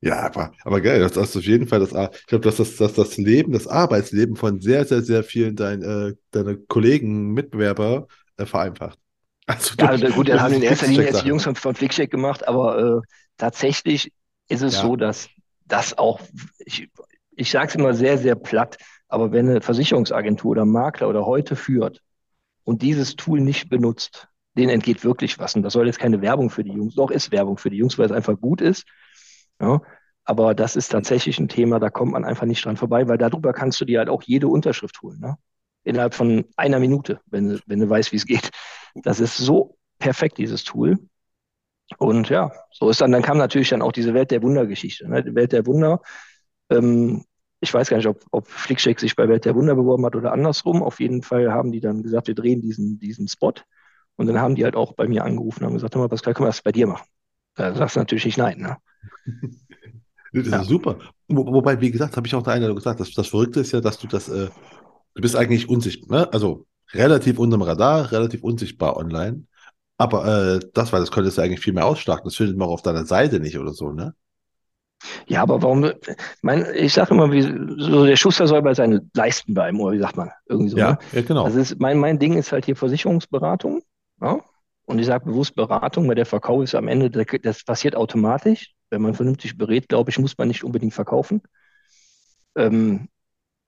[0.02, 2.76] Ja, aber, aber geil, das, das ist auf jeden Fall das, ich glaube, dass das,
[2.76, 8.08] das, das Leben, das Arbeitsleben von sehr, sehr, sehr vielen dein, äh, deiner Kollegen, Mitbewerber
[8.36, 9.00] äh, vereinfacht.
[9.46, 12.10] Also ja, durch, gut, dann haben in erster Linie jetzt die Jungs von, von Flickcheck
[12.10, 13.02] gemacht, aber äh,
[13.38, 14.12] tatsächlich
[14.48, 14.82] ist es ja.
[14.82, 15.30] so, dass
[15.66, 16.22] das auch,
[16.60, 16.90] ich,
[17.32, 18.78] ich sage es immer sehr, sehr platt,
[19.08, 22.02] aber wenn eine Versicherungsagentur oder Makler oder heute führt
[22.64, 25.56] und dieses Tool nicht benutzt, denen entgeht wirklich was.
[25.56, 27.98] Und das soll jetzt keine Werbung für die Jungs, doch ist Werbung für die Jungs,
[27.98, 28.86] weil es einfach gut ist.
[29.60, 29.82] Ja,
[30.26, 33.54] aber das ist tatsächlich ein Thema, da kommt man einfach nicht dran vorbei, weil darüber
[33.54, 35.20] kannst du dir halt auch jede Unterschrift holen.
[35.20, 35.38] Ne?
[35.84, 38.50] Innerhalb von einer Minute, wenn, wenn du weißt, wie es geht.
[38.96, 41.00] Das ist so perfekt, dieses Tool.
[41.98, 45.08] Und ja, so ist dann, dann kam natürlich dann auch diese Welt der Wunder-Geschichte.
[45.10, 45.24] Ne?
[45.24, 46.02] Die Welt der Wunder.
[46.70, 47.26] Ähm,
[47.60, 50.34] ich weiß gar nicht, ob, ob Flickcheck sich bei Welt der Wunder beworben hat oder
[50.34, 50.84] andersrum.
[50.84, 53.54] Auf jeden Fall haben die dann gesagt, wir drehen diesen, diesen Spot.
[54.16, 56.34] Und dann haben die halt auch bei mir angerufen und haben gesagt, hör mal, Pascal,
[56.34, 57.08] können wir das bei dir machen?
[57.56, 58.60] Da sagst du natürlich nicht nein.
[58.60, 58.78] Ne?
[60.36, 60.62] Das ja.
[60.62, 60.98] ist super.
[61.28, 63.82] Wo, wobei, wie gesagt, habe ich auch der Einladung gesagt, das, das Verrückte ist ja,
[63.82, 64.50] dass du das, äh,
[65.14, 66.34] du bist eigentlich unsichtbar, ne?
[66.34, 69.46] also relativ unterm Radar, relativ unsichtbar online.
[69.98, 72.26] Aber äh, das, weil das könntest du eigentlich viel mehr ausstarten.
[72.26, 74.14] Das findet man auch auf deiner Seite nicht oder so, ne?
[75.28, 75.92] Ja, aber warum?
[76.42, 80.00] Mein, ich sage immer, wie, so der Schuster soll bei seinen Leisten bleiben, oder wie
[80.00, 80.32] sagt man?
[80.48, 80.78] Irgendwie so.
[80.78, 80.98] Ja, ne?
[81.12, 81.44] ja genau.
[81.44, 83.82] Also ist, mein, mein Ding ist halt hier Versicherungsberatung.
[84.22, 84.40] Ja?
[84.86, 88.74] Und ich sage bewusst Beratung, weil der Verkauf ist am Ende, das passiert automatisch.
[88.90, 91.42] Wenn man vernünftig berät, glaube ich, muss man nicht unbedingt verkaufen.
[92.56, 93.08] Ähm,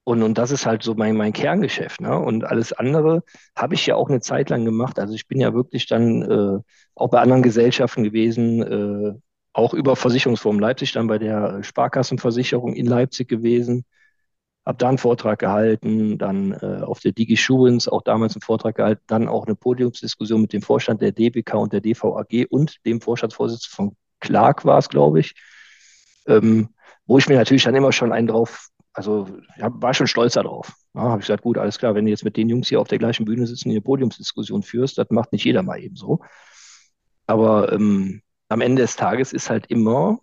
[0.06, 2.00] und, und das ist halt so mein, mein Kerngeschäft.
[2.00, 2.18] Ne?
[2.18, 3.24] Und alles andere
[3.58, 5.00] habe ich ja auch eine Zeit lang gemacht.
[5.00, 6.60] Also ich bin ja wirklich dann äh,
[6.96, 9.20] auch bei anderen Gesellschaften gewesen, äh,
[9.52, 13.86] auch über Versicherungsform Leipzig, dann bei der Sparkassenversicherung in Leipzig gewesen
[14.66, 19.04] habe da einen Vortrag gehalten, dann äh, auf der DigiSurance auch damals einen Vortrag gehalten,
[19.08, 23.76] dann auch eine Podiumsdiskussion mit dem Vorstand der DBK und der DVAG und dem Vorstandsvorsitzenden
[23.76, 25.36] von Clark war es, glaube ich,
[26.26, 26.70] ähm,
[27.06, 29.28] wo ich mir natürlich dann immer schon einen drauf, also
[29.58, 30.74] ja, war schon stolz darauf.
[30.94, 32.88] Ja, habe ich gesagt, gut, alles klar, wenn du jetzt mit den Jungs hier auf
[32.88, 36.22] der gleichen Bühne sitzen, eine Podiumsdiskussion führst, das macht nicht jeder mal eben so.
[37.28, 40.20] Aber ähm, am Ende des Tages ist halt immer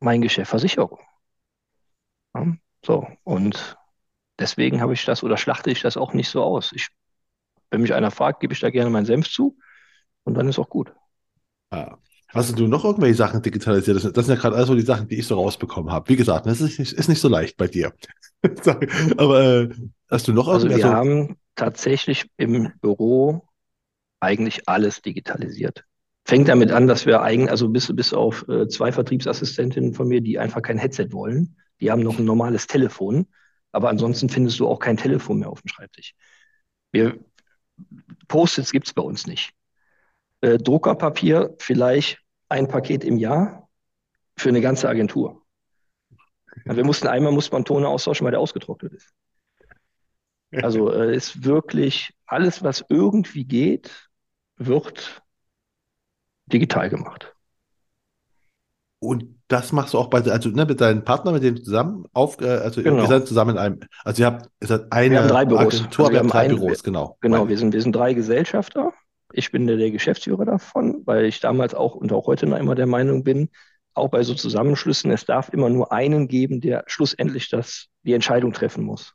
[0.00, 0.98] mein Geschäft Versicherung.
[2.34, 3.76] Ja, so, und
[4.38, 6.72] deswegen habe ich das oder schlachte ich das auch nicht so aus.
[6.72, 6.88] Ich,
[7.70, 9.58] wenn mich einer fragt, gebe ich da gerne meinen Senf zu
[10.24, 10.94] und dann ist auch gut.
[11.70, 11.96] Ah.
[12.34, 13.96] Hast du noch irgendwelche Sachen digitalisiert?
[13.96, 16.08] Das sind, das sind ja gerade also die Sachen, die ich so rausbekommen habe.
[16.08, 17.92] Wie gesagt, das ist nicht, ist nicht so leicht bei dir.
[19.16, 19.68] Aber äh,
[20.10, 20.88] hast du noch Also wir so?
[20.88, 23.48] haben tatsächlich im Büro
[24.20, 25.84] eigentlich alles digitalisiert.
[26.24, 30.20] Fängt damit an, dass wir eigentlich, also bis, bis auf äh, zwei Vertriebsassistentinnen von mir,
[30.20, 33.26] die einfach kein Headset wollen, die haben noch ein normales Telefon,
[33.72, 36.14] aber ansonsten findest du auch kein Telefon mehr auf dem Schreibtisch.
[36.92, 37.18] Wir,
[38.28, 39.52] Post-its gibt es bei uns nicht.
[40.46, 43.68] Äh, Druckerpapier vielleicht ein Paket im Jahr
[44.36, 45.42] für eine ganze Agentur.
[46.64, 49.12] wir mussten einmal muss man Tone austauschen, weil der ausgetrocknet ist.
[50.52, 54.08] Also äh, ist wirklich alles, was irgendwie geht,
[54.56, 55.20] wird
[56.46, 57.34] digital gemacht.
[59.00, 62.40] Und das machst du auch bei, also ne, mit deinem Partner, mit dem zusammen auf,
[62.40, 63.02] äh, also genau.
[63.02, 65.74] ihr seid zusammen in einem, also ihr habt, ihr seid eine wir haben drei Büros.
[65.74, 67.18] Agentur, also wir haben drei ein, Büros, genau.
[67.20, 68.92] Genau, wir sind, wir sind drei Gesellschafter.
[69.36, 72.74] Ich bin der, der Geschäftsführer davon, weil ich damals auch und auch heute noch immer
[72.74, 73.50] der Meinung bin,
[73.92, 78.54] auch bei so Zusammenschlüssen, es darf immer nur einen geben, der schlussendlich das, die Entscheidung
[78.54, 79.14] treffen muss.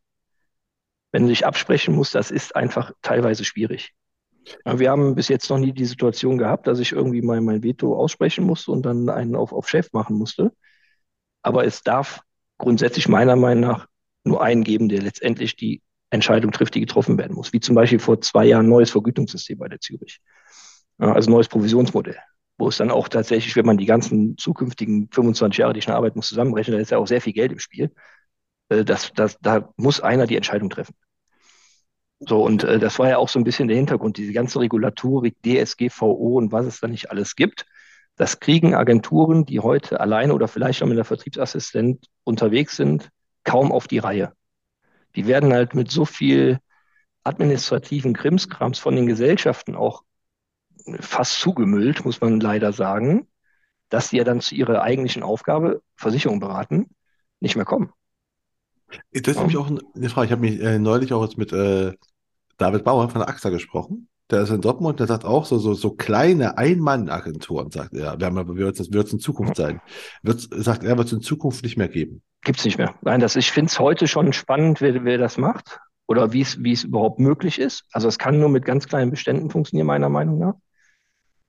[1.12, 3.96] Wenn du dich absprechen musst, das ist einfach teilweise schwierig.
[4.64, 7.96] Wir haben bis jetzt noch nie die Situation gehabt, dass ich irgendwie mein, mein Veto
[7.96, 10.52] aussprechen musste und dann einen auf, auf Chef machen musste.
[11.42, 12.22] Aber es darf
[12.60, 13.88] grundsätzlich meiner Meinung nach
[14.24, 15.82] nur einen geben, der letztendlich die
[16.12, 17.54] Entscheidung trifft, die getroffen werden muss.
[17.54, 20.20] Wie zum Beispiel vor zwei Jahren neues Vergütungssystem bei der Zürich.
[20.98, 22.18] Also neues Provisionsmodell,
[22.60, 26.20] wo es dann auch tatsächlich, wenn man die ganzen zukünftigen 25 Jahre, die schon arbeiten
[26.20, 27.92] muss, zusammenrechnet, da ist ja auch sehr viel Geld im Spiel.
[28.70, 30.94] Äh, das, das, da muss einer die Entscheidung treffen.
[32.20, 35.36] So, und äh, das war ja auch so ein bisschen der Hintergrund, diese ganze Regulatorik,
[35.44, 37.66] DSGVO und was es da nicht alles gibt.
[38.16, 43.10] Das kriegen Agenturen, die heute alleine oder vielleicht auch mit der Vertriebsassistent unterwegs sind,
[43.44, 44.34] kaum auf die Reihe.
[45.16, 46.60] Die werden halt mit so viel
[47.24, 50.04] administrativen Krimskrams von den Gesellschaften auch
[51.00, 53.28] fast zugemüllt, muss man leider sagen,
[53.90, 56.90] dass die ja dann zu ihrer eigentlichen Aufgabe, Versicherung beraten,
[57.40, 57.92] nicht mehr kommen.
[59.12, 60.26] Das ist nämlich auch eine Frage.
[60.26, 61.94] Ich habe mich äh, neulich auch jetzt mit äh,
[62.58, 64.08] David Bauer von der AXA gesprochen.
[64.32, 68.18] Der ist in Dortmund, der sagt auch so, so, so kleine Ein-Mann-Agenturen, sagt er.
[68.18, 69.82] Wir haben aber, wird es in Zukunft sein.
[70.24, 72.22] Wird, sagt er, wird es in Zukunft nicht mehr geben.
[72.42, 72.96] Gibt es nicht mehr.
[73.02, 76.84] Nein, das, ich finde es heute schon spannend, wer, wer das macht oder wie es
[76.84, 77.84] überhaupt möglich ist.
[77.92, 80.56] Also es kann nur mit ganz kleinen Beständen funktionieren, meiner Meinung nach.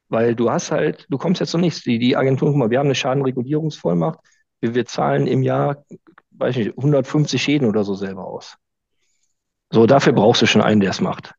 [0.09, 1.83] Weil du hast halt, du kommst jetzt noch nichts.
[1.83, 4.18] Die, die Agentur, guck mal, wir haben eine Schadenregulierungsvollmacht.
[4.61, 5.85] Wir, wir zahlen im Jahr,
[6.33, 8.57] weiß nicht, 150 Schäden oder so selber aus.
[9.70, 11.33] So, dafür brauchst du schon einen, der es macht.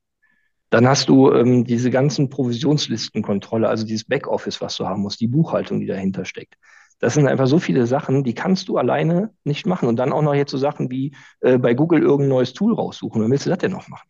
[0.73, 5.27] Dann hast du ähm, diese ganzen Provisionslistenkontrolle, also dieses Backoffice, was du haben musst, die
[5.27, 6.55] Buchhaltung, die dahinter steckt.
[6.97, 9.87] Das sind einfach so viele Sachen, die kannst du alleine nicht machen.
[9.87, 13.21] Und dann auch noch jetzt so Sachen wie äh, bei Google irgendein neues Tool raussuchen.
[13.21, 14.09] Wann willst du das denn noch machen?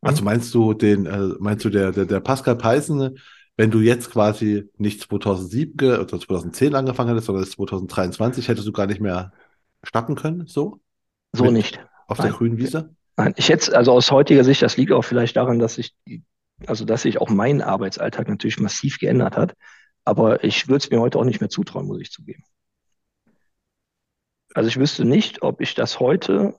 [0.00, 3.16] Also meinst du den, äh, meinst du der, der, der Pascal Peisen,
[3.56, 8.88] wenn du jetzt quasi nicht 2007 oder 2010 angefangen hättest, sondern 2023, hättest du gar
[8.88, 9.32] nicht mehr
[9.84, 10.80] starten können, so?
[11.32, 11.80] So Mit nicht.
[12.08, 12.30] Auf Nein.
[12.30, 12.96] der grünen Wiese?
[13.36, 15.94] Ich hätte, also aus heutiger Sicht, das liegt auch vielleicht daran, dass sich,
[16.66, 19.54] also dass sich auch mein Arbeitsalltag natürlich massiv geändert hat.
[20.04, 22.44] Aber ich würde es mir heute auch nicht mehr zutrauen, muss ich zugeben.
[24.54, 26.54] Also ich wüsste nicht, ob ich das heute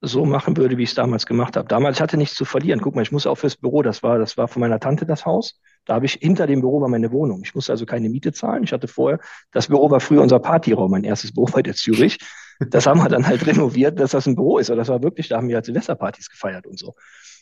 [0.00, 1.68] so machen würde, wie ich es damals gemacht habe.
[1.68, 2.80] Damals ich hatte nichts zu verlieren.
[2.80, 5.24] Guck mal, ich muss auch fürs Büro, das war, das war von meiner Tante das
[5.24, 5.60] Haus.
[5.84, 7.42] Da habe ich hinter dem Büro war meine Wohnung.
[7.44, 8.64] Ich musste also keine Miete zahlen.
[8.64, 9.18] Ich hatte vorher,
[9.52, 12.18] das Büro war früher unser Partyraum, mein erstes Büro bei der Zürich.
[12.60, 14.70] Das haben wir dann halt renoviert, dass das ein Büro ist.
[14.70, 16.94] Und das war wirklich, da haben wir halt Silvesterpartys gefeiert und so.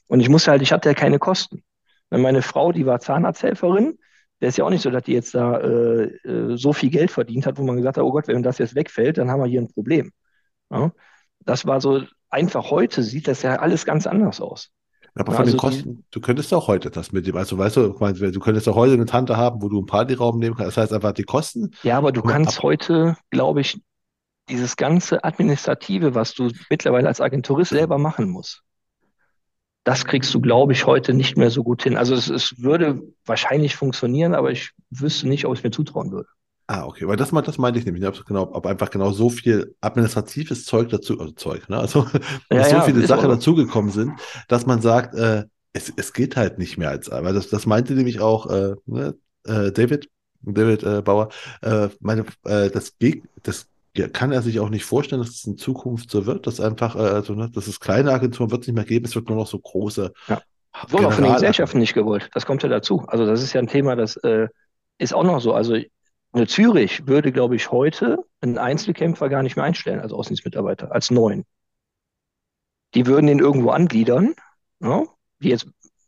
[0.09, 1.63] Und ich musste halt, ich hatte ja keine Kosten.
[2.11, 3.99] Meine Frau, die war Zahnarzthelferin,
[4.41, 7.11] der ist ja auch nicht so, dass die jetzt da äh, äh, so viel Geld
[7.11, 9.47] verdient hat, wo man gesagt hat, oh Gott, wenn das jetzt wegfällt, dann haben wir
[9.47, 10.11] hier ein Problem.
[10.71, 10.93] Ja?
[11.41, 14.71] Das war so einfach heute sieht das ja alles ganz anders aus.
[15.15, 17.89] Aber von also den Kosten, du könntest auch heute das mit dem, also weißt du,
[17.91, 20.77] du könntest auch heute eine Tante haben, wo du einen Partyraum nehmen kannst.
[20.77, 21.71] Das heißt einfach die Kosten.
[21.83, 23.79] Ja, aber du kannst ab heute, glaube ich,
[24.49, 28.63] dieses ganze Administrative, was du mittlerweile als Agenturist selber machen musst,
[29.85, 31.97] das kriegst du, glaube ich, heute nicht mehr so gut hin.
[31.97, 36.13] Also es, es würde wahrscheinlich funktionieren, aber ich wüsste nicht, ob ich es mir zutrauen
[36.13, 36.29] würde.
[36.69, 39.75] Ah, okay, weil das, das meinte ich nämlich, ob, genau, ob einfach genau so viel
[39.81, 41.79] administratives Zeug dazu, also Zeug, ne?
[41.79, 42.07] Also
[42.53, 44.13] ja, so ja, viele Sachen dazugekommen sind,
[44.49, 47.95] dass man sagt, äh, es, es geht halt nicht mehr als, weil das, das meinte
[47.95, 49.15] nämlich auch äh, ne,
[49.45, 50.09] äh, David,
[50.43, 51.31] David äh, Bauer,
[51.63, 52.97] äh, meine, äh, das,
[53.43, 53.67] das
[53.97, 56.97] ja, kann er sich auch nicht vorstellen, dass es in Zukunft so wird, dass einfach,
[56.97, 59.37] äh, also, ne, dass es kleine Agenturen wird es nicht mehr geben, es wird nur
[59.37, 60.13] noch so große.
[60.29, 60.41] Ja.
[60.89, 62.31] Wurde auch von den Gesellschaften nicht gewollt.
[62.33, 63.05] Das kommt ja dazu.
[63.07, 64.49] Also das ist ja ein Thema, das äh,
[64.97, 65.53] ist auch noch so.
[65.53, 65.77] Also
[66.33, 71.11] eine Zürich würde, glaube ich, heute einen Einzelkämpfer gar nicht mehr einstellen als Außendienstmitarbeiter, als
[71.11, 71.45] neuen.
[72.95, 74.35] Die würden den irgendwo angliedern,
[74.81, 75.05] ja,
[75.39, 75.67] wie jetzt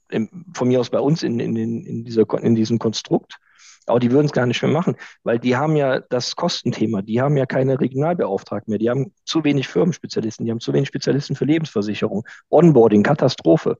[0.08, 3.38] im, von mir aus bei uns in, in, in, dieser, in diesem Konstrukt.
[3.86, 7.20] Aber die würden es gar nicht mehr machen, weil die haben ja das Kostenthema, die
[7.20, 11.36] haben ja keine Regionalbeauftragten mehr, die haben zu wenig Firmenspezialisten, die haben zu wenig Spezialisten
[11.36, 13.78] für Lebensversicherung, Onboarding, Katastrophe.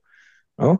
[0.57, 0.77] Ja,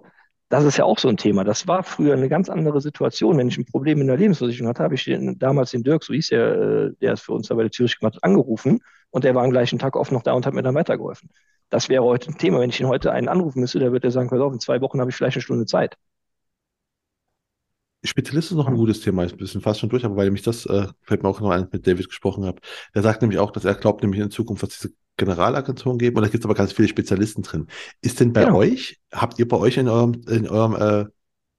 [0.50, 1.44] das ist ja auch so ein Thema.
[1.44, 3.38] Das war früher eine ganz andere Situation.
[3.38, 6.14] Wenn ich ein Problem in der Lebensversicherung hatte, habe ich den, damals den Dirk, so
[6.14, 8.80] hieß er, äh, der es für uns da bei der Zürich gemacht hat, angerufen
[9.10, 11.30] und der war am gleichen Tag oft noch da und hat mir dann weitergeholfen.
[11.70, 12.60] Das wäre heute ein Thema.
[12.60, 15.00] Wenn ich ihn heute einen anrufen müsste, der würde sagen, pass auf, in zwei Wochen
[15.02, 15.98] habe ich vielleicht eine Stunde Zeit.
[18.06, 20.44] Spezialist ist noch ein gutes Thema, ist ein bisschen fast schon durch, aber weil nämlich
[20.44, 22.62] das, äh, fällt mir auch noch ein, mit David gesprochen habe.
[22.94, 26.24] Der sagt nämlich auch, dass er glaubt, nämlich in Zukunft, dass diese Generalagenturen geben und
[26.24, 27.68] da gibt es aber ganz viele Spezialisten drin.
[28.02, 28.58] Ist denn bei genau.
[28.58, 31.10] euch, habt ihr bei euch in eurem, in eurem äh,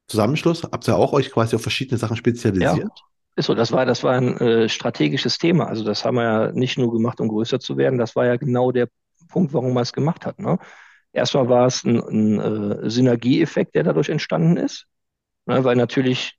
[0.09, 2.78] Zusammenschluss, habt ihr auch euch quasi auf verschiedene Sachen spezialisiert?
[2.78, 2.89] Ja.
[3.36, 5.66] Ist so, das war, das war ein äh, strategisches Thema.
[5.66, 8.36] Also das haben wir ja nicht nur gemacht, um größer zu werden, das war ja
[8.36, 8.89] genau der
[9.28, 10.39] Punkt, warum man es gemacht hat.
[10.39, 10.59] Ne?
[11.12, 14.86] Erstmal war es ein, ein äh, Synergieeffekt, der dadurch entstanden ist,
[15.44, 15.64] ne?
[15.64, 16.35] weil natürlich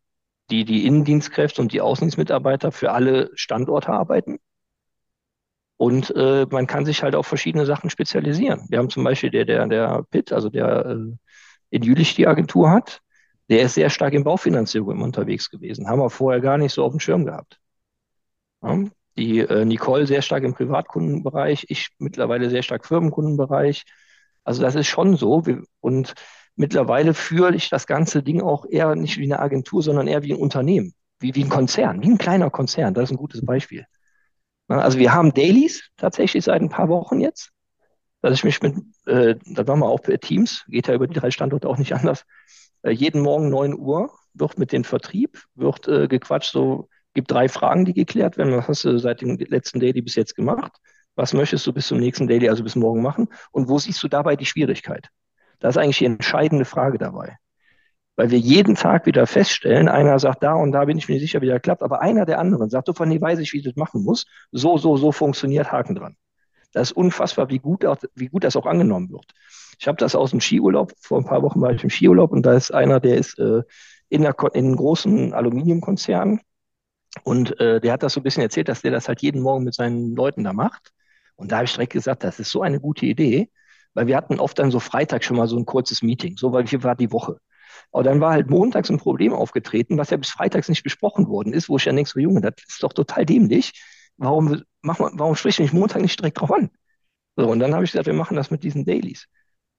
[0.49, 4.39] die, die Innendienstkräfte und die Außendienstmitarbeiter für alle Standorte arbeiten.
[5.77, 8.65] Und äh, man kann sich halt auf verschiedene Sachen spezialisieren.
[8.69, 11.15] Wir haben zum Beispiel der, der, der Pitt, also der äh,
[11.69, 13.01] in Jülich die Agentur hat,
[13.49, 15.87] der ist sehr stark in Baufinanzierung unterwegs gewesen.
[15.87, 17.59] Haben wir vorher gar nicht so auf dem Schirm gehabt.
[18.63, 18.85] Ja,
[19.17, 23.83] die äh, Nicole sehr stark im Privatkundenbereich, ich mittlerweile sehr stark Firmenkundenbereich.
[24.43, 25.43] Also das ist schon so.
[25.79, 26.13] Und
[26.57, 30.33] mittlerweile führe ich das ganze Ding auch eher nicht wie eine Agentur, sondern eher wie
[30.33, 32.93] ein Unternehmen, wie, wie ein Konzern, wie ein kleiner Konzern.
[32.93, 33.85] Das ist ein gutes Beispiel.
[34.67, 37.51] Also wir haben Dailies tatsächlich seit ein paar Wochen jetzt,
[38.21, 38.75] dass ich mich mit,
[39.05, 41.93] äh, da machen wir auch per Teams, geht ja über die drei Standorte auch nicht
[41.93, 42.25] anders,
[42.81, 47.47] äh, jeden Morgen 9 Uhr wird mit dem Vertrieb, wird äh, gequatscht, so gibt drei
[47.49, 48.55] Fragen, die geklärt werden.
[48.55, 50.73] Was hast du seit dem letzten Daily bis jetzt gemacht?
[51.15, 53.29] Was möchtest du bis zum nächsten Daily, also bis morgen machen?
[53.51, 55.09] Und wo siehst du dabei die Schwierigkeit?
[55.59, 57.37] Das ist eigentlich die entscheidende Frage dabei.
[58.15, 61.23] Weil wir jeden Tag wieder feststellen, einer sagt, da und da bin ich mir nicht
[61.23, 63.57] sicher, wie das klappt, aber einer der anderen sagt, so von nee, weiß ich, wie
[63.57, 64.25] ich das machen muss.
[64.51, 66.17] So, so, so funktioniert Haken dran.
[66.73, 67.85] Das ist unfassbar, wie gut,
[68.15, 69.25] wie gut das auch angenommen wird.
[69.79, 72.45] Ich habe das aus dem Skiurlaub, vor ein paar Wochen war ich im Skiurlaub und
[72.45, 73.61] da ist einer, der ist äh,
[74.09, 76.41] in, einer, in einem großen Aluminiumkonzern
[77.23, 79.63] und äh, der hat das so ein bisschen erzählt, dass der das halt jeden Morgen
[79.63, 80.91] mit seinen Leuten da macht.
[81.35, 83.49] Und da habe ich direkt gesagt, das ist so eine gute Idee,
[83.97, 86.67] weil wir hatten oft dann so Freitag schon mal so ein kurzes Meeting, so weil
[86.67, 87.39] hier war die Woche.
[87.91, 91.51] Aber dann war halt montags ein Problem aufgetreten, was ja bis freitags nicht besprochen worden
[91.51, 93.73] ist, wo ich ja denke, so Junge, das ist doch total dämlich.
[94.17, 96.69] Warum, mach mal, warum sprichst du mich Montag nicht direkt drauf an?
[97.37, 99.25] So, und dann habe ich gesagt, wir machen das mit diesen Dailies.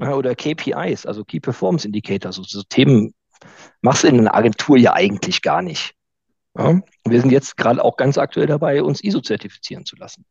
[0.00, 3.14] Oder KPIs, also Key Performance Indicators, so, so Themen
[3.82, 5.94] machst du in einer Agentur ja eigentlich gar nicht.
[6.56, 6.80] Ja?
[7.04, 10.24] Wir sind jetzt gerade auch ganz aktuell dabei, uns ISO zertifizieren zu lassen.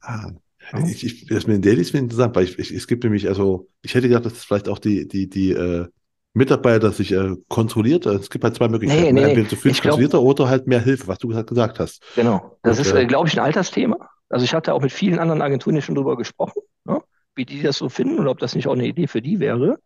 [0.00, 0.32] Ah,
[0.86, 3.28] ich, ich, das mit den Dailies finde ich interessant, weil ich, ich, es gibt nämlich,
[3.28, 5.86] also ich hätte gedacht, dass es vielleicht auch die, die, die äh,
[6.36, 8.04] Mitarbeiter sich äh, kontrolliert.
[8.06, 9.02] Es gibt halt zwei Möglichkeiten.
[9.02, 12.02] Nee, nee, Entweder zu viel kontrollierter oder halt mehr Hilfe, was du gesagt hast.
[12.14, 12.58] Genau.
[12.62, 14.10] Das Und, ist, äh, glaube ich, ein Altersthema.
[14.28, 17.00] Also ich hatte auch mit vielen anderen Agenturen schon drüber gesprochen, ne?
[17.34, 19.78] wie die das so finden und ob das nicht auch eine Idee für die wäre.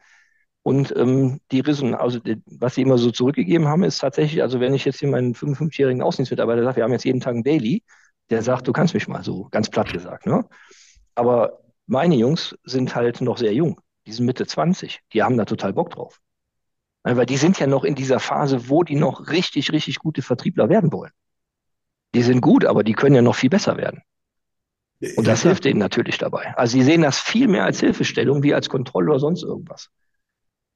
[0.62, 4.61] Und ähm, die Resonanz, also die, was sie immer so zurückgegeben haben, ist tatsächlich, also
[4.61, 7.82] wenn ich jetzt hier meinen 55-jährigen Außendienstmitarbeiter sage, wir haben jetzt jeden Tag ein Daily,
[8.31, 10.27] der sagt, du kannst mich mal so, ganz platt gesagt.
[10.27, 10.44] Ne?
[11.15, 13.81] Aber meine Jungs sind halt noch sehr jung.
[14.07, 15.01] Die sind Mitte 20.
[15.12, 16.20] Die haben da total Bock drauf.
[17.02, 20.69] Weil die sind ja noch in dieser Phase, wo die noch richtig, richtig gute Vertriebler
[20.69, 21.12] werden wollen.
[22.15, 24.02] Die sind gut, aber die können ja noch viel besser werden.
[25.16, 26.55] Und das ja, hilft denen natürlich dabei.
[26.57, 29.89] Also sie sehen das viel mehr als Hilfestellung wie als Kontrolle oder sonst irgendwas.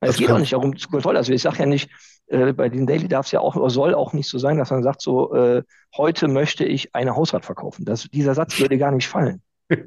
[0.09, 1.19] Es geht auch nicht darum zu Kontrolle.
[1.19, 1.91] Also ich sage ja nicht,
[2.27, 4.71] äh, bei den Daily darf es ja auch oder soll auch nicht so sein, dass
[4.71, 5.63] man sagt, so äh,
[5.97, 7.85] heute möchte ich eine Hausrat verkaufen.
[7.85, 9.43] Das, dieser Satz würde gar nicht fallen.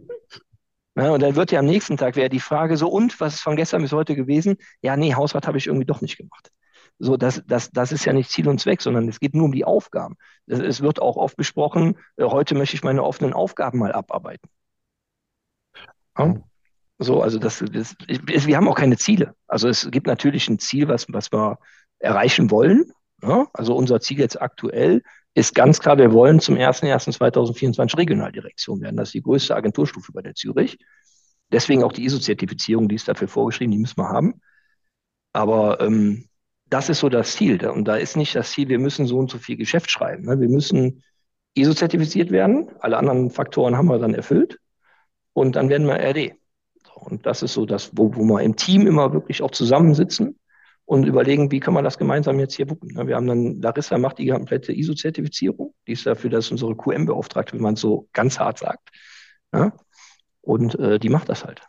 [0.99, 3.41] Ja, und dann wird ja am nächsten Tag wäre die Frage so, und was ist
[3.41, 4.57] von gestern bis heute gewesen?
[4.81, 6.49] Ja, nee, Hausrat habe ich irgendwie doch nicht gemacht.
[6.98, 9.52] So, das, das, das ist ja nicht Ziel und Zweck, sondern es geht nur um
[9.52, 10.15] die Aufgaben.
[10.48, 14.49] Es, es wird auch oft besprochen, äh, heute möchte ich meine offenen Aufgaben mal abarbeiten.
[16.18, 16.41] Ja?
[16.99, 17.95] So, also das, das,
[18.26, 19.36] wir haben auch keine Ziele.
[19.48, 21.60] Also es gibt natürlich ein Ziel, was, was wir
[21.99, 22.91] erreichen wollen.
[23.22, 23.48] Ja?
[23.53, 25.03] Also unser Ziel jetzt aktuell
[25.36, 28.98] ist ganz klar, wir wollen zum 01.01.2024 Regionaldirektion werden.
[28.98, 30.80] Das ist die größte Agenturstufe bei der Zürich.
[31.52, 34.41] Deswegen auch die ISO-Zertifizierung, die ist dafür vorgeschrieben, die müssen wir haben.
[35.34, 36.28] Aber ähm,
[36.65, 37.64] das ist so das Ziel.
[37.68, 40.26] Und da ist nicht das Ziel, wir müssen so und so viel Geschäft schreiben.
[40.26, 40.40] Ne?
[40.40, 41.03] Wir müssen
[41.53, 42.72] ISO-zertifiziert werden.
[42.80, 44.57] Alle anderen Faktoren haben wir dann erfüllt.
[45.34, 46.34] Und dann werden wir RD.
[46.98, 50.38] Und das ist so das, wo, wo wir im Team immer wirklich auch zusammensitzen
[50.86, 53.07] und überlegen, wie kann man das gemeinsam jetzt hier wuppen.
[53.07, 57.53] Wir haben dann, Larissa macht die komplette ISO-Zertifizierung, die ist dafür, dass unsere QM beauftragt,
[57.53, 58.90] wie man es so ganz hart sagt.
[59.53, 59.74] Ja?
[60.41, 61.61] Und äh, die macht das halt.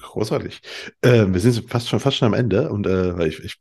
[0.00, 0.60] Großartig.
[1.02, 3.60] Äh, wir sind fast schon, fast schon am Ende und äh, ich, ich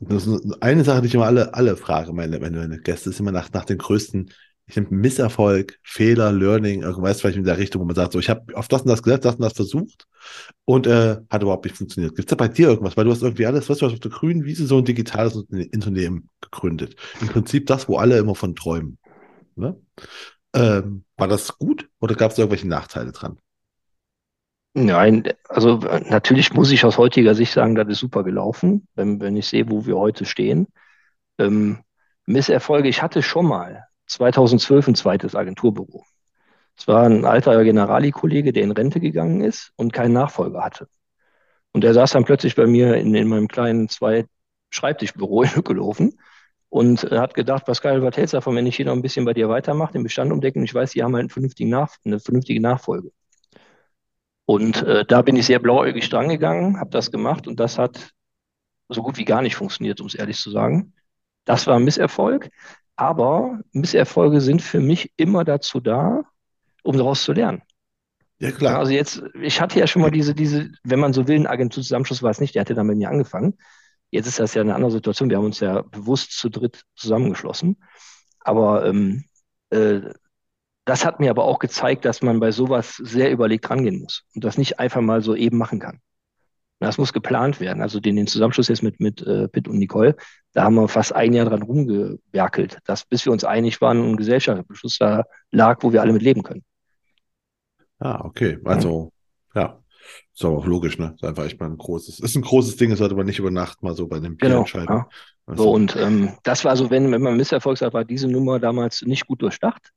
[0.00, 3.18] das ist eine Sache, die ich immer alle, alle frage, meine, meine, meine Gäste, ist
[3.18, 4.30] immer nach, nach den größten
[4.68, 8.28] ich nehme Misserfolg, Fehler, Learning, irgendwas vielleicht in der Richtung, wo man sagt, so, ich
[8.28, 10.06] habe auf das und das gesetzt, das und das versucht
[10.66, 12.14] und äh, hat überhaupt nicht funktioniert.
[12.14, 12.96] Gibt es da bei dir irgendwas?
[12.96, 16.28] Weil du hast irgendwie alles, was du auf der grünen Wiese so ein digitales Unternehmen
[16.42, 16.96] gegründet.
[17.22, 18.98] Im Prinzip das, wo alle immer von träumen.
[19.56, 19.80] Ne?
[20.54, 23.38] Ähm, war das gut oder gab es irgendwelche Nachteile dran?
[24.74, 29.36] Nein, also natürlich muss ich aus heutiger Sicht sagen, das ist super gelaufen, wenn, wenn
[29.36, 30.68] ich sehe, wo wir heute stehen.
[31.38, 31.78] Ähm,
[32.26, 36.04] Misserfolge, ich hatte schon mal 2012 ein zweites Agenturbüro.
[36.76, 40.88] Es war ein alter Generali-Kollege, der in Rente gegangen ist und keinen Nachfolger hatte.
[41.72, 44.26] Und der saß dann plötzlich bei mir in, in meinem kleinen zwei
[44.70, 46.18] Schreibtischbüro in Hückelhofen
[46.68, 49.34] und hat gedacht, Pascal, was hältst du davon, wenn ich hier noch ein bisschen bei
[49.34, 50.64] dir weitermache, den Bestand umdecken?
[50.64, 53.10] Ich weiß, die haben halt einen Nach eine vernünftige Nachfolge.
[54.44, 58.12] Und äh, da bin ich sehr blauäugig drangegangen, habe das gemacht und das hat
[58.88, 60.94] so gut wie gar nicht funktioniert, um es ehrlich zu sagen.
[61.44, 62.50] Das war ein Misserfolg.
[62.98, 66.24] Aber Misserfolge sind für mich immer dazu da,
[66.82, 67.62] um daraus zu lernen.
[68.40, 68.80] Ja, klar.
[68.80, 72.24] Also jetzt, ich hatte ja schon mal diese, diese, wenn man so will, ein Agenturzusammenschluss
[72.24, 73.56] war es nicht, der hatte bei mir angefangen.
[74.10, 75.30] Jetzt ist das ja eine andere Situation.
[75.30, 77.76] Wir haben uns ja bewusst zu dritt zusammengeschlossen.
[78.40, 79.24] Aber ähm,
[79.70, 80.00] äh,
[80.84, 84.42] das hat mir aber auch gezeigt, dass man bei sowas sehr überlegt rangehen muss und
[84.42, 86.00] das nicht einfach mal so eben machen kann.
[86.80, 87.82] Das muss geplant werden.
[87.82, 90.14] Also den, den Zusammenschluss jetzt mit, mit äh, Pitt und Nicole,
[90.52, 94.10] da haben wir fast ein Jahr dran rumgewerkelt, dass, bis wir uns einig waren und
[94.10, 96.62] ein Gesellschaftsbeschluss da lag, wo wir alle mit leben können.
[97.98, 98.58] Ah, okay.
[98.64, 99.12] Also,
[99.54, 99.62] ja.
[99.62, 99.78] ja.
[100.32, 101.14] Ist aber auch logisch, ne?
[101.16, 103.50] Ist einfach echt mal ein großes, ist ein großes Ding, das sollte man nicht über
[103.50, 104.94] Nacht mal so bei einem Bier genau, entscheiden.
[104.94, 105.08] Ja.
[105.46, 105.64] Also.
[105.64, 109.02] So, und ähm, das war so, wenn, wenn man Misserfolg sagt, war diese Nummer damals
[109.02, 109.92] nicht gut durchdacht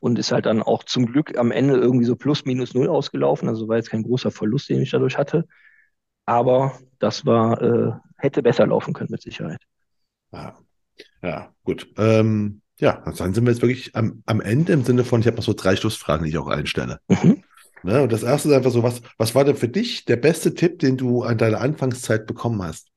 [0.00, 3.48] und ist halt dann auch zum Glück am Ende irgendwie so plus minus null ausgelaufen.
[3.48, 5.46] Also war jetzt kein großer Verlust, den ich dadurch hatte.
[6.28, 9.62] Aber das war, äh, hätte besser laufen können mit Sicherheit.
[10.30, 10.58] Ja,
[11.22, 11.88] ja gut.
[11.96, 15.38] Ähm, ja, dann sind wir jetzt wirklich am, am Ende im Sinne von, ich habe
[15.38, 17.00] noch so drei Schlussfragen, die ich auch einstelle.
[17.08, 17.42] Mhm.
[17.82, 20.54] Ne, und das erste ist einfach so, was, was war denn für dich der beste
[20.54, 22.88] Tipp, den du an deiner Anfangszeit bekommen hast?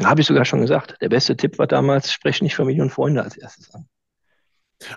[0.00, 0.94] Habe ich sogar schon gesagt.
[1.00, 3.88] Der beste Tipp war damals, sprech nicht Familie und Freunde als erstes an.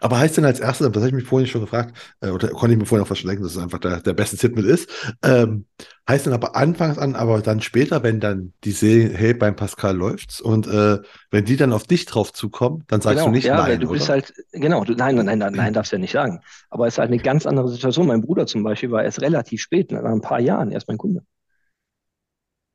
[0.01, 2.73] Aber heißt denn als erstes, das habe ich mich vorhin schon gefragt, äh, oder konnte
[2.73, 4.89] ich mir vorhin auch fast denken, dass es einfach der, der beste Tipp mit ist,
[5.23, 5.65] ähm,
[6.07, 9.95] heißt denn aber anfangs an, aber dann später, wenn dann die sehen, hey, beim Pascal
[9.95, 10.99] läuft's und äh,
[11.31, 13.89] wenn die dann auf dich drauf zukommen, dann sagst genau, du nicht ja, nein, du
[13.89, 14.14] bist oder?
[14.14, 16.41] halt, genau, du, nein, nein, nein, nein, darfst ja nicht sagen.
[16.69, 18.07] Aber es ist halt eine ganz andere Situation.
[18.07, 21.23] Mein Bruder zum Beispiel war erst relativ spät, nach ein paar Jahren erst mein Kunde.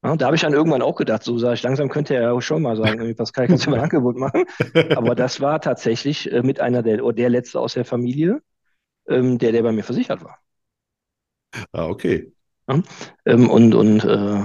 [0.05, 2.41] Ja, da habe ich dann irgendwann auch gedacht, so sage ich, langsam könnte er ja
[2.41, 4.45] schon mal sagen, Pascal, kannst du mir ein Angebot machen?
[4.95, 8.43] Aber das war tatsächlich äh, mit einer der, oder der Letzte aus der Familie,
[9.09, 10.39] ähm, der, der bei mir versichert war.
[11.73, 12.33] Ah, okay.
[12.69, 12.83] Ja,
[13.27, 14.45] ähm, und und äh,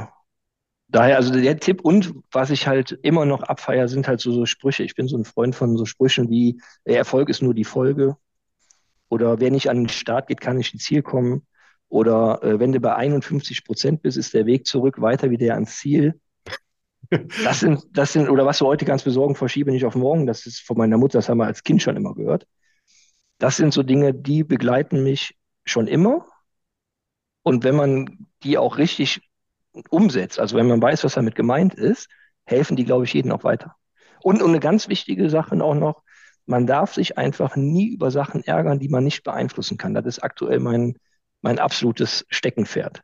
[0.87, 4.45] daher, also der Tipp und was ich halt immer noch abfeier, sind halt so, so
[4.45, 4.83] Sprüche.
[4.83, 8.17] Ich bin so ein Freund von so Sprüchen wie, Erfolg ist nur die Folge.
[9.09, 11.45] Oder wer nicht an den Start geht, kann nicht ins Ziel kommen.
[11.89, 15.55] Oder äh, wenn du bei 51 Prozent bist, ist der Weg zurück weiter wie der
[15.55, 16.19] ans Ziel.
[17.43, 20.45] Das sind, das sind, oder was wir heute ganz besorgen, verschiebe nicht auf morgen, das
[20.45, 22.45] ist von meiner Mutter, das haben wir als Kind schon immer gehört.
[23.39, 25.35] Das sind so Dinge, die begleiten mich
[25.65, 26.27] schon immer.
[27.41, 29.21] Und wenn man die auch richtig
[29.89, 32.09] umsetzt, also wenn man weiß, was damit gemeint ist,
[32.45, 33.75] helfen die, glaube ich, jedem auch weiter.
[34.21, 36.03] Und, und eine ganz wichtige Sache auch noch,
[36.45, 39.93] man darf sich einfach nie über Sachen ärgern, die man nicht beeinflussen kann.
[39.93, 40.97] Das ist aktuell mein,
[41.41, 43.01] mein absolutes Steckenpferd.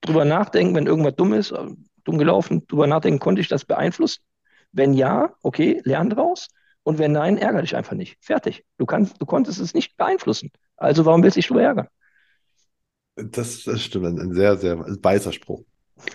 [0.00, 1.66] Drüber nachdenken, wenn irgendwas dumm ist, äh,
[2.04, 4.22] dumm gelaufen, drüber nachdenken, konnte ich das beeinflussen?
[4.72, 6.48] Wenn ja, okay, lern draus.
[6.82, 8.16] Und wenn nein, ärgere dich einfach nicht.
[8.20, 8.64] Fertig.
[8.78, 10.52] Du, kannst, du konntest es nicht beeinflussen.
[10.76, 11.88] Also warum willst du dich drüber ärgern?
[13.16, 15.64] Das, das stimmt, ein sehr, sehr weißer Spruch.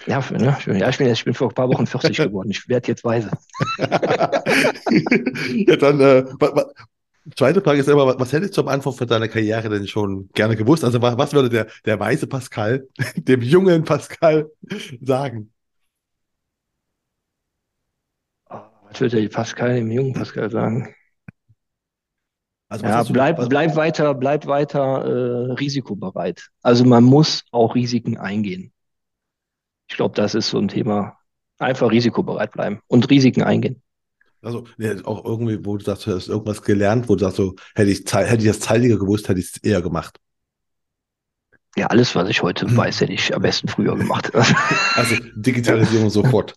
[0.05, 0.55] Ja, für, ne?
[0.67, 2.51] ja ich, bin, ich bin vor ein paar Wochen 40 geworden.
[2.51, 3.31] Ich werde jetzt weise.
[3.79, 6.25] ja, dann, äh,
[7.35, 10.55] Zweite Frage ist immer, was hättest du am Anfang von deiner Karriere denn schon gerne
[10.55, 10.83] gewusst?
[10.83, 14.49] Also was würde der, der weise Pascal, dem jungen Pascal
[15.01, 15.51] sagen?
[18.49, 20.95] Was würde der Pascal dem jungen Pascal sagen?
[22.69, 26.49] Also ja, bleib, bleib weiter, bleib weiter äh, risikobereit.
[26.61, 28.71] Also man muss auch Risiken eingehen.
[29.89, 31.17] Ich glaube, das ist so ein Thema.
[31.59, 33.80] Einfach risikobereit bleiben und Risiken eingehen.
[34.41, 37.55] Also ja, auch irgendwie, wo du sagst, du hast irgendwas gelernt, wo du sagst, so,
[37.75, 40.19] hätte ich, hätte ich das zeitiger gewusst, hätte ich es eher gemacht.
[41.75, 42.75] Ja, alles, was ich heute hm.
[42.75, 44.31] weiß, hätte ich am besten früher gemacht.
[44.95, 46.55] also Digitalisierung sofort.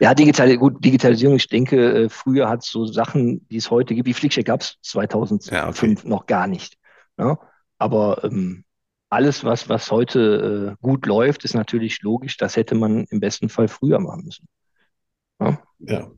[0.00, 3.94] Ja, digital, gut, Digitalisierung, ich denke, äh, früher hat es so Sachen, die es heute
[3.94, 6.08] gibt, wie Flickcheck gab es 2005 ja, okay.
[6.08, 6.76] noch gar nicht.
[7.16, 7.38] Ne?
[7.78, 8.64] Aber ähm,
[9.10, 13.48] alles, was, was heute äh, gut läuft, ist natürlich logisch, das hätte man im besten
[13.48, 14.48] Fall früher machen müssen.
[15.38, 15.58] Ne?
[15.78, 16.10] ja.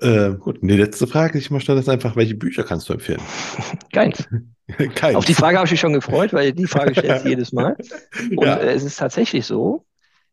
[0.00, 2.94] Äh, gut, die letzte Frage, die ich mal stelle, ist einfach, welche Bücher kannst du
[2.94, 3.20] empfehlen?
[3.92, 4.26] Keins.
[4.94, 5.16] Keins.
[5.16, 7.76] Auf die Frage habe ich mich schon gefreut, weil die Frage stellt sich jedes Mal.
[8.36, 8.56] Und ja.
[8.56, 9.84] äh, es ist tatsächlich so,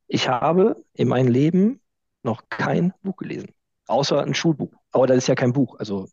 [0.08, 1.82] ich habe in meinem Leben
[2.24, 3.50] noch kein Buch gelesen,
[3.88, 4.72] außer ein Schulbuch.
[4.92, 5.78] Aber das ist ja kein Buch.
[5.80, 6.08] Also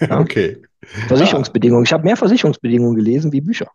[0.00, 0.20] ja.
[0.20, 0.62] okay.
[1.08, 1.84] Versicherungsbedingungen.
[1.84, 3.70] Ich habe mehr Versicherungsbedingungen gelesen wie Bücher.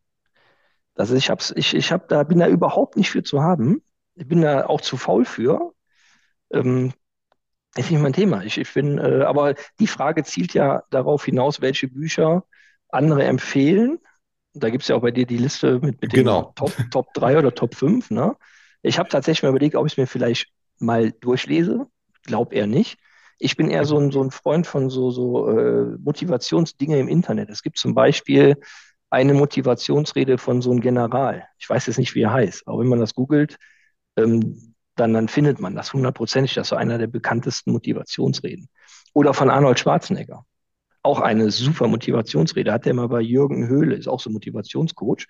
[0.96, 3.82] Das ist, ich hab's, ich, ich hab da, bin da überhaupt nicht für zu haben.
[4.16, 5.74] Ich bin da auch zu faul für.
[6.52, 6.94] Ähm,
[7.76, 8.44] ist nicht mein Thema.
[8.44, 12.44] Ich, ich bin, äh, aber die Frage zielt ja darauf hinaus, welche Bücher
[12.90, 14.00] andere empfehlen.
[14.54, 16.44] Da gibt es ja auch bei dir die Liste mit, mit genau.
[16.44, 18.12] den Top, Top 3 oder Top 5.
[18.12, 18.36] Ne?
[18.82, 20.48] Ich habe tatsächlich mal überlegt, ob ich es mir vielleicht
[20.80, 21.88] mal durchlese.
[22.24, 23.00] Glaub eher nicht.
[23.40, 27.50] Ich bin eher so ein, so ein Freund von so, so äh, Motivationsdinge im Internet.
[27.50, 28.58] Es gibt zum Beispiel
[29.10, 31.48] eine Motivationsrede von so einem General.
[31.58, 33.58] Ich weiß jetzt nicht, wie er heißt, aber wenn man das googelt,
[34.18, 34.71] ähm,
[35.02, 36.54] dann, dann findet man das hundertprozentig.
[36.54, 38.70] Das war einer der bekanntesten Motivationsreden.
[39.14, 40.46] Oder von Arnold Schwarzenegger.
[41.02, 42.72] Auch eine super Motivationsrede.
[42.72, 45.26] Hat der mal bei Jürgen Höhle, ist auch so Motivationscoach,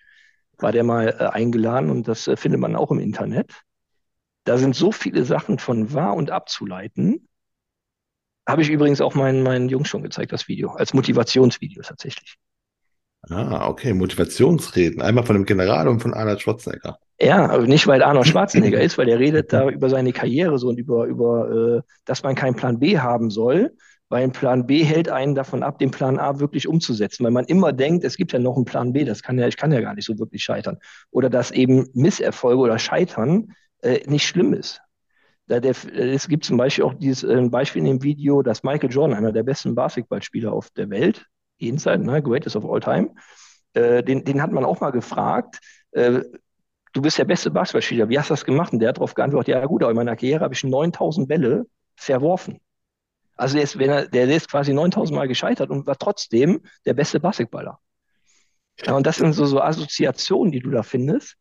[0.57, 3.53] war der mal äh, eingeladen und das äh, findet man auch im Internet.
[4.43, 7.29] Da sind so viele Sachen von wahr und abzuleiten.
[8.47, 12.37] Habe ich übrigens auch meinen, meinen Jungs schon gezeigt, das Video, als Motivationsvideo tatsächlich.
[13.29, 15.01] Ah, okay, Motivationsreden.
[15.01, 16.97] Einmal von dem General und von Arnold Schwarzenegger.
[17.19, 20.69] Ja, aber nicht, weil Arnold Schwarzenegger ist, weil er redet da über seine Karriere so
[20.69, 23.75] und über, über äh, dass man keinen Plan B haben soll,
[24.09, 27.45] weil ein Plan B hält einen davon ab, den Plan A wirklich umzusetzen, weil man
[27.45, 29.81] immer denkt, es gibt ja noch einen Plan B, das kann ja, ich kann ja
[29.81, 30.79] gar nicht so wirklich scheitern.
[31.11, 34.81] Oder dass eben Misserfolge oder Scheitern äh, nicht schlimm ist.
[35.47, 38.91] Da der, es gibt zum Beispiel auch dieses äh, Beispiel in dem Video, dass Michael
[38.91, 41.27] Jordan, einer der besten Basketballspieler auf der Welt,
[41.61, 43.11] jenseits, ne, greatest of all time,
[43.73, 45.59] äh, den, den hat man auch mal gefragt,
[45.91, 46.21] äh,
[46.93, 48.73] du bist der beste Basketballspieler, wie hast du das gemacht?
[48.73, 51.65] Und der hat darauf geantwortet, ja gut, aber in meiner Karriere habe ich 9000 Bälle
[51.95, 52.59] verworfen.
[53.35, 56.93] Also der ist, wenn er, der ist quasi 9000 Mal gescheitert und war trotzdem der
[56.93, 57.79] beste Basketballer.
[58.85, 61.37] Ja, und das sind so, so Assoziationen, die du da findest,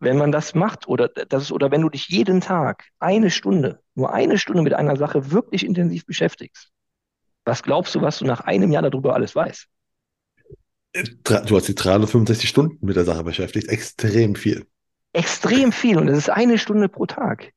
[0.00, 3.80] wenn man das macht oder das ist, oder wenn du dich jeden Tag eine Stunde,
[3.94, 6.70] nur eine Stunde mit einer Sache wirklich intensiv beschäftigst.
[7.44, 9.66] Was glaubst du, was du nach einem Jahr darüber alles weißt?
[10.92, 14.66] Du hast die 365 Stunden mit der Sache beschäftigt, extrem viel.
[15.12, 17.52] Extrem viel und das ist eine Stunde pro Tag.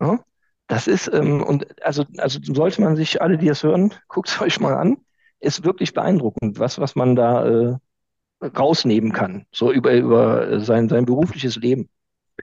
[0.00, 0.20] Ja?
[0.68, 4.40] Das ist, ähm, und also, also sollte man sich, alle, die es hören, guckt es
[4.40, 4.96] euch mal an,
[5.40, 7.76] ist wirklich beeindruckend, was, was man da äh,
[8.56, 11.88] rausnehmen kann, so über, über sein, sein berufliches Leben.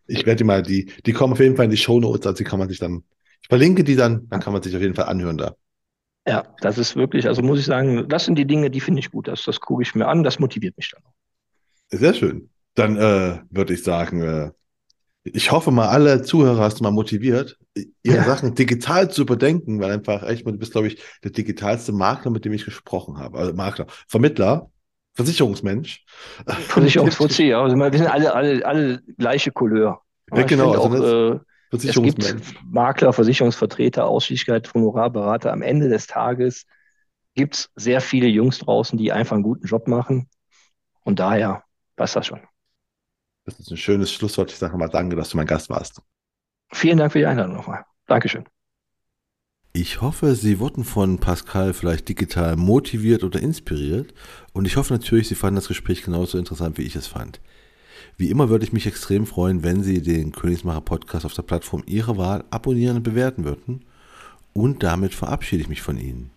[0.05, 2.43] Ich werde mal die, die kommen auf jeden Fall in die Show Notes, also die
[2.43, 3.03] kann man sich dann,
[3.41, 5.55] ich verlinke die dann, dann kann man sich auf jeden Fall anhören da.
[6.29, 9.09] Ja, das ist wirklich, also muss ich sagen, das sind die Dinge, die finde ich
[9.09, 9.27] gut.
[9.27, 11.13] Das, das gucke ich mir an, das motiviert mich dann auch.
[11.89, 12.49] Sehr schön.
[12.75, 14.51] Dann äh, würde ich sagen, äh,
[15.23, 17.57] ich hoffe mal, alle Zuhörer hast du mal motiviert,
[18.03, 18.23] ihre ja.
[18.23, 22.45] Sachen digital zu überdenken, weil einfach echt, du bist, glaube ich, der digitalste Makler, mit
[22.45, 23.39] dem ich gesprochen habe.
[23.39, 24.69] Also Makler, Vermittler,
[25.13, 26.05] Versicherungsmensch.
[26.45, 27.61] Versicherungsfuzzi, ja.
[27.63, 30.01] Also wir sind alle, alle, alle gleiche Couleur.
[30.33, 30.71] Ja, genau.
[30.73, 31.39] Also auch,
[31.71, 35.51] äh, es gibt Makler, Versicherungsvertreter, Ausschließlichkeit, Honorarberater.
[35.51, 36.65] Am Ende des Tages
[37.35, 40.29] gibt es sehr viele Jungs draußen, die einfach einen guten Job machen.
[41.03, 41.63] Und daher
[41.95, 42.41] passt das schon.
[43.45, 44.51] Das ist ein schönes Schlusswort.
[44.51, 46.01] Ich sage mal danke, dass du mein Gast warst.
[46.71, 47.83] Vielen Dank für die Einladung nochmal.
[48.05, 48.45] Dankeschön.
[49.73, 54.13] Ich hoffe, Sie wurden von Pascal vielleicht digital motiviert oder inspiriert.
[54.53, 57.39] Und ich hoffe natürlich, Sie fanden das Gespräch genauso interessant, wie ich es fand.
[58.19, 61.83] Wie immer würde ich mich extrem freuen, wenn Sie den Königsmacher Podcast auf der Plattform
[61.85, 63.85] Ihrer Wahl abonnieren und bewerten würden.
[64.51, 66.29] Und damit verabschiede ich mich von Ihnen.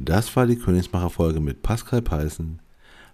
[0.00, 2.58] Das war die Königsmacher Folge mit Pascal Peißen.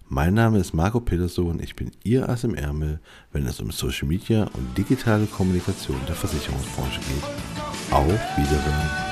[0.07, 2.99] Mein Name ist Marco Peterson, ich bin Ihr Ass im Ärmel,
[3.31, 7.91] wenn es um Social Media und digitale Kommunikation der Versicherungsbranche geht.
[7.91, 8.07] Auf
[8.37, 9.08] Wiedersehen.